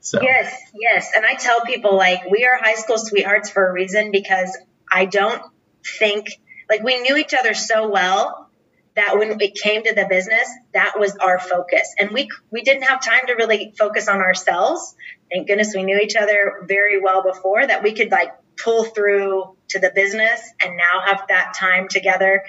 So. 0.00 0.20
Yes 0.20 0.54
yes. 0.74 1.12
And 1.16 1.24
i 1.24 1.32
tell 1.34 1.62
people 1.62 1.96
like 1.96 2.30
we 2.30 2.44
are 2.44 2.58
high 2.58 2.74
school 2.74 2.98
sweethearts 2.98 3.48
for 3.48 3.66
a 3.66 3.72
reason 3.72 4.10
because 4.10 4.54
i 4.92 5.06
don't 5.06 5.40
think 5.98 6.26
like 6.68 6.82
we 6.82 7.00
knew 7.00 7.16
each 7.16 7.32
other 7.32 7.54
so 7.54 7.88
well 7.88 8.43
that 8.96 9.18
when 9.18 9.40
it 9.40 9.54
came 9.54 9.82
to 9.82 9.94
the 9.94 10.06
business, 10.08 10.48
that 10.72 10.94
was 10.98 11.16
our 11.16 11.38
focus. 11.38 11.94
And 11.98 12.10
we 12.10 12.28
we 12.50 12.62
didn't 12.62 12.84
have 12.84 13.04
time 13.04 13.26
to 13.26 13.34
really 13.34 13.74
focus 13.76 14.08
on 14.08 14.20
ourselves. 14.20 14.94
Thank 15.30 15.48
goodness 15.48 15.74
we 15.74 15.82
knew 15.82 15.98
each 15.98 16.16
other 16.16 16.64
very 16.66 17.00
well 17.00 17.22
before 17.22 17.66
that 17.66 17.82
we 17.82 17.92
could 17.92 18.10
like 18.10 18.32
pull 18.56 18.84
through 18.84 19.56
to 19.68 19.78
the 19.80 19.90
business 19.94 20.40
and 20.62 20.76
now 20.76 21.02
have 21.06 21.24
that 21.28 21.54
time 21.54 21.88
together. 21.88 22.44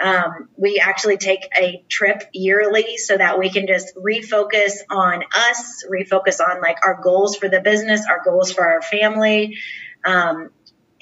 Um, 0.00 0.48
we 0.56 0.78
actually 0.78 1.16
take 1.16 1.40
a 1.56 1.82
trip 1.88 2.22
yearly 2.32 2.96
so 2.98 3.16
that 3.16 3.38
we 3.40 3.50
can 3.50 3.66
just 3.66 3.96
refocus 3.96 4.74
on 4.88 5.24
us, 5.34 5.84
refocus 5.90 6.38
on 6.40 6.60
like 6.60 6.78
our 6.84 7.00
goals 7.02 7.36
for 7.36 7.48
the 7.48 7.60
business, 7.60 8.06
our 8.08 8.22
goals 8.24 8.52
for 8.52 8.64
our 8.64 8.82
family. 8.82 9.58
Um, 10.04 10.50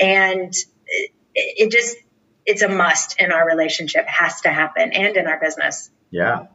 and 0.00 0.54
it, 0.86 1.10
it 1.34 1.70
just, 1.70 1.96
it's 2.46 2.62
a 2.62 2.68
must 2.68 3.20
in 3.20 3.32
our 3.32 3.46
relationship 3.46 4.06
has 4.06 4.40
to 4.42 4.50
happen 4.50 4.92
and 4.92 5.16
in 5.16 5.26
our 5.26 5.38
business 5.38 5.90
yeah 6.10 6.46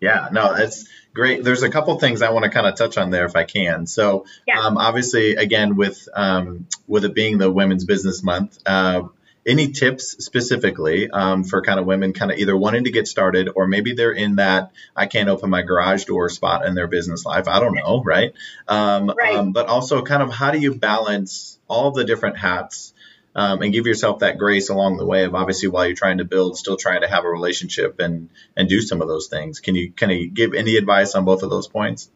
yeah 0.00 0.28
no 0.32 0.54
it's 0.54 0.88
great 1.12 1.44
there's 1.44 1.62
a 1.62 1.70
couple 1.70 1.98
things 1.98 2.22
i 2.22 2.30
want 2.30 2.44
to 2.44 2.50
kind 2.50 2.66
of 2.66 2.74
touch 2.74 2.98
on 2.98 3.10
there 3.10 3.26
if 3.26 3.36
i 3.36 3.44
can 3.44 3.86
so 3.86 4.24
yeah. 4.46 4.60
um, 4.60 4.76
obviously 4.78 5.36
again 5.36 5.76
with 5.76 6.08
um, 6.14 6.66
with 6.86 7.04
it 7.04 7.14
being 7.14 7.38
the 7.38 7.50
women's 7.50 7.84
business 7.84 8.22
month 8.22 8.58
uh, 8.66 9.02
any 9.46 9.72
tips 9.72 10.24
specifically 10.24 11.10
um, 11.10 11.44
for 11.44 11.60
kind 11.62 11.78
of 11.78 11.86
women 11.86 12.12
kind 12.12 12.30
of 12.30 12.38
either 12.38 12.56
wanting 12.56 12.84
to 12.84 12.90
get 12.90 13.06
started 13.06 13.50
or 13.54 13.66
maybe 13.66 13.94
they're 13.94 14.12
in 14.12 14.36
that 14.36 14.72
I 14.96 15.06
can't 15.06 15.28
open 15.28 15.50
my 15.50 15.62
garage 15.62 16.04
door 16.04 16.28
spot 16.28 16.64
in 16.64 16.74
their 16.74 16.86
business 16.86 17.24
life. 17.24 17.46
I 17.48 17.60
don't 17.60 17.74
know, 17.74 18.02
right? 18.02 18.32
Um, 18.68 19.12
right. 19.16 19.36
Um, 19.36 19.52
but 19.52 19.66
also, 19.66 20.02
kind 20.02 20.22
of 20.22 20.32
how 20.32 20.50
do 20.50 20.58
you 20.58 20.74
balance 20.74 21.58
all 21.68 21.90
the 21.90 22.04
different 22.04 22.38
hats? 22.38 22.93
Um, 23.36 23.62
and 23.62 23.72
give 23.72 23.84
yourself 23.86 24.20
that 24.20 24.38
grace 24.38 24.68
along 24.68 24.96
the 24.96 25.04
way 25.04 25.24
of 25.24 25.34
obviously 25.34 25.68
while 25.68 25.86
you're 25.86 25.96
trying 25.96 26.18
to 26.18 26.24
build, 26.24 26.56
still 26.56 26.76
trying 26.76 27.00
to 27.00 27.08
have 27.08 27.24
a 27.24 27.28
relationship 27.28 27.98
and 27.98 28.30
and 28.56 28.68
do 28.68 28.80
some 28.80 29.02
of 29.02 29.08
those 29.08 29.26
things. 29.26 29.58
Can 29.58 29.74
you 29.74 29.90
can 29.90 30.10
you 30.10 30.30
give 30.30 30.54
any 30.54 30.76
advice 30.76 31.16
on 31.16 31.24
both 31.24 31.42
of 31.42 31.50
those 31.50 31.66
points? 31.66 32.08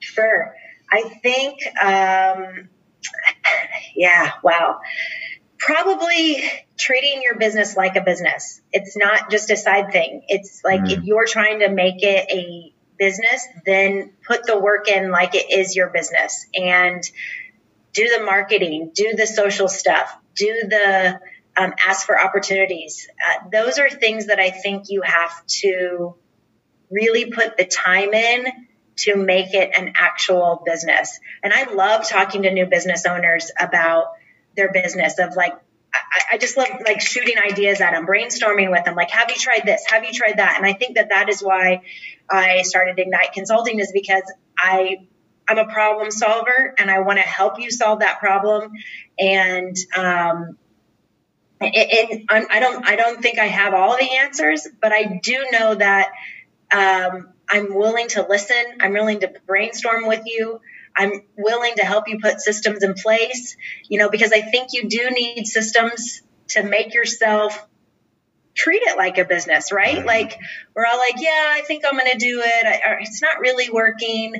Sure. 0.00 0.54
I 0.90 1.02
think, 1.02 1.58
um, 1.82 2.68
yeah, 3.96 4.32
wow. 4.42 4.80
Probably 5.58 6.42
treating 6.78 7.22
your 7.22 7.36
business 7.36 7.76
like 7.76 7.96
a 7.96 8.00
business. 8.00 8.60
It's 8.72 8.96
not 8.96 9.30
just 9.30 9.50
a 9.50 9.56
side 9.56 9.92
thing. 9.92 10.22
It's 10.28 10.62
like 10.64 10.82
mm. 10.82 10.92
if 10.92 11.04
you're 11.04 11.26
trying 11.26 11.60
to 11.60 11.68
make 11.68 12.02
it 12.02 12.30
a 12.30 12.72
business, 12.98 13.46
then 13.66 14.12
put 14.26 14.46
the 14.46 14.58
work 14.58 14.88
in 14.88 15.10
like 15.10 15.34
it 15.34 15.50
is 15.50 15.76
your 15.76 15.90
business 15.90 16.46
and 16.54 17.02
do 17.92 18.08
the 18.08 18.24
marketing, 18.24 18.92
do 18.94 19.14
the 19.16 19.26
social 19.26 19.68
stuff, 19.68 20.16
do 20.38 20.68
the 20.68 21.20
um, 21.56 21.74
ask 21.86 22.06
for 22.06 22.18
opportunities. 22.18 23.08
Uh, 23.28 23.48
those 23.50 23.78
are 23.78 23.90
things 23.90 24.26
that 24.26 24.38
I 24.38 24.50
think 24.50 24.84
you 24.88 25.02
have 25.02 25.44
to 25.46 26.14
really 26.90 27.30
put 27.30 27.56
the 27.56 27.64
time 27.64 28.14
in 28.14 28.46
to 28.96 29.16
make 29.16 29.54
it 29.54 29.70
an 29.76 29.92
actual 29.96 30.62
business. 30.64 31.18
And 31.42 31.52
I 31.52 31.72
love 31.72 32.08
talking 32.08 32.42
to 32.42 32.50
new 32.50 32.66
business 32.66 33.06
owners 33.06 33.50
about 33.58 34.12
their 34.56 34.72
business 34.72 35.18
of 35.18 35.36
like, 35.36 35.54
I, 35.94 36.34
I 36.34 36.38
just 36.38 36.56
love 36.56 36.68
like 36.84 37.00
shooting 37.00 37.36
ideas 37.38 37.80
at 37.80 37.92
them, 37.92 38.06
brainstorming 38.06 38.70
with 38.70 38.84
them. 38.84 38.94
Like, 38.94 39.10
have 39.10 39.30
you 39.30 39.36
tried 39.36 39.62
this? 39.64 39.84
Have 39.88 40.04
you 40.04 40.12
tried 40.12 40.38
that? 40.38 40.56
And 40.56 40.66
I 40.66 40.72
think 40.72 40.96
that 40.96 41.10
that 41.10 41.28
is 41.28 41.42
why 41.42 41.82
I 42.30 42.62
started 42.62 42.98
Ignite 42.98 43.32
Consulting 43.32 43.78
is 43.78 43.90
because 43.92 44.22
I 44.58 45.06
I'm 45.48 45.58
a 45.58 45.66
problem 45.66 46.10
solver 46.10 46.74
and 46.78 46.90
I 46.90 47.00
want 47.00 47.18
to 47.18 47.24
help 47.24 47.58
you 47.58 47.70
solve 47.70 48.00
that 48.00 48.20
problem. 48.20 48.72
And, 49.18 49.76
um, 49.96 50.58
and 51.60 52.26
I 52.30 52.60
don't, 52.60 52.86
I 52.86 52.96
don't 52.96 53.20
think 53.20 53.38
I 53.38 53.46
have 53.46 53.74
all 53.74 53.96
the 53.96 54.16
answers, 54.16 54.68
but 54.80 54.92
I 54.92 55.20
do 55.22 55.46
know 55.50 55.74
that, 55.74 56.12
um, 56.72 57.30
I'm 57.48 57.74
willing 57.74 58.08
to 58.08 58.26
listen. 58.28 58.62
I'm 58.80 58.92
willing 58.92 59.20
to 59.20 59.32
brainstorm 59.46 60.06
with 60.06 60.22
you. 60.26 60.60
I'm 60.94 61.22
willing 61.36 61.76
to 61.76 61.84
help 61.84 62.08
you 62.08 62.18
put 62.20 62.40
systems 62.40 62.82
in 62.82 62.94
place, 62.94 63.56
you 63.88 63.98
know, 63.98 64.10
because 64.10 64.32
I 64.32 64.42
think 64.42 64.70
you 64.72 64.88
do 64.88 65.10
need 65.10 65.46
systems 65.46 66.22
to 66.48 66.62
make 66.62 66.94
yourself 66.94 67.66
treat 68.54 68.82
it 68.82 68.96
like 68.96 69.18
a 69.18 69.24
business, 69.24 69.70
right? 69.72 70.04
Like 70.04 70.38
we're 70.74 70.84
all 70.84 70.98
like, 70.98 71.14
yeah, 71.18 71.48
I 71.52 71.62
think 71.66 71.84
I'm 71.86 71.96
going 71.96 72.10
to 72.10 72.18
do 72.18 72.42
it. 72.44 72.66
I, 72.66 72.98
it's 73.00 73.22
not 73.22 73.38
really 73.38 73.70
working. 73.70 74.34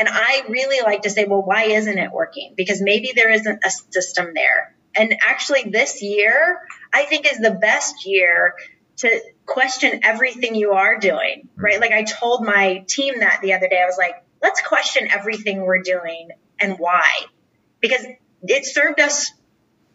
And 0.00 0.08
I 0.10 0.44
really 0.48 0.80
like 0.82 1.02
to 1.02 1.10
say, 1.10 1.26
well, 1.26 1.42
why 1.42 1.64
isn't 1.64 1.98
it 1.98 2.10
working? 2.10 2.54
Because 2.56 2.80
maybe 2.80 3.12
there 3.14 3.30
isn't 3.30 3.60
a 3.62 3.70
system 3.92 4.32
there. 4.34 4.74
And 4.96 5.14
actually, 5.20 5.64
this 5.64 6.00
year, 6.00 6.58
I 6.90 7.04
think 7.04 7.30
is 7.30 7.36
the 7.36 7.50
best 7.50 8.06
year 8.06 8.54
to 8.96 9.20
question 9.44 10.00
everything 10.02 10.54
you 10.54 10.72
are 10.72 10.96
doing, 10.96 11.50
right? 11.54 11.78
Like 11.78 11.92
I 11.92 12.04
told 12.04 12.46
my 12.46 12.82
team 12.88 13.20
that 13.20 13.40
the 13.42 13.52
other 13.52 13.68
day. 13.68 13.78
I 13.78 13.84
was 13.84 13.98
like, 13.98 14.14
let's 14.42 14.62
question 14.62 15.06
everything 15.14 15.60
we're 15.60 15.82
doing 15.82 16.30
and 16.58 16.78
why. 16.78 17.10
Because 17.80 18.06
it 18.44 18.64
served 18.64 19.00
us 19.00 19.30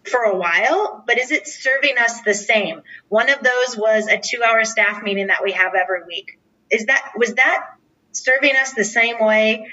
for 0.03 0.19
a 0.19 0.37
while, 0.37 1.03
but 1.07 1.17
is 1.17 1.31
it 1.31 1.47
serving 1.47 1.97
us 1.97 2.21
the 2.21 2.35
same? 2.35 2.83
One 3.09 3.31
of 3.31 3.39
those 3.41 3.75
was 3.75 4.05
a 4.05 4.19
two 4.19 4.43
hour 4.43 4.65
staff 4.65 5.01
meeting 5.01 5.27
that 5.27 5.43
we 5.43 5.53
have 5.53 5.73
every 5.73 6.03
week. 6.05 6.39
Is 6.69 6.85
that, 6.85 7.13
was 7.17 7.33
that 7.33 7.65
serving 8.11 8.55
us 8.55 8.73
the 8.73 8.83
same 8.83 9.15
way 9.19 9.65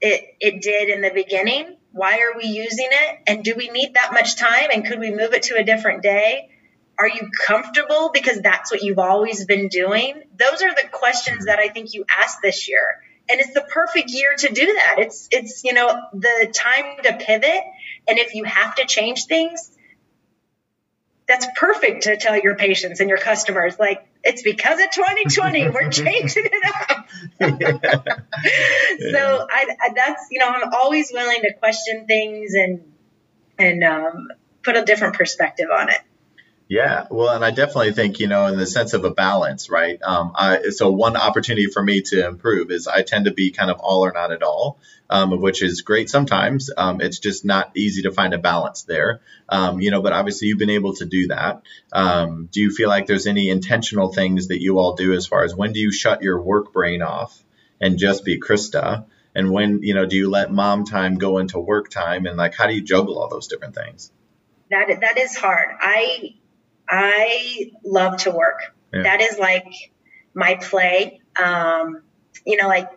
it, 0.00 0.36
it 0.40 0.62
did 0.62 0.88
in 0.88 1.00
the 1.00 1.10
beginning? 1.10 1.76
Why 1.92 2.18
are 2.18 2.36
we 2.36 2.46
using 2.46 2.88
it? 2.90 3.18
And 3.26 3.42
do 3.42 3.54
we 3.56 3.68
need 3.68 3.94
that 3.94 4.12
much 4.12 4.36
time? 4.36 4.68
And 4.72 4.84
could 4.84 4.98
we 4.98 5.10
move 5.10 5.32
it 5.32 5.44
to 5.44 5.56
a 5.56 5.64
different 5.64 6.02
day? 6.02 6.50
Are 6.98 7.08
you 7.08 7.30
comfortable 7.46 8.10
because 8.12 8.40
that's 8.40 8.70
what 8.70 8.82
you've 8.82 8.98
always 8.98 9.44
been 9.44 9.68
doing? 9.68 10.22
Those 10.38 10.62
are 10.62 10.74
the 10.74 10.88
questions 10.90 11.46
that 11.46 11.58
I 11.58 11.68
think 11.68 11.94
you 11.94 12.04
asked 12.08 12.38
this 12.42 12.68
year. 12.68 13.02
And 13.28 13.40
it's 13.40 13.52
the 13.54 13.62
perfect 13.62 14.10
year 14.10 14.34
to 14.38 14.52
do 14.52 14.66
that. 14.66 14.96
It's, 14.98 15.28
it's, 15.30 15.64
you 15.64 15.72
know, 15.72 16.00
the 16.12 16.52
time 16.54 17.02
to 17.02 17.12
pivot. 17.14 17.60
And 18.08 18.18
if 18.18 18.34
you 18.34 18.44
have 18.44 18.76
to 18.76 18.86
change 18.86 19.24
things, 19.24 19.70
that's 21.26 21.46
perfect 21.56 22.04
to 22.04 22.16
tell 22.16 22.38
your 22.38 22.54
patients 22.54 23.00
and 23.00 23.08
your 23.08 23.18
customers 23.18 23.78
like 23.78 24.06
it's 24.26 24.42
because 24.42 24.80
of 24.80 24.90
2020 24.90 25.70
we're 25.70 25.88
changing 25.90 26.46
it 26.46 26.90
up. 26.90 27.08
Yeah. 27.40 29.12
so 29.12 29.46
I, 29.50 29.66
I, 29.80 29.90
that's 29.94 30.26
you 30.30 30.40
know 30.40 30.48
i'm 30.48 30.72
always 30.74 31.10
willing 31.12 31.40
to 31.42 31.52
question 31.54 32.06
things 32.06 32.54
and 32.54 32.92
and 33.58 33.82
um, 33.84 34.28
put 34.62 34.76
a 34.76 34.84
different 34.84 35.14
perspective 35.14 35.68
on 35.70 35.88
it 35.88 36.00
yeah, 36.68 37.06
well, 37.12 37.28
and 37.28 37.44
I 37.44 37.52
definitely 37.52 37.92
think 37.92 38.18
you 38.18 38.26
know 38.26 38.46
in 38.46 38.58
the 38.58 38.66
sense 38.66 38.92
of 38.92 39.04
a 39.04 39.10
balance, 39.10 39.70
right? 39.70 40.02
Um, 40.02 40.32
I, 40.34 40.70
so 40.70 40.90
one 40.90 41.16
opportunity 41.16 41.68
for 41.68 41.80
me 41.80 42.02
to 42.02 42.26
improve 42.26 42.72
is 42.72 42.88
I 42.88 43.02
tend 43.02 43.26
to 43.26 43.32
be 43.32 43.52
kind 43.52 43.70
of 43.70 43.78
all 43.78 44.04
or 44.04 44.12
not 44.12 44.32
at 44.32 44.42
all, 44.42 44.80
um, 45.08 45.40
which 45.40 45.62
is 45.62 45.82
great 45.82 46.10
sometimes. 46.10 46.68
Um, 46.76 47.00
it's 47.00 47.20
just 47.20 47.44
not 47.44 47.70
easy 47.76 48.02
to 48.02 48.10
find 48.10 48.34
a 48.34 48.38
balance 48.38 48.82
there, 48.82 49.20
um, 49.48 49.80
you 49.80 49.92
know. 49.92 50.02
But 50.02 50.12
obviously, 50.12 50.48
you've 50.48 50.58
been 50.58 50.70
able 50.70 50.94
to 50.94 51.04
do 51.04 51.28
that. 51.28 51.62
Um, 51.92 52.48
do 52.50 52.60
you 52.60 52.72
feel 52.72 52.88
like 52.88 53.06
there's 53.06 53.28
any 53.28 53.48
intentional 53.48 54.12
things 54.12 54.48
that 54.48 54.60
you 54.60 54.80
all 54.80 54.94
do 54.94 55.12
as 55.12 55.24
far 55.24 55.44
as 55.44 55.54
when 55.54 55.72
do 55.72 55.78
you 55.78 55.92
shut 55.92 56.22
your 56.22 56.42
work 56.42 56.72
brain 56.72 57.00
off 57.00 57.44
and 57.80 57.96
just 57.96 58.24
be 58.24 58.40
Krista? 58.40 59.04
And 59.36 59.52
when 59.52 59.82
you 59.82 59.94
know, 59.94 60.06
do 60.06 60.16
you 60.16 60.28
let 60.28 60.50
mom 60.50 60.84
time 60.84 61.14
go 61.14 61.38
into 61.38 61.60
work 61.60 61.90
time? 61.90 62.26
And 62.26 62.36
like, 62.36 62.56
how 62.56 62.66
do 62.66 62.74
you 62.74 62.82
juggle 62.82 63.20
all 63.20 63.28
those 63.28 63.46
different 63.46 63.76
things? 63.76 64.10
That 64.68 64.88
that 65.00 65.16
is 65.16 65.36
hard. 65.36 65.68
I 65.78 66.34
I 66.88 67.72
love 67.84 68.18
to 68.18 68.30
work. 68.30 68.60
Yeah. 68.92 69.02
That 69.02 69.20
is 69.20 69.38
like 69.38 69.66
my 70.34 70.54
play. 70.54 71.20
Um, 71.42 72.02
you 72.44 72.56
know, 72.56 72.68
like 72.68 72.88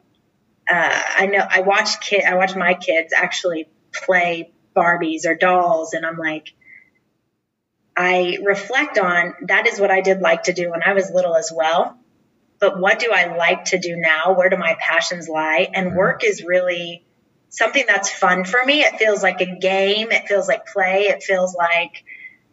uh, 0.69 1.02
I 1.17 1.25
know 1.25 1.45
I 1.49 1.62
watch 1.62 1.99
kid, 1.99 2.23
I 2.23 2.36
watch 2.36 2.56
my 2.56 2.75
kids 2.75 3.13
actually 3.15 3.67
play 3.93 4.52
Barbies 4.75 5.25
or 5.25 5.36
dolls, 5.36 5.93
and 5.93 6.06
I'm 6.06 6.17
like, 6.17 6.54
I 7.97 8.38
reflect 8.43 8.97
on 8.97 9.34
that 9.47 9.67
is 9.67 9.80
what 9.80 9.91
I 9.91 10.02
did 10.02 10.21
like 10.21 10.43
to 10.43 10.54
do 10.54 10.69
when 10.71 10.84
I 10.84 10.93
was 10.93 11.12
little 11.12 11.36
as 11.36 11.52
well. 11.54 11.97
But 12.60 12.80
what 12.80 12.99
do 12.99 13.12
I 13.12 13.36
like 13.36 13.65
to 13.65 13.80
do 13.80 13.95
now? 13.95 14.34
Where 14.34 14.49
do 14.49 14.58
my 14.58 14.78
passions 14.80 15.28
lie? 15.28 15.69
And 15.73 15.88
mm-hmm. 15.88 15.97
work 15.97 16.23
is 16.23 16.43
really 16.43 17.06
something 17.49 17.84
that's 17.88 18.10
fun 18.10 18.45
for 18.45 18.63
me. 18.63 18.82
It 18.82 18.97
feels 18.97 19.23
like 19.23 19.41
a 19.41 19.58
game. 19.58 20.12
It 20.12 20.28
feels 20.28 20.47
like 20.47 20.65
play. 20.67 21.04
It 21.04 21.23
feels 21.23 21.56
like 21.56 22.04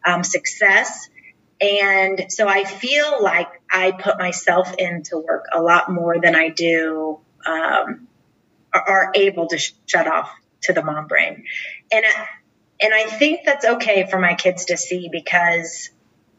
um, 0.05 0.23
success. 0.23 1.09
And 1.59 2.31
so 2.31 2.47
I 2.47 2.63
feel 2.63 3.21
like 3.21 3.47
I 3.71 3.91
put 3.91 4.19
myself 4.19 4.73
into 4.77 5.17
work 5.17 5.45
a 5.51 5.61
lot 5.61 5.91
more 5.91 6.19
than 6.21 6.35
I 6.35 6.49
do, 6.49 7.19
um, 7.45 8.07
are 8.73 9.11
able 9.15 9.47
to 9.47 9.57
sh- 9.57 9.73
shut 9.87 10.07
off 10.07 10.29
to 10.63 10.73
the 10.73 10.83
mom 10.83 11.07
brain. 11.07 11.45
And, 11.91 12.05
I, 12.05 12.27
and 12.81 12.93
I 12.93 13.05
think 13.05 13.41
that's 13.45 13.65
okay 13.65 14.07
for 14.09 14.19
my 14.19 14.35
kids 14.35 14.65
to 14.65 14.77
see 14.77 15.09
because 15.11 15.89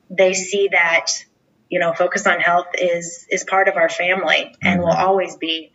they 0.08 0.34
see 0.34 0.68
that, 0.70 1.10
you 1.68 1.80
know, 1.80 1.92
focus 1.92 2.26
on 2.26 2.38
health 2.38 2.68
is, 2.78 3.26
is 3.30 3.42
part 3.42 3.68
of 3.68 3.76
our 3.76 3.88
family 3.88 4.54
and 4.62 4.80
will 4.80 4.88
mm-hmm. 4.88 5.04
always 5.04 5.36
be 5.36 5.72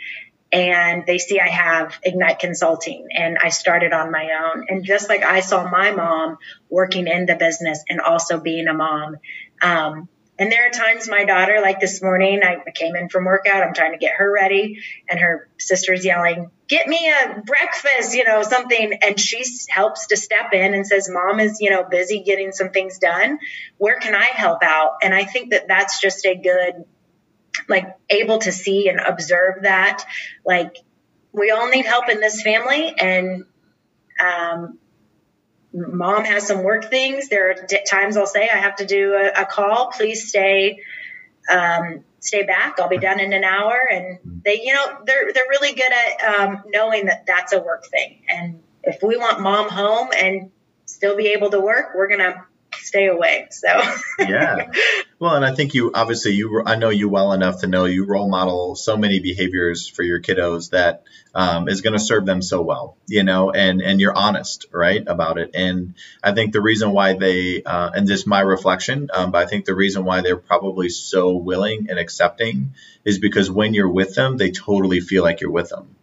and 0.54 1.04
they 1.08 1.18
see 1.18 1.40
I 1.40 1.50
have 1.50 2.00
Ignite 2.04 2.38
Consulting 2.38 3.08
and 3.12 3.40
I 3.44 3.50
started 3.50 3.92
on 3.92 4.12
my 4.12 4.30
own. 4.46 4.66
And 4.70 4.86
just 4.86 5.10
like 5.10 5.24
I 5.24 5.40
saw 5.40 5.68
my 5.68 5.92
mom 5.92 6.38
working 6.70 7.08
in 7.08 7.26
the 7.26 7.36
business 7.36 7.84
and 7.90 8.00
also 8.00 8.40
being 8.40 8.68
a 8.68 8.74
mom. 8.74 9.18
Um, 9.64 10.08
and 10.38 10.52
there 10.52 10.68
are 10.68 10.70
times 10.70 11.10
my 11.10 11.26
daughter, 11.26 11.60
like 11.62 11.80
this 11.80 12.02
morning, 12.02 12.42
I 12.44 12.58
came 12.72 12.96
in 12.96 13.10
from 13.10 13.26
workout, 13.26 13.64
I'm 13.64 13.74
trying 13.74 13.94
to 13.94 13.98
get 13.98 14.14
her 14.16 14.32
ready, 14.32 14.80
and 15.08 15.20
her 15.20 15.48
sister's 15.60 16.06
yelling, 16.06 16.50
Get 16.68 16.88
me 16.88 17.08
a 17.08 17.42
breakfast, 17.46 18.16
you 18.16 18.24
know, 18.24 18.42
something. 18.42 18.94
And 19.04 19.20
she 19.20 19.44
helps 19.70 20.08
to 20.08 20.18
step 20.18 20.54
in 20.54 20.74
and 20.74 20.88
says, 20.88 21.08
Mom 21.08 21.40
is, 21.40 21.60
you 21.60 21.70
know, 21.70 21.84
busy 21.84 22.24
getting 22.24 22.52
some 22.52 22.72
things 22.72 22.98
done. 22.98 23.38
Where 23.78 24.00
can 24.00 24.16
I 24.16 24.26
help 24.26 24.64
out? 24.64 24.94
And 25.04 25.14
I 25.14 25.24
think 25.24 25.52
that 25.52 25.68
that's 25.68 26.02
just 26.02 26.26
a 26.26 26.36
good 26.36 26.86
like 27.68 27.96
able 28.10 28.40
to 28.40 28.52
see 28.52 28.90
and 28.90 29.00
observe 29.00 29.64
that 29.64 30.04
like 30.46 30.78
we 31.32 31.52
all 31.52 31.70
need 31.70 31.86
help 31.86 32.10
in 32.10 32.20
this 32.20 32.42
family 32.42 32.94
and 32.98 33.46
um, 34.20 34.78
mom 35.74 36.24
has 36.24 36.48
some 36.48 36.64
work 36.64 36.90
things. 36.90 37.30
There 37.30 37.52
are 37.52 37.56
times 37.90 38.18
i'll 38.18 38.28
say 38.28 38.50
i 38.50 38.58
have 38.58 38.76
to 38.78 38.86
do 38.86 39.14
a, 39.14 39.42
a 39.42 39.46
call 39.46 39.92
please 39.92 40.30
stay 40.30 40.80
um, 41.52 42.04
stay 42.24 42.44
back. 42.44 42.80
I'll 42.80 42.88
be 42.88 42.98
done 42.98 43.20
in 43.20 43.34
an 43.34 43.44
hour. 43.44 43.78
And 43.92 44.42
they 44.46 44.62
you 44.64 44.74
know 44.74 44.98
they're 45.06 45.34
they're 45.34 45.50
really 45.50 45.74
good 45.74 45.92
at 45.92 46.40
um, 46.40 46.64
knowing 46.68 47.08
that 47.08 47.26
that's 47.28 47.54
a 47.54 47.60
work 47.60 47.86
thing. 47.86 48.22
And 48.30 48.64
if 48.84 49.02
we 49.04 49.18
want 49.18 49.42
mom 49.42 49.70
home 49.70 50.10
and 50.18 50.52
still 50.86 51.16
be 51.16 51.28
able 51.30 51.50
to 51.50 51.60
work 51.60 51.92
we're 51.96 52.10
gonna 52.10 52.46
stay 52.82 53.08
away. 53.08 53.48
So 53.52 53.68
yeah. 54.20 54.72
Well, 55.20 55.36
and 55.36 55.46
I 55.46 55.54
think 55.56 55.74
you 55.74 55.92
obviously 55.94 56.34
you 56.34 56.64
I 56.66 56.76
know 56.76 56.90
you 56.90 57.08
well 57.10 57.32
enough 57.34 57.62
to 57.62 57.68
know 57.68 57.86
you 57.86 58.06
role 58.06 58.30
model 58.30 58.76
so 58.76 58.98
many 58.98 59.20
behaviors 59.20 59.88
for 59.88 60.04
your 60.04 60.20
kiddos 60.22 60.72
that 60.72 61.04
um, 61.34 61.68
is 61.70 61.82
going 61.82 61.94
to 61.94 62.00
serve 62.00 62.26
them 62.26 62.42
so 62.42 62.62
well, 62.62 62.98
you 63.08 63.24
know, 63.24 63.52
and 63.52 63.82
and 63.82 64.02
you're 64.02 64.16
honest, 64.16 64.66
right, 64.72 65.04
about 65.08 65.38
it. 65.38 65.52
And 65.54 65.96
I 66.24 66.34
think 66.34 66.52
the 66.54 66.62
reason 66.62 66.92
why 66.92 67.14
they 67.14 67.64
uh, 67.64 67.92
and 67.96 68.08
just 68.08 68.28
my 68.28 68.42
reflection, 68.42 69.10
um, 69.14 69.32
but 69.32 69.46
I 69.46 69.50
think 69.50 69.66
the 69.66 69.76
reason 69.76 70.04
why 70.06 70.22
they're 70.22 70.38
probably 70.38 70.90
so 70.90 71.36
willing 71.38 71.88
and 71.90 71.98
accepting 72.00 72.74
is 73.06 73.18
because 73.20 73.50
when 73.50 73.74
you're 73.74 73.90
with 73.92 74.16
them, 74.16 74.38
they 74.38 74.52
totally 74.52 75.00
feel 75.00 75.24
like 75.24 75.42
you're 75.42 75.52
with 75.52 75.70
them. 75.70 75.96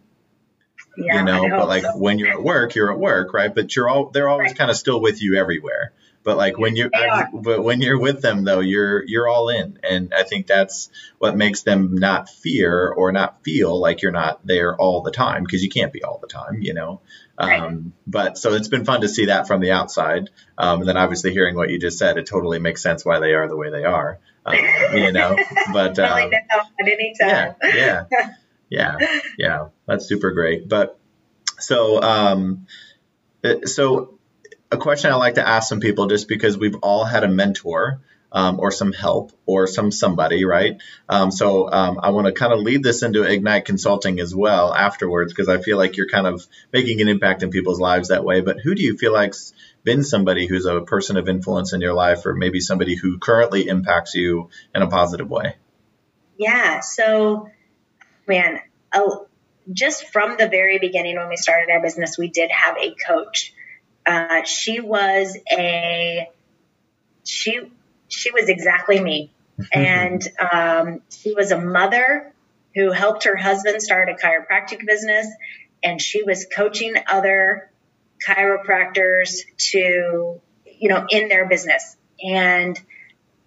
yeah, 0.97 1.19
you 1.19 1.23
know, 1.23 1.45
I 1.45 1.49
but 1.57 1.67
like 1.67 1.83
so. 1.83 1.97
when 1.97 2.19
you're 2.19 2.31
at 2.31 2.43
work, 2.43 2.75
you're 2.75 2.91
at 2.91 2.99
work, 2.99 3.33
right? 3.33 3.53
But 3.53 3.75
you're 3.75 3.87
all 3.89 4.09
they're 4.09 4.29
always 4.29 4.49
Right. 4.49 4.57
kind 4.57 4.71
of 4.71 4.77
still 4.77 4.99
with 5.01 5.21
you 5.21 5.35
everywhere. 5.35 5.93
But 6.23 6.37
like 6.37 6.57
when 6.57 6.75
you're 6.75 6.91
but 7.33 7.63
when 7.63 7.81
you're 7.81 7.99
with 7.99 8.21
them 8.21 8.43
though, 8.43 8.59
you're 8.59 9.03
you're 9.05 9.27
all 9.27 9.49
in. 9.49 9.79
And 9.83 10.13
I 10.13 10.23
think 10.23 10.47
that's 10.47 10.89
what 11.17 11.35
makes 11.35 11.63
them 11.63 11.95
not 11.95 12.29
fear 12.29 12.89
or 12.89 13.11
not 13.11 13.43
feel 13.43 13.79
like 13.79 14.01
you're 14.01 14.11
not 14.11 14.45
there 14.45 14.75
all 14.75 15.01
the 15.01 15.11
time 15.11 15.43
because 15.43 15.63
you 15.63 15.69
can't 15.69 15.91
be 15.91 16.03
all 16.03 16.19
the 16.19 16.27
time, 16.27 16.61
you 16.61 16.73
know. 16.73 17.01
Right. 17.39 17.59
Um, 17.59 17.93
but 18.05 18.37
so 18.37 18.53
it's 18.53 18.67
been 18.67 18.85
fun 18.85 19.01
to 19.01 19.09
see 19.09 19.25
that 19.25 19.47
from 19.47 19.61
the 19.61 19.71
outside. 19.71 20.29
Um, 20.57 20.81
and 20.81 20.89
then 20.89 20.97
obviously 20.97 21.31
hearing 21.31 21.55
what 21.55 21.69
you 21.69 21.79
just 21.79 21.97
said, 21.97 22.17
it 22.17 22.27
totally 22.27 22.59
makes 22.59 22.83
sense 22.83 23.03
why 23.03 23.19
they 23.19 23.33
are 23.33 23.47
the 23.47 23.57
way 23.57 23.71
they 23.71 23.83
are. 23.83 24.19
Um, 24.45 24.55
you 24.93 25.11
know, 25.11 25.35
but 25.73 25.97
um, 25.99 26.29
know 26.29 26.37
at 26.37 26.87
any 26.87 27.13
time. 27.19 27.55
yeah, 27.63 28.03
yeah, 28.09 28.33
yeah, 28.69 28.97
yeah. 29.37 29.67
That's 29.87 30.05
super 30.05 30.31
great. 30.31 30.67
But 30.67 30.99
so, 31.59 32.01
um, 32.01 32.67
uh, 33.43 33.65
so 33.65 34.19
a 34.71 34.77
question 34.77 35.11
I 35.11 35.15
like 35.15 35.35
to 35.35 35.47
ask 35.47 35.67
some 35.67 35.79
people, 35.79 36.07
just 36.07 36.27
because 36.27 36.57
we've 36.57 36.77
all 36.81 37.05
had 37.05 37.23
a 37.23 37.29
mentor. 37.29 38.01
Um, 38.33 38.61
or 38.61 38.71
some 38.71 38.93
help 38.93 39.33
or 39.45 39.67
some 39.67 39.91
somebody, 39.91 40.45
right? 40.45 40.77
Um, 41.09 41.31
so 41.31 41.69
um, 41.69 41.99
I 42.01 42.11
want 42.11 42.27
to 42.27 42.31
kind 42.31 42.53
of 42.53 42.59
lead 42.61 42.81
this 42.81 43.03
into 43.03 43.23
Ignite 43.23 43.65
Consulting 43.65 44.21
as 44.21 44.33
well 44.33 44.73
afterwards 44.73 45.33
because 45.33 45.49
I 45.49 45.61
feel 45.61 45.75
like 45.77 45.97
you're 45.97 46.07
kind 46.07 46.25
of 46.25 46.47
making 46.71 47.01
an 47.01 47.09
impact 47.09 47.43
in 47.43 47.49
people's 47.49 47.81
lives 47.81 48.07
that 48.07 48.23
way. 48.23 48.39
But 48.39 48.61
who 48.61 48.73
do 48.73 48.83
you 48.83 48.97
feel 48.97 49.11
like's 49.11 49.53
been 49.83 50.05
somebody 50.05 50.47
who's 50.47 50.65
a 50.65 50.79
person 50.79 51.17
of 51.17 51.27
influence 51.27 51.73
in 51.73 51.81
your 51.81 51.93
life, 51.93 52.25
or 52.25 52.33
maybe 52.33 52.61
somebody 52.61 52.95
who 52.95 53.19
currently 53.19 53.67
impacts 53.67 54.15
you 54.15 54.49
in 54.73 54.81
a 54.81 54.87
positive 54.87 55.29
way? 55.29 55.57
Yeah. 56.37 56.79
So, 56.79 57.49
man, 58.27 58.61
oh, 58.93 59.27
just 59.73 60.07
from 60.07 60.37
the 60.37 60.47
very 60.47 60.79
beginning 60.79 61.17
when 61.17 61.27
we 61.27 61.35
started 61.35 61.69
our 61.69 61.81
business, 61.81 62.17
we 62.17 62.29
did 62.29 62.49
have 62.49 62.77
a 62.77 62.95
coach. 62.95 63.53
Uh, 64.05 64.43
she 64.43 64.79
was 64.79 65.37
a 65.51 66.29
she 67.23 67.59
she 68.07 68.31
was 68.31 68.49
exactly 68.49 68.99
me, 68.99 69.31
and 69.71 70.21
um, 70.51 71.01
she 71.09 71.33
was 71.33 71.51
a 71.51 71.59
mother 71.59 72.33
who 72.75 72.91
helped 72.91 73.25
her 73.25 73.35
husband 73.35 73.81
start 73.81 74.09
a 74.09 74.13
chiropractic 74.13 74.85
business, 74.85 75.27
and 75.83 76.01
she 76.01 76.23
was 76.23 76.45
coaching 76.53 76.93
other 77.07 77.69
chiropractors 78.27 79.41
to 79.57 80.41
you 80.65 80.89
know 80.89 81.05
in 81.09 81.27
their 81.27 81.47
business 81.47 81.95
and 82.23 82.79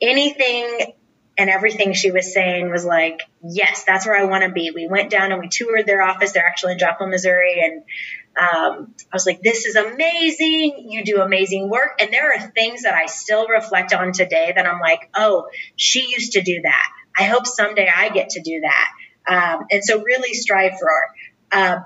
anything 0.00 0.94
and 1.36 1.50
everything 1.50 1.92
she 1.92 2.10
was 2.10 2.32
saying 2.32 2.70
was 2.70 2.84
like, 2.84 3.22
yes, 3.42 3.84
that's 3.84 4.06
where 4.06 4.16
I 4.16 4.24
want 4.24 4.44
to 4.44 4.50
be. 4.50 4.70
We 4.70 4.86
went 4.86 5.10
down 5.10 5.32
and 5.32 5.40
we 5.40 5.48
toured 5.48 5.86
their 5.86 6.00
office. 6.00 6.32
They're 6.32 6.46
actually 6.46 6.74
in 6.74 6.78
Joplin, 6.78 7.10
Missouri. 7.10 7.60
And 7.64 7.82
um, 8.36 8.94
I 9.12 9.14
was 9.14 9.26
like, 9.26 9.42
this 9.42 9.64
is 9.64 9.76
amazing. 9.76 10.86
You 10.88 11.04
do 11.04 11.20
amazing 11.20 11.68
work. 11.68 12.00
And 12.00 12.12
there 12.12 12.32
are 12.32 12.40
things 12.50 12.82
that 12.82 12.94
I 12.94 13.06
still 13.06 13.46
reflect 13.46 13.92
on 13.92 14.12
today 14.12 14.52
that 14.54 14.66
I'm 14.66 14.80
like, 14.80 15.08
oh, 15.14 15.46
she 15.76 16.08
used 16.10 16.32
to 16.32 16.42
do 16.42 16.62
that. 16.62 16.88
I 17.18 17.24
hope 17.24 17.46
someday 17.46 17.88
I 17.94 18.08
get 18.08 18.30
to 18.30 18.42
do 18.42 18.62
that. 18.62 18.90
Um, 19.26 19.66
and 19.70 19.84
so 19.84 20.02
really 20.02 20.34
strive 20.34 20.72
for 20.78 20.88
it. 20.88 21.56
Uh, 21.56 21.80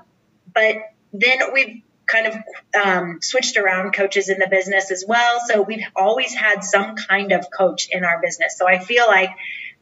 but 0.53 0.75
then 1.13 1.53
we've 1.53 1.83
kind 2.07 2.25
of 2.25 2.35
um, 2.83 3.19
switched 3.21 3.57
around 3.57 3.93
coaches 3.93 4.29
in 4.29 4.39
the 4.39 4.47
business 4.49 4.89
as 4.89 5.05
well. 5.07 5.39
So 5.47 5.61
we've 5.61 5.85
always 5.95 6.33
had 6.33 6.63
some 6.63 6.95
kind 6.95 7.31
of 7.31 7.45
coach 7.51 7.89
in 7.91 8.03
our 8.03 8.19
business. 8.21 8.57
So 8.57 8.67
I 8.67 8.79
feel 8.79 9.05
like 9.07 9.29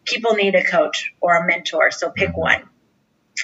people 0.04 0.34
need 0.34 0.56
a 0.56 0.64
coach 0.64 1.14
or 1.22 1.36
a 1.36 1.48
mentor. 1.48 1.92
So 1.92 2.10
pick 2.10 2.36
one. 2.36 2.64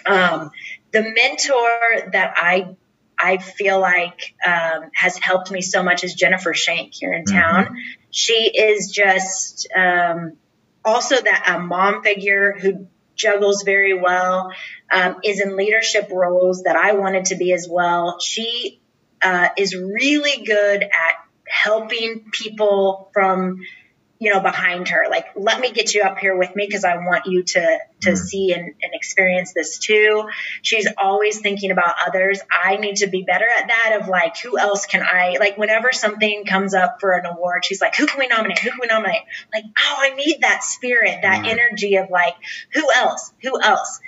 Um, 0.06 0.52
the 0.92 1.02
mentor 1.02 2.12
that 2.12 2.34
I 2.36 2.76
I 3.24 3.38
feel 3.38 3.80
like 3.80 4.36
um, 4.46 4.90
has 4.94 5.18
helped 5.18 5.50
me 5.50 5.62
so 5.62 5.82
much 5.82 6.04
is 6.04 6.14
Jennifer 6.14 6.54
Shank 6.54 6.94
here 6.94 7.14
in 7.14 7.24
town. 7.24 7.78
She 8.12 8.52
is 8.54 8.92
just 8.92 9.68
um, 9.76 10.34
also 10.84 11.16
that 11.16 11.56
a 11.56 11.60
mom 11.60 12.04
figure 12.04 12.54
who 12.60 12.88
juggles 13.16 13.64
very 13.64 13.94
well, 13.94 14.52
um, 14.92 15.16
is 15.24 15.40
in 15.40 15.56
leadership 15.56 16.10
roles 16.12 16.64
that 16.64 16.76
I 16.76 16.94
wanted 16.94 17.26
to 17.26 17.36
be 17.36 17.54
as 17.54 17.68
well. 17.70 18.20
She 18.20 18.82
uh, 19.22 19.50
is 19.58 19.76
really 19.76 20.44
good 20.46 20.84
at 20.84 21.16
helping 21.48 22.26
people 22.32 23.10
from 23.14 23.62
you 24.24 24.32
know 24.32 24.40
behind 24.40 24.88
her. 24.88 25.06
Like 25.10 25.26
let 25.36 25.60
me 25.60 25.72
get 25.72 25.94
you 25.94 26.04
up 26.04 26.18
here 26.18 26.36
with 26.38 26.56
me 26.56 26.66
because 26.66 26.86
i 26.86 26.96
want 26.96 27.26
you 27.26 27.44
to 27.44 27.78
to 28.04 28.12
Mm. 28.12 28.18
see 28.18 28.54
and, 28.54 28.64
and 28.64 28.94
experience 28.94 29.54
this 29.54 29.80
too. 29.80 30.30
She's 30.62 30.88
always 30.98 31.40
thinking 31.40 31.72
about 31.72 31.96
others. 32.08 32.40
I 32.52 32.78
need 32.78 32.98
to 32.98 33.08
be 33.08 33.24
better 33.24 33.46
at 33.48 33.68
that 33.68 34.00
of 34.02 34.08
like 34.08 34.38
who 34.38 34.58
else 34.58 34.86
can 34.86 35.04
i 35.04 35.36
like 35.40 35.58
whenever 35.58 35.92
something 35.92 36.46
comes 36.46 36.74
up 36.74 36.98
for 37.02 37.14
an 37.14 37.26
award 37.26 37.66
she's 37.66 37.82
like 37.82 37.96
who 37.96 38.06
can 38.06 38.20
we 38.20 38.28
nominate? 38.28 38.60
Who 38.60 38.70
can 38.70 38.80
we 38.82 38.88
nominate? 38.88 39.22
Like 39.54 39.66
oh 39.80 39.96
i 40.00 40.16
need 40.16 40.38
that 40.42 40.64
spirit 40.64 41.20
that 41.22 41.44
Mm. 41.44 41.50
energy 41.52 41.96
of 41.98 42.10
like 42.10 42.36
who 42.74 42.86
else? 42.94 43.32
Who 43.42 43.62
else? 43.62 44.00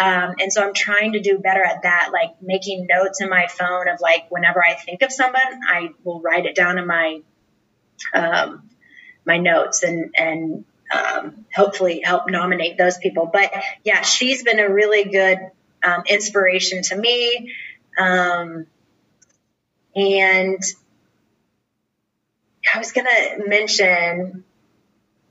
Um, 0.00 0.36
and 0.40 0.50
so 0.52 0.62
I'm 0.62 0.72
trying 0.74 1.12
to 1.12 1.20
do 1.20 1.38
better 1.38 1.62
at 1.62 1.82
that, 1.82 2.10
like 2.12 2.30
making 2.40 2.86
notes 2.88 3.20
in 3.20 3.28
my 3.28 3.46
phone 3.48 3.88
of 3.88 4.00
like 4.00 4.30
whenever 4.30 4.64
I 4.64 4.74
think 4.74 5.02
of 5.02 5.12
someone, 5.12 5.42
I 5.68 5.90
will 6.04 6.20
write 6.22 6.46
it 6.46 6.54
down 6.54 6.78
in 6.78 6.86
my 6.86 7.20
um, 8.14 8.69
my 9.30 9.38
notes 9.38 9.82
and 9.88 9.98
and 10.26 10.64
um, 10.98 11.46
hopefully 11.54 11.96
help 12.04 12.28
nominate 12.28 12.76
those 12.76 12.96
people. 13.04 13.24
But 13.32 13.48
yeah, 13.84 14.02
she's 14.02 14.42
been 14.42 14.58
a 14.58 14.68
really 14.80 15.04
good 15.04 15.38
um, 15.88 16.02
inspiration 16.08 16.82
to 16.90 16.96
me. 16.96 17.52
Um, 18.06 18.66
and 19.94 20.60
I 22.74 22.78
was 22.78 22.92
gonna 22.92 23.46
mention 23.46 24.44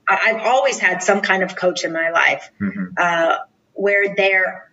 I- 0.08 0.22
I've 0.28 0.42
always 0.42 0.80
had 0.80 1.04
some 1.04 1.22
kind 1.22 1.44
of 1.44 1.56
coach 1.56 1.84
in 1.84 1.92
my 1.94 2.10
life 2.10 2.50
Mhm. 2.60 2.94
uh, 2.98 3.38
where 3.74 4.16
they're 4.16 4.72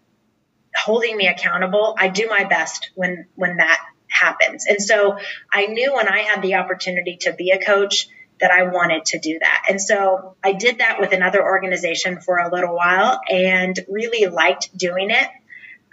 holding 0.74 1.14
me 1.16 1.26
accountable. 1.28 1.94
I 1.98 2.08
do 2.08 2.26
my 2.28 2.44
best 2.44 2.90
when 2.94 3.26
when 3.34 3.56
that 3.58 3.80
happens, 4.08 4.66
and 4.66 4.80
so 4.90 5.18
I 5.52 5.66
knew 5.66 5.94
when 5.94 6.08
I 6.08 6.20
had 6.30 6.40
the 6.42 6.54
opportunity 6.54 7.18
to 7.22 7.32
be 7.32 7.50
a 7.50 7.58
coach 7.72 8.08
that 8.40 8.50
I 8.50 8.64
wanted 8.64 9.04
to 9.06 9.18
do 9.18 9.38
that, 9.40 9.66
and 9.70 9.80
so 9.80 10.36
I 10.42 10.52
did 10.52 10.78
that 10.78 11.00
with 11.00 11.12
another 11.12 11.42
organization 11.42 12.20
for 12.20 12.38
a 12.38 12.52
little 12.52 12.74
while 12.74 13.20
and 13.30 13.78
really 13.88 14.26
liked 14.26 14.76
doing 14.76 15.10
it. 15.10 15.28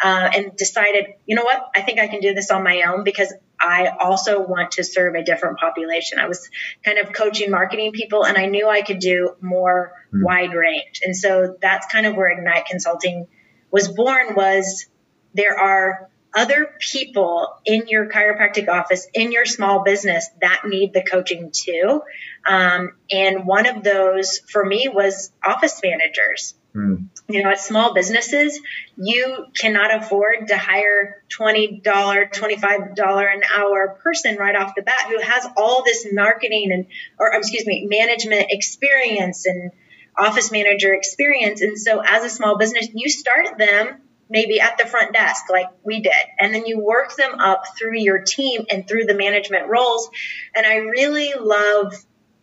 Uh, 0.01 0.29
and 0.35 0.57
decided, 0.57 1.05
you 1.25 1.35
know 1.35 1.43
what, 1.43 1.63
I 1.73 1.81
think 1.81 1.97
I 1.99 2.07
can 2.09 2.19
do 2.19 2.33
this 2.33 2.51
on 2.51 2.61
my 2.61 2.81
own 2.81 3.05
because 3.05 3.33
I 3.61 3.87
also 3.87 4.41
want 4.45 4.71
to 4.71 4.83
serve 4.83 5.15
a 5.15 5.23
different 5.23 5.59
population. 5.59 6.19
I 6.19 6.27
was 6.27 6.49
kind 6.83 6.97
of 6.97 7.13
coaching 7.13 7.49
marketing 7.49 7.93
people 7.93 8.25
and 8.25 8.37
I 8.37 8.47
knew 8.47 8.67
I 8.67 8.81
could 8.81 8.99
do 8.99 9.35
more 9.39 9.93
Hmm. 10.11 10.23
wide 10.23 10.53
range. 10.55 11.01
And 11.05 11.15
so 11.15 11.55
that's 11.61 11.85
kind 11.87 12.05
of 12.05 12.15
where 12.15 12.29
Ignite 12.31 12.65
Consulting 12.65 13.27
was 13.71 13.87
born 13.87 14.35
was 14.35 14.87
there 15.33 15.57
are 15.57 16.09
other 16.33 16.73
people 16.79 17.47
in 17.65 17.87
your 17.87 18.09
chiropractic 18.09 18.67
office, 18.67 19.07
in 19.13 19.31
your 19.31 19.45
small 19.45 19.83
business 19.83 20.27
that 20.41 20.63
need 20.65 20.93
the 20.93 21.03
coaching 21.03 21.51
too. 21.53 22.01
Um, 22.45 22.93
and 23.11 23.45
one 23.45 23.65
of 23.65 23.83
those 23.83 24.39
for 24.49 24.65
me 24.65 24.89
was 24.91 25.31
office 25.45 25.79
managers 25.83 26.55
Mm. 26.75 27.09
you 27.27 27.43
know, 27.43 27.51
at 27.51 27.59
small 27.59 27.93
businesses, 27.93 28.59
you 28.97 29.45
cannot 29.55 29.93
afford 29.93 30.47
to 30.47 30.57
hire 30.57 31.23
$20, 31.29 31.83
$25 31.83 33.33
an 33.33 33.41
hour 33.55 33.99
person 34.01 34.37
right 34.37 34.55
off 34.55 34.73
the 34.75 34.81
bat 34.81 35.05
who 35.07 35.19
has 35.19 35.45
all 35.55 35.83
this 35.83 36.07
marketing 36.11 36.71
and, 36.71 36.87
or 37.19 37.31
excuse 37.33 37.67
me, 37.67 37.85
management 37.87 38.47
experience 38.49 39.45
and 39.45 39.71
office 40.17 40.51
manager 40.51 40.95
experience. 40.95 41.61
And 41.61 41.77
so 41.77 42.01
as 42.03 42.23
a 42.23 42.29
small 42.29 42.57
business, 42.57 42.87
you 42.91 43.07
start 43.07 43.59
them 43.59 44.01
maybe 44.29 44.59
at 44.59 44.77
the 44.77 44.85
front 44.85 45.13
desk 45.13 45.49
like 45.49 45.67
we 45.83 46.01
did, 46.01 46.13
and 46.39 46.53
then 46.53 46.65
you 46.65 46.79
work 46.79 47.15
them 47.15 47.35
up 47.39 47.63
through 47.77 47.97
your 47.97 48.19
team 48.19 48.65
and 48.69 48.87
through 48.87 49.05
the 49.05 49.13
management 49.13 49.67
roles. 49.67 50.09
And 50.55 50.65
I 50.65 50.75
really 50.75 51.33
love 51.39 51.93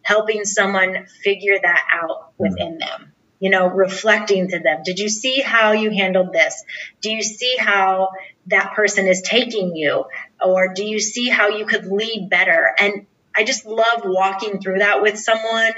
helping 0.02 0.44
someone 0.44 1.06
figure 1.22 1.58
that 1.60 1.82
out 1.92 2.32
within 2.38 2.78
them 2.78 3.12
you 3.40 3.48
know, 3.48 3.66
reflecting 3.66 4.48
to 4.48 4.60
them. 4.60 4.82
Did 4.84 4.98
you 4.98 5.08
see 5.08 5.40
how 5.40 5.72
you 5.72 5.90
handled 5.90 6.32
this? 6.32 6.62
Do 7.00 7.10
you 7.10 7.22
see 7.22 7.56
how 7.58 8.10
that 8.48 8.74
person 8.74 9.08
is 9.08 9.22
taking 9.22 9.74
you? 9.74 10.04
Or 10.44 10.74
do 10.74 10.84
you 10.84 11.00
see 11.00 11.30
how 11.30 11.48
you 11.48 11.64
could 11.64 11.86
lead 11.86 12.28
better? 12.30 12.70
And 12.78 13.06
I 13.34 13.44
just 13.44 13.64
love 13.64 14.02
walking 14.04 14.60
through 14.60 14.80
that 14.80 15.00
with 15.00 15.18
someone, 15.18 15.72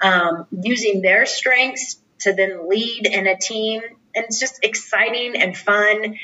um, 0.00 0.46
using 0.50 1.02
their 1.02 1.24
strengths 1.24 2.00
to 2.20 2.32
then 2.32 2.68
lead 2.68 3.06
in 3.06 3.28
a 3.28 3.38
team. 3.38 3.82
And 4.14 4.24
it's 4.26 4.38
just 4.38 4.60
exciting 4.62 5.40
and 5.40 5.56
fun. 5.56 6.18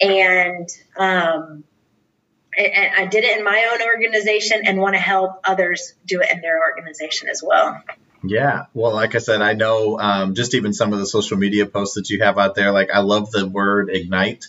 And, 0.00 0.68
um, 0.96 1.64
and 2.58 2.94
I 2.96 3.06
did 3.06 3.24
it 3.24 3.38
in 3.38 3.44
my 3.44 3.70
own 3.72 3.86
organization 3.86 4.62
and 4.64 4.78
want 4.78 4.94
to 4.94 5.00
help 5.00 5.40
others 5.44 5.92
do 6.06 6.20
it 6.20 6.30
in 6.32 6.40
their 6.40 6.60
organization 6.60 7.28
as 7.28 7.42
well. 7.44 7.82
Yeah. 8.24 8.66
Well, 8.74 8.94
like 8.94 9.14
I 9.14 9.18
said, 9.18 9.42
I 9.42 9.52
know 9.52 9.98
um, 9.98 10.34
just 10.34 10.54
even 10.54 10.72
some 10.72 10.92
of 10.92 10.98
the 10.98 11.06
social 11.06 11.36
media 11.36 11.66
posts 11.66 11.94
that 11.96 12.10
you 12.10 12.22
have 12.22 12.38
out 12.38 12.54
there. 12.54 12.72
Like, 12.72 12.90
I 12.90 13.00
love 13.00 13.30
the 13.30 13.46
word 13.46 13.90
ignite 13.90 14.46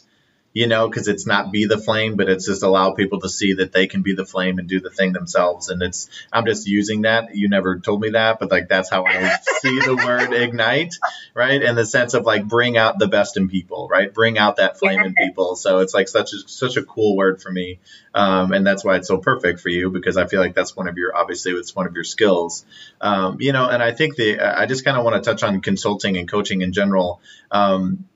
you 0.58 0.66
know, 0.66 0.90
because 0.90 1.08
it's 1.08 1.28
not 1.28 1.52
be 1.52 1.68
the 1.68 1.78
flame, 1.78 2.16
but 2.16 2.28
it's 2.28 2.48
just 2.48 2.64
allow 2.64 2.92
people 2.92 3.20
to 3.20 3.30
see 3.30 3.54
that 3.54 3.72
they 3.74 3.86
can 3.86 4.02
be 4.02 4.16
the 4.16 4.26
flame 4.26 4.58
and 4.58 4.68
do 4.68 4.80
the 4.80 4.90
thing 4.90 5.14
themselves. 5.14 5.70
And 5.70 5.84
it's, 5.84 6.10
I'm 6.34 6.48
just 6.48 6.66
using 6.66 7.04
that. 7.04 7.36
You 7.36 7.48
never 7.48 7.78
told 7.78 8.02
me 8.02 8.10
that, 8.10 8.40
but 8.40 8.50
like 8.50 8.68
that's 8.68 8.90
how 8.90 9.06
I 9.06 9.38
see 9.62 9.80
the 9.80 9.96
word 9.96 10.34
ignite, 10.34 10.96
right? 11.36 11.62
In 11.62 11.76
the 11.76 11.86
sense 11.86 12.16
of 12.16 12.26
like 12.26 12.48
bring 12.48 12.76
out 12.76 12.98
the 12.98 13.08
best 13.08 13.38
in 13.38 13.50
people, 13.50 13.88
right? 13.88 14.12
Bring 14.12 14.40
out 14.40 14.56
that 14.56 14.80
flame 14.80 15.02
in 15.02 15.14
people. 15.14 15.56
So 15.56 15.78
it's 15.82 15.94
like 15.94 16.08
such 16.08 16.34
a, 16.34 16.38
such 16.48 16.76
a 16.76 16.82
cool 16.82 17.16
word 17.16 17.40
for 17.40 17.52
me. 17.52 17.78
Um, 18.16 18.52
and 18.52 18.66
that's 18.66 18.84
why 18.84 18.96
it's 18.96 19.10
so 19.10 19.20
perfect 19.20 19.60
for 19.60 19.70
you 19.70 19.92
because 19.92 20.18
I 20.18 20.26
feel 20.26 20.40
like 20.40 20.56
that's 20.56 20.76
one 20.76 20.88
of 20.88 20.98
your, 20.98 21.16
obviously, 21.16 21.52
it's 21.52 21.76
one 21.76 21.86
of 21.86 21.94
your 21.94 22.04
skills. 22.04 22.66
Um, 23.00 23.38
you 23.40 23.52
know, 23.52 23.70
and 23.70 23.84
I 23.84 23.92
think 23.92 24.16
the, 24.16 24.40
I 24.40 24.66
just 24.66 24.84
kind 24.84 24.98
of 24.98 25.04
want 25.04 25.24
to 25.24 25.30
touch 25.30 25.44
on 25.44 25.62
consulting 25.62 26.18
and 26.18 26.28
coaching 26.28 26.64
in 26.64 26.74
general. 26.74 27.22
Um, 27.52 28.08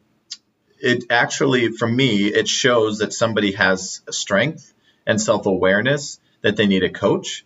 it 0.82 1.06
actually, 1.10 1.70
for 1.70 1.88
me, 1.88 2.26
it 2.28 2.48
shows 2.48 3.00
that 3.00 3.14
somebody 3.14 3.54
has 3.54 4.02
strength 4.10 4.74
and 5.06 5.22
self 5.22 5.46
awareness 5.46 6.20
that 6.42 6.58
they 6.58 6.68
need 6.68 6.84
a 6.84 6.90
coach. 6.90 7.46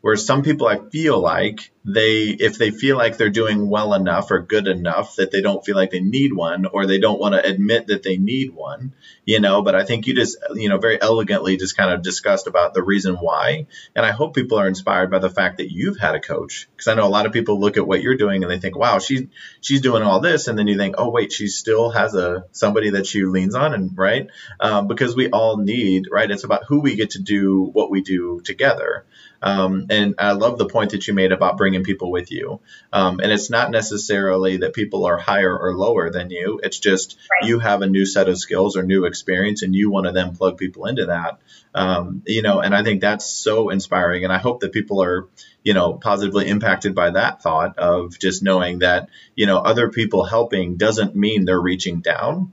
Whereas 0.00 0.26
some 0.26 0.42
people, 0.42 0.66
I 0.66 0.78
feel 0.90 1.18
like 1.18 1.70
they, 1.84 2.28
if 2.28 2.56
they 2.56 2.70
feel 2.70 2.96
like 2.96 3.16
they're 3.16 3.28
doing 3.28 3.68
well 3.68 3.92
enough 3.92 4.30
or 4.30 4.40
good 4.40 4.66
enough 4.66 5.16
that 5.16 5.30
they 5.30 5.42
don't 5.42 5.64
feel 5.64 5.76
like 5.76 5.90
they 5.90 6.00
need 6.00 6.32
one 6.32 6.64
or 6.64 6.86
they 6.86 6.98
don't 6.98 7.20
want 7.20 7.34
to 7.34 7.46
admit 7.46 7.88
that 7.88 8.02
they 8.02 8.16
need 8.16 8.54
one, 8.54 8.94
you 9.26 9.38
know. 9.38 9.60
But 9.60 9.74
I 9.74 9.84
think 9.84 10.06
you 10.06 10.14
just, 10.14 10.38
you 10.54 10.70
know, 10.70 10.78
very 10.78 11.00
elegantly 11.00 11.58
just 11.58 11.76
kind 11.76 11.92
of 11.92 12.02
discussed 12.02 12.46
about 12.46 12.72
the 12.72 12.82
reason 12.82 13.16
why. 13.16 13.66
And 13.94 14.06
I 14.06 14.12
hope 14.12 14.34
people 14.34 14.58
are 14.58 14.66
inspired 14.68 15.10
by 15.10 15.18
the 15.18 15.28
fact 15.28 15.58
that 15.58 15.70
you've 15.70 15.98
had 15.98 16.14
a 16.14 16.20
coach 16.20 16.68
because 16.74 16.88
I 16.88 16.94
know 16.94 17.06
a 17.06 17.08
lot 17.08 17.26
of 17.26 17.32
people 17.32 17.60
look 17.60 17.76
at 17.76 17.86
what 17.86 18.02
you're 18.02 18.16
doing 18.16 18.42
and 18.42 18.50
they 18.50 18.58
think, 18.58 18.76
wow, 18.78 18.98
she's 18.98 19.24
she's 19.60 19.82
doing 19.82 20.02
all 20.02 20.20
this, 20.20 20.48
and 20.48 20.58
then 20.58 20.66
you 20.66 20.78
think, 20.78 20.94
oh 20.96 21.10
wait, 21.10 21.32
she 21.32 21.48
still 21.48 21.90
has 21.90 22.14
a 22.14 22.44
somebody 22.52 22.90
that 22.90 23.06
she 23.06 23.24
leans 23.24 23.54
on, 23.54 23.74
and 23.74 23.96
right, 23.96 24.28
um, 24.60 24.88
because 24.88 25.14
we 25.14 25.28
all 25.28 25.58
need, 25.58 26.04
right. 26.10 26.30
It's 26.30 26.44
about 26.44 26.64
who 26.66 26.80
we 26.80 26.96
get 26.96 27.10
to 27.10 27.22
do 27.22 27.64
what 27.72 27.90
we 27.90 28.00
do 28.00 28.40
together. 28.40 29.04
Um, 29.42 29.88
and 29.90 30.14
I 30.18 30.32
love 30.32 30.56
the 30.56 30.66
point 30.66 30.92
that 30.92 31.06
you 31.06 31.12
made 31.12 31.30
about 31.30 31.58
bringing 31.58 31.73
people 31.82 32.10
with 32.10 32.30
you. 32.30 32.60
Um, 32.92 33.20
and 33.20 33.32
it's 33.32 33.50
not 33.50 33.70
necessarily 33.70 34.58
that 34.58 34.74
people 34.74 35.06
are 35.06 35.16
higher 35.16 35.56
or 35.56 35.74
lower 35.74 36.10
than 36.10 36.30
you. 36.30 36.60
It's 36.62 36.78
just 36.78 37.16
right. 37.30 37.48
you 37.48 37.58
have 37.58 37.82
a 37.82 37.86
new 37.86 38.06
set 38.06 38.28
of 38.28 38.38
skills 38.38 38.76
or 38.76 38.82
new 38.82 39.06
experience, 39.06 39.62
and 39.62 39.74
you 39.74 39.90
want 39.90 40.06
to 40.06 40.12
then 40.12 40.36
plug 40.36 40.58
people 40.58 40.86
into 40.86 41.06
that. 41.06 41.40
Um, 41.74 42.22
you 42.26 42.42
know, 42.42 42.60
and 42.60 42.74
I 42.74 42.84
think 42.84 43.00
that's 43.00 43.26
so 43.26 43.70
inspiring. 43.70 44.24
And 44.24 44.32
I 44.32 44.38
hope 44.38 44.60
that 44.60 44.72
people 44.72 45.02
are, 45.02 45.28
you 45.64 45.74
know, 45.74 45.94
positively 45.94 46.46
impacted 46.48 46.94
by 46.94 47.10
that 47.10 47.42
thought 47.42 47.78
of 47.78 48.18
just 48.18 48.42
knowing 48.42 48.80
that, 48.80 49.08
you 49.34 49.46
know, 49.46 49.58
other 49.58 49.90
people 49.90 50.24
helping 50.24 50.76
doesn't 50.76 51.16
mean 51.16 51.44
they're 51.44 51.60
reaching 51.60 52.00
down 52.00 52.52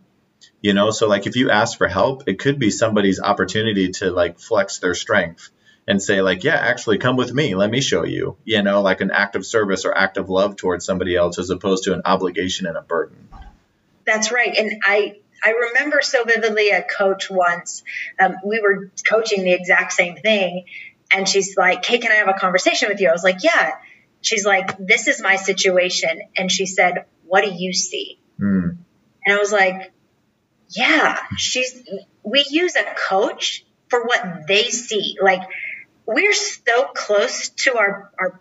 you 0.62 0.74
know 0.74 0.92
so 0.92 1.08
like 1.08 1.28
if 1.28 1.36
you 1.36 1.50
ask 1.50 1.78
for 1.78 1.88
help 1.88 2.24
it 2.28 2.40
could 2.40 2.60
be 2.60 2.70
somebody's 2.70 3.20
opportunity 3.20 3.90
to 3.90 4.12
like 4.12 4.40
flex 4.40 4.80
their 4.80 4.94
strength 4.94 5.50
and 5.88 6.02
say 6.02 6.22
like 6.22 6.44
yeah 6.44 6.56
actually 6.56 6.98
come 6.98 7.16
with 7.16 7.34
me. 7.34 7.56
Let 7.56 7.70
me 7.70 7.82
show 7.82 8.06
you. 8.06 8.38
You 8.44 8.62
know 8.62 8.82
like 8.82 9.02
an 9.02 9.12
act 9.12 9.36
of 9.36 9.46
service 9.46 9.86
or 9.86 9.96
act 9.98 10.18
of 10.18 10.30
love 10.30 10.56
towards 10.56 10.86
somebody 10.86 11.16
else 11.16 11.40
as 11.40 11.50
opposed 11.50 11.86
to 11.86 11.94
an 11.94 12.02
obligation 12.06 12.68
and 12.68 12.78
a 12.78 12.82
burden. 12.82 13.30
That's 14.06 14.32
right. 14.32 14.56
And 14.56 14.82
i 14.84 15.18
i 15.44 15.52
remember 15.52 16.02
so 16.02 16.24
vividly 16.24 16.70
a 16.70 16.84
coach 16.84 17.30
once 17.30 17.84
um, 18.20 18.36
we 18.46 18.60
were 18.60 18.92
coaching 19.10 19.44
the 19.44 19.54
exact 19.54 19.92
same 19.92 20.16
thing 20.16 20.66
and 21.12 21.28
she's 21.28 21.58
like 21.58 21.84
hey 21.84 21.98
can 21.98 22.12
i 22.12 22.16
have 22.16 22.30
a 22.30 22.34
conversation 22.40 22.90
with 22.90 23.00
you? 23.00 23.10
I 23.10 23.12
was 23.12 23.24
like 23.24 23.44
yeah. 23.44 23.72
She's 24.24 24.46
like 24.46 24.78
this 24.78 25.08
is 25.08 25.20
my 25.20 25.36
situation. 25.36 26.22
And 26.38 26.52
she 26.52 26.66
said 26.66 27.06
what 27.26 27.44
do 27.44 27.52
you 27.52 27.74
see? 27.74 28.20
Mm. 28.40 28.78
and 29.26 29.36
i 29.36 29.38
was 29.38 29.52
like 29.52 29.92
yeah 30.70 31.20
she's 31.38 31.84
we 32.24 32.44
use 32.50 32.76
a 32.76 32.84
coach 32.96 33.64
for 33.92 34.04
what 34.04 34.48
they 34.48 34.70
see. 34.70 35.18
Like 35.22 35.42
we're 36.14 36.34
so 36.34 36.86
close 36.94 37.50
to 37.50 37.78
our, 37.78 38.12
our 38.20 38.40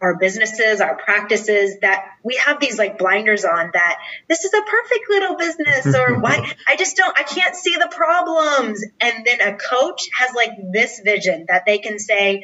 our 0.00 0.16
businesses, 0.18 0.82
our 0.82 0.96
practices 0.96 1.76
that 1.80 2.04
we 2.22 2.36
have 2.36 2.60
these 2.60 2.76
like 2.76 2.98
blinders 2.98 3.44
on 3.44 3.70
that 3.72 3.98
this 4.28 4.44
is 4.44 4.52
a 4.52 4.60
perfect 4.60 5.08
little 5.08 5.36
business 5.36 5.96
or 5.96 6.18
why 6.20 6.52
I 6.68 6.76
just 6.76 6.96
don't 6.96 7.18
I 7.18 7.22
can't 7.22 7.56
see 7.56 7.74
the 7.76 7.88
problems. 7.90 8.84
And 9.00 9.24
then 9.24 9.40
a 9.40 9.56
coach 9.56 10.08
has 10.18 10.34
like 10.34 10.50
this 10.72 11.00
vision 11.02 11.46
that 11.48 11.62
they 11.66 11.78
can 11.78 11.98
say 11.98 12.42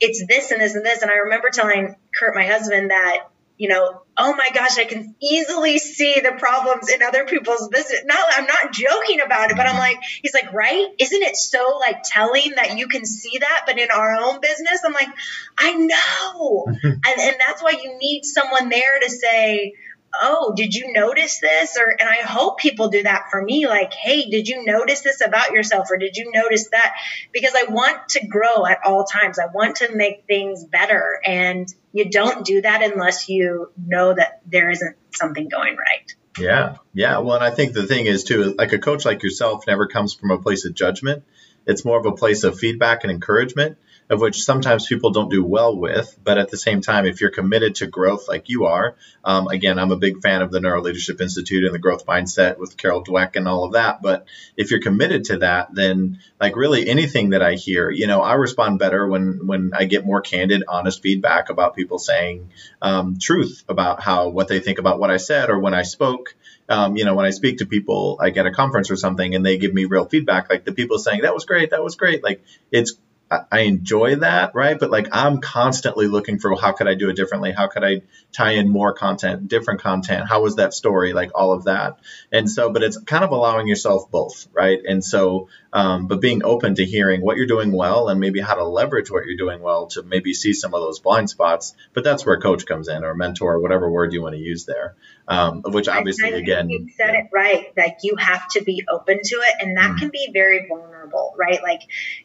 it's 0.00 0.24
this 0.26 0.50
and 0.50 0.60
this 0.60 0.74
and 0.74 0.84
this. 0.84 1.02
And 1.02 1.10
I 1.10 1.16
remember 1.16 1.50
telling 1.50 1.94
Kurt, 2.18 2.34
my 2.34 2.46
husband, 2.46 2.90
that 2.90 3.28
you 3.58 3.68
know, 3.68 4.02
oh 4.18 4.34
my 4.36 4.50
gosh, 4.52 4.78
I 4.78 4.84
can 4.84 5.14
easily 5.20 5.78
see 5.78 6.20
the 6.20 6.32
problems 6.38 6.90
in 6.90 7.02
other 7.02 7.24
people's 7.24 7.68
business. 7.68 8.02
Not, 8.04 8.24
I'm 8.36 8.46
not 8.46 8.72
joking 8.72 9.20
about 9.20 9.50
it, 9.50 9.56
but 9.56 9.66
I'm 9.66 9.78
like, 9.78 9.98
he's 10.22 10.34
like, 10.34 10.52
right? 10.52 10.86
Isn't 10.98 11.22
it 11.22 11.36
so 11.36 11.78
like 11.80 12.02
telling 12.04 12.52
that 12.56 12.76
you 12.76 12.88
can 12.88 13.06
see 13.06 13.38
that, 13.38 13.62
but 13.66 13.78
in 13.78 13.90
our 13.90 14.14
own 14.14 14.40
business? 14.40 14.82
I'm 14.84 14.92
like, 14.92 15.08
I 15.56 15.72
know. 15.74 16.66
and, 16.82 17.20
and 17.20 17.36
that's 17.38 17.62
why 17.62 17.76
you 17.82 17.98
need 17.98 18.24
someone 18.24 18.68
there 18.68 19.00
to 19.00 19.08
say, 19.10 19.74
oh, 20.14 20.52
did 20.56 20.74
you 20.74 20.92
notice 20.92 21.40
this? 21.40 21.76
Or, 21.78 21.94
and 21.98 22.08
I 22.08 22.22
hope 22.22 22.58
people 22.58 22.88
do 22.88 23.02
that 23.02 23.26
for 23.30 23.42
me. 23.42 23.66
Like, 23.66 23.92
hey, 23.92 24.28
did 24.28 24.48
you 24.48 24.64
notice 24.64 25.02
this 25.02 25.20
about 25.20 25.52
yourself? 25.52 25.88
Or 25.90 25.98
did 25.98 26.16
you 26.16 26.30
notice 26.32 26.68
that? 26.70 26.94
Because 27.32 27.54
I 27.54 27.70
want 27.70 28.08
to 28.10 28.26
grow 28.26 28.66
at 28.66 28.78
all 28.84 29.04
times. 29.04 29.38
I 29.38 29.46
want 29.46 29.76
to 29.76 29.94
make 29.94 30.24
things 30.26 30.64
better. 30.64 31.20
And 31.24 31.72
you 31.92 32.10
don't 32.10 32.44
do 32.44 32.62
that 32.62 32.82
unless 32.82 33.28
you 33.28 33.70
know 33.76 34.14
that 34.14 34.40
there 34.46 34.70
isn't 34.70 34.96
something 35.14 35.48
going 35.48 35.76
right. 35.76 36.14
Yeah. 36.38 36.76
Yeah. 36.92 37.18
Well, 37.18 37.36
and 37.36 37.44
I 37.44 37.50
think 37.50 37.72
the 37.72 37.86
thing 37.86 38.06
is 38.06 38.24
too, 38.24 38.54
like 38.58 38.72
a 38.72 38.78
coach 38.78 39.04
like 39.04 39.22
yourself 39.22 39.66
never 39.66 39.86
comes 39.86 40.14
from 40.14 40.30
a 40.30 40.38
place 40.38 40.64
of 40.64 40.74
judgment. 40.74 41.24
It's 41.66 41.84
more 41.84 41.98
of 41.98 42.06
a 42.06 42.12
place 42.12 42.44
of 42.44 42.58
feedback 42.58 43.02
and 43.02 43.10
encouragement 43.10 43.78
of 44.08 44.20
which 44.20 44.42
sometimes 44.42 44.86
people 44.86 45.10
don't 45.10 45.30
do 45.30 45.44
well 45.44 45.76
with. 45.76 46.16
But 46.22 46.38
at 46.38 46.50
the 46.50 46.56
same 46.56 46.80
time, 46.80 47.06
if 47.06 47.20
you're 47.20 47.30
committed 47.30 47.76
to 47.76 47.86
growth 47.86 48.28
like 48.28 48.48
you 48.48 48.66
are, 48.66 48.96
um, 49.24 49.48
again, 49.48 49.78
I'm 49.78 49.90
a 49.90 49.96
big 49.96 50.22
fan 50.22 50.42
of 50.42 50.50
the 50.50 50.60
Neuro 50.60 50.80
Leadership 50.80 51.20
Institute 51.20 51.64
and 51.64 51.74
the 51.74 51.78
growth 51.78 52.06
mindset 52.06 52.58
with 52.58 52.76
Carol 52.76 53.04
Dweck 53.04 53.36
and 53.36 53.48
all 53.48 53.64
of 53.64 53.72
that. 53.72 54.02
But 54.02 54.26
if 54.56 54.70
you're 54.70 54.80
committed 54.80 55.24
to 55.24 55.38
that, 55.38 55.74
then 55.74 56.20
like 56.40 56.56
really 56.56 56.88
anything 56.88 57.30
that 57.30 57.42
I 57.42 57.54
hear, 57.54 57.90
you 57.90 58.06
know, 58.06 58.20
I 58.20 58.34
respond 58.34 58.78
better 58.78 59.06
when 59.06 59.46
when 59.46 59.72
I 59.74 59.84
get 59.84 60.06
more 60.06 60.20
candid, 60.20 60.62
honest 60.68 61.02
feedback 61.02 61.50
about 61.50 61.74
people 61.74 61.98
saying 61.98 62.50
um, 62.80 63.18
truth 63.20 63.64
about 63.68 64.02
how 64.02 64.28
what 64.28 64.48
they 64.48 64.60
think 64.60 64.78
about 64.78 65.00
what 65.00 65.10
I 65.10 65.16
said 65.16 65.50
or 65.50 65.58
when 65.58 65.74
I 65.74 65.82
spoke. 65.82 66.34
Um, 66.68 66.96
you 66.96 67.04
know, 67.04 67.14
when 67.14 67.26
I 67.26 67.30
speak 67.30 67.58
to 67.58 67.66
people, 67.66 68.16
like 68.18 68.36
at 68.36 68.46
a 68.46 68.50
conference 68.50 68.90
or 68.90 68.96
something, 68.96 69.36
and 69.36 69.46
they 69.46 69.56
give 69.56 69.72
me 69.72 69.84
real 69.84 70.04
feedback, 70.04 70.50
like 70.50 70.64
the 70.64 70.72
people 70.72 70.98
saying 70.98 71.20
that 71.22 71.32
was 71.32 71.44
great, 71.44 71.70
that 71.70 71.84
was 71.84 71.94
great, 71.94 72.24
like 72.24 72.42
it's 72.72 72.94
I 73.28 73.60
enjoy 73.60 74.16
that, 74.16 74.54
right? 74.54 74.78
But 74.78 74.90
like 74.90 75.08
I'm 75.10 75.40
constantly 75.40 76.06
looking 76.06 76.38
for 76.38 76.54
how 76.60 76.70
could 76.72 76.86
I 76.86 76.94
do 76.94 77.08
it 77.08 77.16
differently? 77.16 77.50
How 77.50 77.66
could 77.66 77.82
I 77.82 78.02
tie 78.32 78.52
in 78.52 78.68
more 78.68 78.92
content, 78.92 79.48
different 79.48 79.80
content? 79.80 80.28
How 80.28 80.42
was 80.42 80.56
that 80.56 80.74
story? 80.74 81.12
Like 81.12 81.32
all 81.34 81.52
of 81.52 81.64
that. 81.64 81.98
And 82.30 82.48
so, 82.48 82.70
but 82.70 82.84
it's 82.84 82.98
kind 82.98 83.24
of 83.24 83.30
allowing 83.30 83.66
yourself 83.66 84.10
both, 84.12 84.46
right? 84.52 84.78
And 84.86 85.04
so, 85.04 85.48
um, 85.72 86.06
but 86.06 86.20
being 86.20 86.44
open 86.44 86.76
to 86.76 86.84
hearing 86.84 87.20
what 87.20 87.36
you're 87.36 87.46
doing 87.46 87.72
well 87.72 88.08
and 88.08 88.20
maybe 88.20 88.40
how 88.40 88.54
to 88.54 88.64
leverage 88.64 89.10
what 89.10 89.26
you're 89.26 89.36
doing 89.36 89.60
well 89.60 89.88
to 89.88 90.04
maybe 90.04 90.32
see 90.32 90.52
some 90.52 90.72
of 90.72 90.80
those 90.80 91.00
blind 91.00 91.28
spots. 91.28 91.74
But 91.94 92.04
that's 92.04 92.24
where 92.24 92.38
coach 92.40 92.64
comes 92.64 92.86
in 92.86 93.02
or 93.02 93.14
mentor, 93.14 93.54
or 93.54 93.60
whatever 93.60 93.90
word 93.90 94.12
you 94.12 94.22
want 94.22 94.36
to 94.36 94.40
use 94.40 94.66
there. 94.66 94.94
Um, 95.28 95.62
which 95.64 95.88
obviously, 95.88 96.32
again, 96.34 96.70
you 96.70 96.88
said 96.96 97.14
yeah. 97.14 97.20
it 97.20 97.26
right. 97.34 97.72
Like 97.76 97.98
you 98.02 98.14
have 98.16 98.46
to 98.50 98.62
be 98.62 98.84
open 98.88 99.18
to 99.20 99.36
it, 99.36 99.54
and 99.60 99.76
that 99.76 99.90
mm. 99.90 99.98
can 99.98 100.10
be 100.10 100.30
very 100.32 100.68
vulnerable, 100.68 101.34
right? 101.36 101.60
Like 101.60 101.80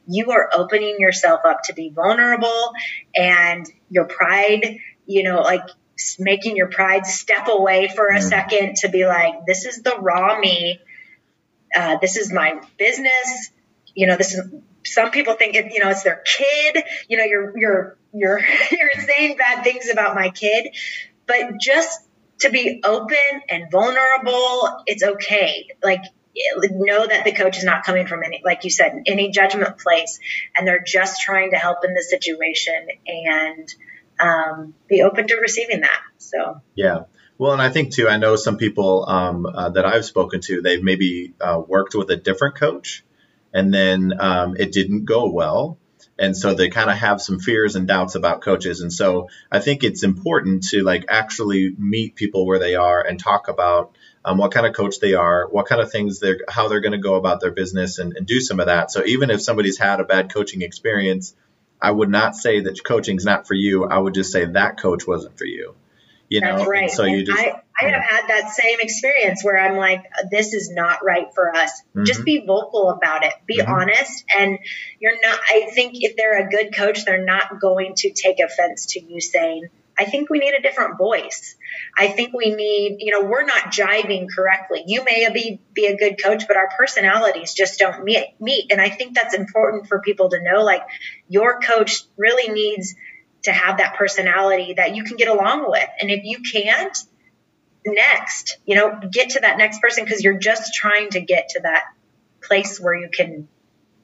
you 0.08 0.30
are 0.32 0.50
opening 0.54 0.91
yourself 1.00 1.42
up 1.46 1.64
to 1.66 1.74
be 1.74 1.90
vulnerable, 1.90 2.72
and 3.16 3.66
your 3.90 4.06
pride, 4.06 4.78
you 5.06 5.24
know, 5.24 5.42
like 5.42 5.68
making 6.20 6.56
your 6.56 6.68
pride 6.68 7.06
step 7.06 7.48
away 7.48 7.88
for 7.88 8.08
a 8.08 8.22
second 8.22 8.78
to 8.78 8.90
be 8.90 9.06
like, 9.06 9.46
this 9.46 9.66
is 9.66 9.82
the 9.84 9.96
raw 10.00 10.40
me. 10.40 10.80
Uh, 11.76 11.98
this 12.02 12.18
is 12.18 12.32
my 12.34 12.60
business. 12.78 13.52
You 13.94 14.08
know, 14.08 14.18
this 14.18 14.34
is 14.34 14.42
some 14.84 15.12
people 15.12 15.36
think 15.36 15.56
it, 15.56 15.74
you 15.74 15.80
know 15.84 15.90
it's 15.90 16.04
their 16.04 16.22
kid. 16.26 16.84
You 17.08 17.18
know, 17.18 17.24
you're 17.24 17.58
you're 17.58 17.98
you're 18.14 18.40
you're 18.72 19.04
saying 19.06 19.38
bad 19.38 19.64
things 19.64 19.90
about 19.90 20.16
my 20.16 20.30
kid, 20.30 20.76
but 21.28 21.60
just 21.60 22.00
to 22.40 22.50
be 22.50 22.82
open 22.84 23.42
and 23.50 23.70
vulnerable, 23.72 24.84
it's 24.88 25.04
okay. 25.04 25.68
Like 25.84 26.02
know 26.72 27.06
that 27.06 27.26
the 27.26 27.32
coach 27.32 27.58
is 27.58 27.64
not 27.64 27.84
coming 27.84 28.08
from 28.08 28.24
any, 28.24 28.42
like 28.44 28.64
you 28.64 28.70
said, 28.70 29.04
any 29.06 29.32
judgment 29.32 29.78
place, 29.78 30.20
and 30.56 30.68
they're 30.68 30.84
just 30.86 31.22
trying 31.22 31.52
to 31.52 31.58
help 31.58 31.84
in 31.84 31.94
the 31.94 32.04
situation 32.04 32.88
and 33.06 33.74
um, 34.20 34.74
be 34.88 35.02
open 35.02 35.28
to 35.28 35.36
receiving 35.36 35.82
that. 35.82 36.00
So 36.18 36.62
yeah. 36.76 37.04
Well, 37.38 37.54
and 37.54 37.62
I 37.62 37.70
think 37.70 37.92
too, 37.92 38.08
I 38.08 38.18
know 38.18 38.36
some 38.36 38.58
people 38.58 39.06
um, 39.08 39.48
uh, 39.48 39.70
that 39.72 39.84
I've 39.84 40.06
spoken 40.06 40.42
to, 40.42 40.62
they've 40.62 40.84
maybe 40.84 41.34
uh, 41.42 41.60
worked 41.68 41.96
with 41.96 42.12
a 42.12 42.16
different 42.16 42.56
coach, 42.56 43.04
and 43.52 43.74
then 43.74 44.14
um, 44.20 44.56
it 44.58 44.72
didn't 44.72 45.06
go 45.06 45.30
well. 45.32 45.80
And 46.20 46.38
so 46.38 46.54
they 46.54 46.70
kind 46.70 46.92
of 46.92 46.98
have 46.98 47.20
some 47.20 47.40
fears 47.40 47.76
and 47.76 47.88
doubts 47.88 48.14
about 48.14 48.42
coaches. 48.42 48.82
And 48.82 48.94
so 48.94 49.30
I 49.52 49.60
think 49.60 49.84
it's 49.84 50.04
important 50.04 50.66
to 50.70 50.84
like 50.84 51.06
actually 51.10 51.74
meet 51.76 52.14
people 52.14 52.46
where 52.46 52.60
they 52.60 52.76
are 52.76 53.02
and 53.02 53.20
talk 53.20 53.48
about 53.48 53.96
um, 54.24 54.38
what 54.38 54.52
kind 54.52 54.66
of 54.66 54.74
coach 54.74 55.00
they 55.00 55.14
are, 55.14 55.48
what 55.50 55.66
kind 55.66 55.82
of 55.82 55.92
things 55.92 56.20
they're, 56.20 56.40
how 56.48 56.68
they're 56.68 56.82
going 56.82 56.92
to 56.92 56.98
go 56.98 57.16
about 57.16 57.42
their 57.42 57.52
business 57.52 57.98
and, 58.00 58.16
and 58.16 58.28
do 58.28 58.40
some 58.40 58.60
of 58.60 58.68
that. 58.68 58.92
So 58.92 59.04
even 59.06 59.30
if 59.30 59.42
somebody's 59.42 59.78
had 59.78 60.00
a 60.00 60.04
bad 60.04 60.34
coaching 60.34 60.62
experience, 60.62 61.34
I 61.82 61.90
would 61.92 62.10
not 62.10 62.36
say 62.36 62.62
that 62.62 62.84
coaching's 62.84 63.26
not 63.26 63.48
for 63.48 63.56
you. 63.56 63.86
I 63.86 63.98
would 63.98 64.14
just 64.14 64.32
say 64.32 64.46
that 64.46 64.80
coach 64.80 65.08
wasn't 65.08 65.38
for 65.38 65.46
you. 65.46 65.76
You 66.30 66.40
know, 66.40 66.58
That's 66.58 66.70
right. 66.70 66.84
And 66.84 66.92
so 66.92 67.04
you 67.04 67.26
just. 67.26 67.38
I, 67.38 67.62
I 67.82 67.90
have 67.90 68.04
had 68.04 68.28
that 68.28 68.52
same 68.52 68.80
experience 68.80 69.44
where 69.44 69.60
I'm 69.60 69.76
like, 69.76 70.06
this 70.30 70.54
is 70.54 70.70
not 70.70 71.04
right 71.04 71.28
for 71.34 71.54
us. 71.54 71.72
Mm-hmm. 71.90 72.06
Just 72.06 72.24
be 72.24 72.46
vocal 72.46 72.90
about 72.90 73.26
it. 73.26 73.34
Be 73.48 73.58
mm-hmm. 73.58 73.70
honest. 73.70 74.24
And 74.38 74.60
you're 75.00 75.20
not, 75.20 75.40
I 75.50 75.72
think 75.74 75.96
if 75.96 76.16
they're 76.16 76.46
a 76.46 76.50
good 76.50 76.76
coach, 76.76 77.04
they're 77.04 77.26
not 77.26 77.60
going 77.60 77.96
to 77.98 78.12
take 78.12 78.38
offense 78.40 78.86
to 78.92 79.04
you 79.04 79.20
saying, 79.20 79.68
I 80.02 80.06
think 80.06 80.32
we 80.32 80.40
need 80.40 80.56
a 80.56 80.62
different 80.64 80.98
voice. 80.98 81.56
I 81.96 82.08
think 82.08 82.34
we 82.34 82.56
need, 82.56 82.98
you 83.02 83.12
know, 83.12 83.30
we're 83.30 83.46
not 83.46 83.66
jiving 83.66 84.28
correctly. 84.36 84.84
You 84.88 85.04
may 85.04 85.30
be, 85.32 85.60
be 85.74 85.86
a 85.86 85.96
good 85.96 86.22
coach, 86.22 86.48
but 86.48 86.58
our 86.58 86.70
personalities 86.76 87.54
just 87.54 87.78
don't 87.78 88.04
meet, 88.04 88.34
meet. 88.40 88.72
And 88.72 88.82
I 88.82 88.90
think 88.90 89.14
that's 89.14 89.36
important 89.36 89.88
for 89.88 90.00
people 90.00 90.30
to 90.30 90.42
know. 90.42 90.64
Like 90.64 90.82
your 91.30 91.60
coach 91.60 92.02
really 92.18 92.52
needs 92.52 92.96
to 93.44 93.52
have 93.52 93.78
that 93.78 93.94
personality 93.96 94.74
that 94.78 94.96
you 94.96 95.04
can 95.04 95.18
get 95.18 95.28
along 95.28 95.70
with. 95.70 95.88
And 96.00 96.10
if 96.10 96.24
you 96.24 96.40
can't, 96.52 96.98
next, 97.86 98.58
you 98.66 98.76
know, 98.76 99.00
get 99.12 99.32
to 99.32 99.42
that 99.42 99.60
next 99.60 99.82
person 99.82 100.04
because 100.04 100.24
you're 100.24 100.40
just 100.40 100.74
trying 100.74 101.12
to 101.12 101.22
get 101.22 101.50
to 101.50 101.60
that 101.62 101.84
place 102.42 102.80
where 102.80 102.96
you 102.96 103.10
can 103.14 103.48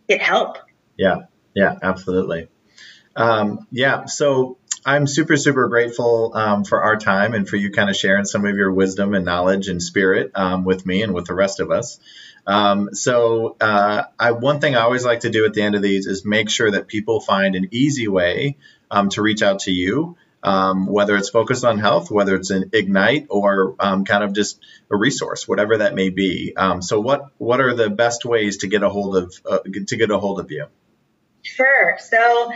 get 0.07 0.21
help. 0.21 0.57
Yeah. 0.95 1.25
Yeah, 1.55 1.73
absolutely. 1.81 2.49
Um, 3.15 3.65
yeah. 3.71 4.05
So 4.05 4.59
I'm 4.87 5.05
super, 5.05 5.35
super 5.35 5.67
grateful 5.67 6.31
um, 6.33 6.63
for 6.63 6.81
our 6.81 6.95
time 6.95 7.33
and 7.33 7.47
for 7.47 7.57
you 7.57 7.71
kind 7.71 7.89
of 7.89 7.95
sharing 7.97 8.23
some 8.23 8.45
of 8.45 8.55
your 8.55 8.71
wisdom 8.71 9.13
and 9.15 9.25
knowledge 9.25 9.67
and 9.67 9.83
spirit 9.83 10.31
um, 10.33 10.63
with 10.63 10.85
me 10.85 11.03
and 11.03 11.13
with 11.13 11.25
the 11.25 11.33
rest 11.33 11.59
of 11.59 11.71
us. 11.71 11.99
Um, 12.47 12.93
so, 12.93 13.57
uh, 13.59 14.03
I, 14.17 14.31
one 14.31 14.61
thing 14.61 14.77
I 14.77 14.83
always 14.83 15.03
like 15.03 15.19
to 15.21 15.29
do 15.29 15.43
at 15.43 15.53
the 15.53 15.61
end 15.61 15.75
of 15.75 15.81
these 15.81 16.07
is 16.07 16.23
make 16.23 16.49
sure 16.49 16.71
that 16.71 16.87
people 16.87 17.19
find 17.19 17.55
an 17.55 17.67
easy 17.71 18.07
way 18.07 18.55
um, 18.89 19.09
to 19.09 19.21
reach 19.21 19.41
out 19.41 19.59
to 19.61 19.71
you, 19.71 20.15
um, 20.41 20.87
whether 20.87 21.17
it's 21.17 21.29
focused 21.29 21.65
on 21.65 21.79
health, 21.79 22.09
whether 22.09 22.35
it's 22.35 22.51
an 22.51 22.69
Ignite, 22.71 23.27
or 23.29 23.75
um, 23.81 24.05
kind 24.05 24.23
of 24.23 24.31
just 24.31 24.57
a 24.89 24.95
resource, 24.95 25.49
whatever 25.49 25.79
that 25.79 25.95
may 25.95 26.11
be. 26.11 26.53
so, 26.79 27.01
what 27.01 27.25
what 27.37 27.59
are 27.59 27.73
the 27.73 27.89
best 27.89 28.23
ways 28.23 28.59
to 28.59 28.67
get 28.67 28.83
a 28.83 28.89
hold 28.89 29.17
of 29.17 29.33
uh, 29.45 29.59
to 29.87 29.97
get 29.97 30.11
a 30.11 30.17
hold 30.17 30.39
of 30.39 30.49
you? 30.49 30.67
Sure. 31.43 31.97
So 31.99 32.51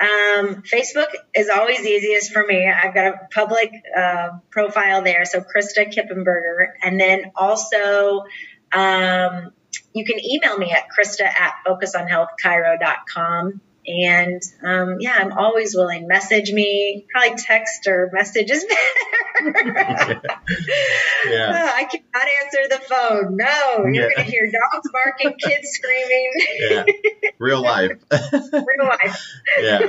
um, 0.00 0.62
Facebook 0.62 1.08
is 1.34 1.48
always 1.48 1.80
easiest 1.80 2.32
for 2.32 2.46
me. 2.46 2.70
I've 2.70 2.94
got 2.94 3.06
a 3.08 3.18
public 3.32 3.72
uh, 3.96 4.28
profile 4.50 5.02
there, 5.02 5.24
so 5.24 5.40
Krista 5.40 5.92
Kippenberger. 5.92 6.68
And 6.82 7.00
then 7.00 7.32
also, 7.34 8.24
um, 8.72 9.52
you 9.94 10.04
can 10.04 10.24
email 10.24 10.56
me 10.56 10.72
at 10.72 10.84
krista 10.96 11.24
at 11.24 11.54
focusonhealthchiro.com. 11.66 13.60
And 13.88 14.42
um, 14.62 14.98
yeah, 15.00 15.16
I'm 15.18 15.32
always 15.32 15.74
willing. 15.74 16.06
Message 16.06 16.52
me, 16.52 17.06
probably 17.10 17.38
text 17.38 17.86
or 17.86 18.10
message 18.12 18.50
is 18.50 18.64
better. 19.38 20.20
yeah. 21.30 21.52
Oh, 21.54 21.72
I 21.74 21.84
cannot 21.90 22.28
answer 22.44 22.68
the 22.68 22.80
phone. 22.86 23.36
No, 23.36 23.86
you're 23.86 23.94
yeah. 23.94 24.14
going 24.14 24.16
to 24.16 24.22
hear 24.24 24.50
dogs 24.50 24.90
barking, 24.92 25.38
kids 25.38 25.68
screaming. 25.70 26.32
yeah, 26.70 26.84
real 27.38 27.62
life. 27.62 27.98
real 28.52 28.86
life. 28.86 29.26
yeah. 29.58 29.86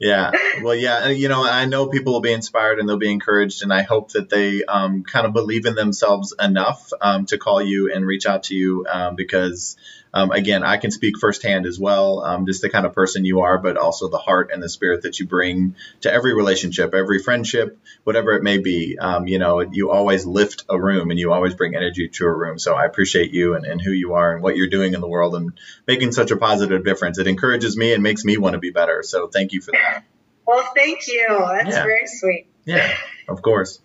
Yeah. 0.00 0.32
Well, 0.62 0.74
yeah. 0.74 1.08
You 1.08 1.28
know, 1.28 1.44
I 1.44 1.66
know 1.66 1.86
people 1.88 2.14
will 2.14 2.22
be 2.22 2.32
inspired 2.32 2.78
and 2.78 2.88
they'll 2.88 2.96
be 2.96 3.12
encouraged, 3.12 3.62
and 3.62 3.72
I 3.72 3.82
hope 3.82 4.12
that 4.12 4.30
they 4.30 4.64
um, 4.64 5.04
kind 5.04 5.26
of 5.26 5.34
believe 5.34 5.66
in 5.66 5.74
themselves 5.74 6.34
enough 6.40 6.90
um, 7.02 7.26
to 7.26 7.36
call 7.38 7.62
you 7.62 7.92
and 7.92 8.06
reach 8.06 8.24
out 8.24 8.44
to 8.44 8.54
you 8.54 8.86
um, 8.90 9.14
because 9.14 9.76
um, 10.12 10.32
again, 10.32 10.64
I 10.64 10.76
can 10.76 10.90
speak 10.90 11.18
firsthand 11.18 11.66
as 11.66 11.78
well, 11.78 12.20
um, 12.20 12.46
just 12.46 12.62
the 12.62 12.68
kind 12.68 12.84
of 12.84 12.92
person 12.92 13.24
you 13.24 13.42
are, 13.42 13.58
but 13.58 13.76
also 13.76 14.08
the 14.08 14.18
heart 14.18 14.50
and 14.52 14.62
the 14.62 14.68
spirit 14.68 15.02
that 15.02 15.20
you 15.20 15.26
bring 15.26 15.76
to 16.00 16.12
every 16.12 16.34
relationship, 16.34 16.94
every 16.94 17.20
friendship, 17.20 17.78
whatever 18.04 18.32
it 18.32 18.42
may 18.42 18.58
be. 18.58 18.98
Um, 18.98 19.28
you 19.28 19.38
know, 19.38 19.60
you 19.60 19.90
always 19.90 20.26
lift 20.26 20.64
a 20.68 20.80
room 20.80 21.10
and 21.10 21.18
you 21.18 21.32
always 21.32 21.54
bring 21.54 21.76
energy 21.76 22.08
to 22.08 22.24
a 22.24 22.32
room. 22.32 22.58
So 22.58 22.74
I 22.74 22.86
appreciate 22.86 23.32
you 23.32 23.54
and, 23.54 23.64
and 23.64 23.80
who 23.80 23.92
you 23.92 24.14
are 24.14 24.34
and 24.34 24.42
what 24.42 24.56
you're 24.56 24.68
doing 24.68 24.94
in 24.94 25.00
the 25.00 25.08
world 25.08 25.36
and 25.36 25.52
making 25.86 26.12
such 26.12 26.30
a 26.30 26.36
positive 26.36 26.84
difference. 26.84 27.18
It 27.18 27.28
encourages 27.28 27.76
me 27.76 27.92
and 27.92 28.02
makes 28.02 28.24
me 28.24 28.36
want 28.36 28.54
to 28.54 28.58
be 28.58 28.70
better. 28.70 29.02
So 29.04 29.28
thank 29.28 29.52
you 29.52 29.60
for 29.60 29.72
that. 29.72 30.04
Well, 30.46 30.68
thank 30.74 31.06
you. 31.06 31.26
That's 31.28 31.76
yeah. 31.76 31.84
very 31.84 32.06
sweet. 32.06 32.46
Yeah, 32.64 32.92
of 33.28 33.42
course. 33.42 33.78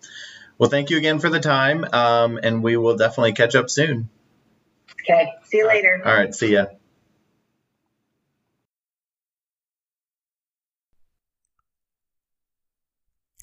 Well, 0.58 0.70
thank 0.70 0.90
you 0.90 0.96
again 0.96 1.18
for 1.18 1.28
the 1.28 1.38
time, 1.38 1.84
um, 1.92 2.40
and 2.42 2.62
we 2.62 2.76
will 2.76 2.96
definitely 2.96 3.32
catch 3.34 3.54
up 3.54 3.68
soon. 3.68 4.08
Okay. 5.08 5.30
See 5.44 5.58
you 5.58 5.66
later. 5.68 6.02
All 6.04 6.14
right. 6.14 6.34
See 6.34 6.52
ya. 6.52 6.66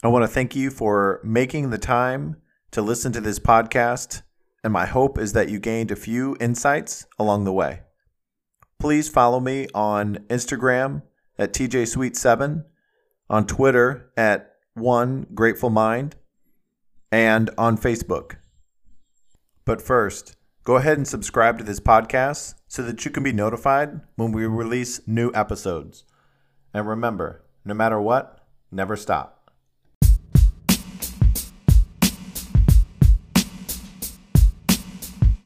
I 0.03 0.09
want 0.09 0.23
to 0.23 0.27
thank 0.27 0.53
you 0.53 0.69
for 0.69 1.21
making 1.23 1.69
the 1.69 1.77
time 1.77 2.35
to 2.71 2.81
listen 2.81 3.13
to 3.13 3.21
this 3.21 3.39
podcast, 3.39 4.21
and 4.61 4.73
my 4.73 4.85
hope 4.85 5.17
is 5.17 5.31
that 5.31 5.47
you 5.47 5.59
gained 5.59 5.91
a 5.91 5.95
few 5.95 6.35
insights 6.41 7.05
along 7.17 7.45
the 7.45 7.53
way. 7.53 7.83
Please 8.79 9.07
follow 9.07 9.39
me 9.39 9.67
on 9.73 10.17
Instagram 10.27 11.03
at 11.39 11.53
TJSweet7, 11.53 12.65
on 13.29 13.47
Twitter 13.47 14.11
at 14.17 14.55
One 14.73 15.25
Grateful 15.33 15.69
Mind, 15.69 16.17
and 17.09 17.49
on 17.57 17.77
Facebook. 17.77 18.35
But 19.63 19.81
first, 19.81 20.35
Go 20.63 20.77
ahead 20.77 20.97
and 20.97 21.05
subscribe 21.05 21.57
to 21.57 21.63
this 21.65 21.81
podcast 21.81 22.55
so 22.69 22.83
that 22.83 23.03
you 23.03 23.11
can 23.11 23.21
be 23.21 23.33
notified 23.33 23.99
when 24.15 24.31
we 24.31 24.45
release 24.45 25.01
new 25.05 25.29
episodes. 25.35 26.05
And 26.73 26.87
remember, 26.87 27.43
no 27.65 27.73
matter 27.73 27.99
what, 27.99 28.39
never 28.71 28.95
stop. 28.95 29.42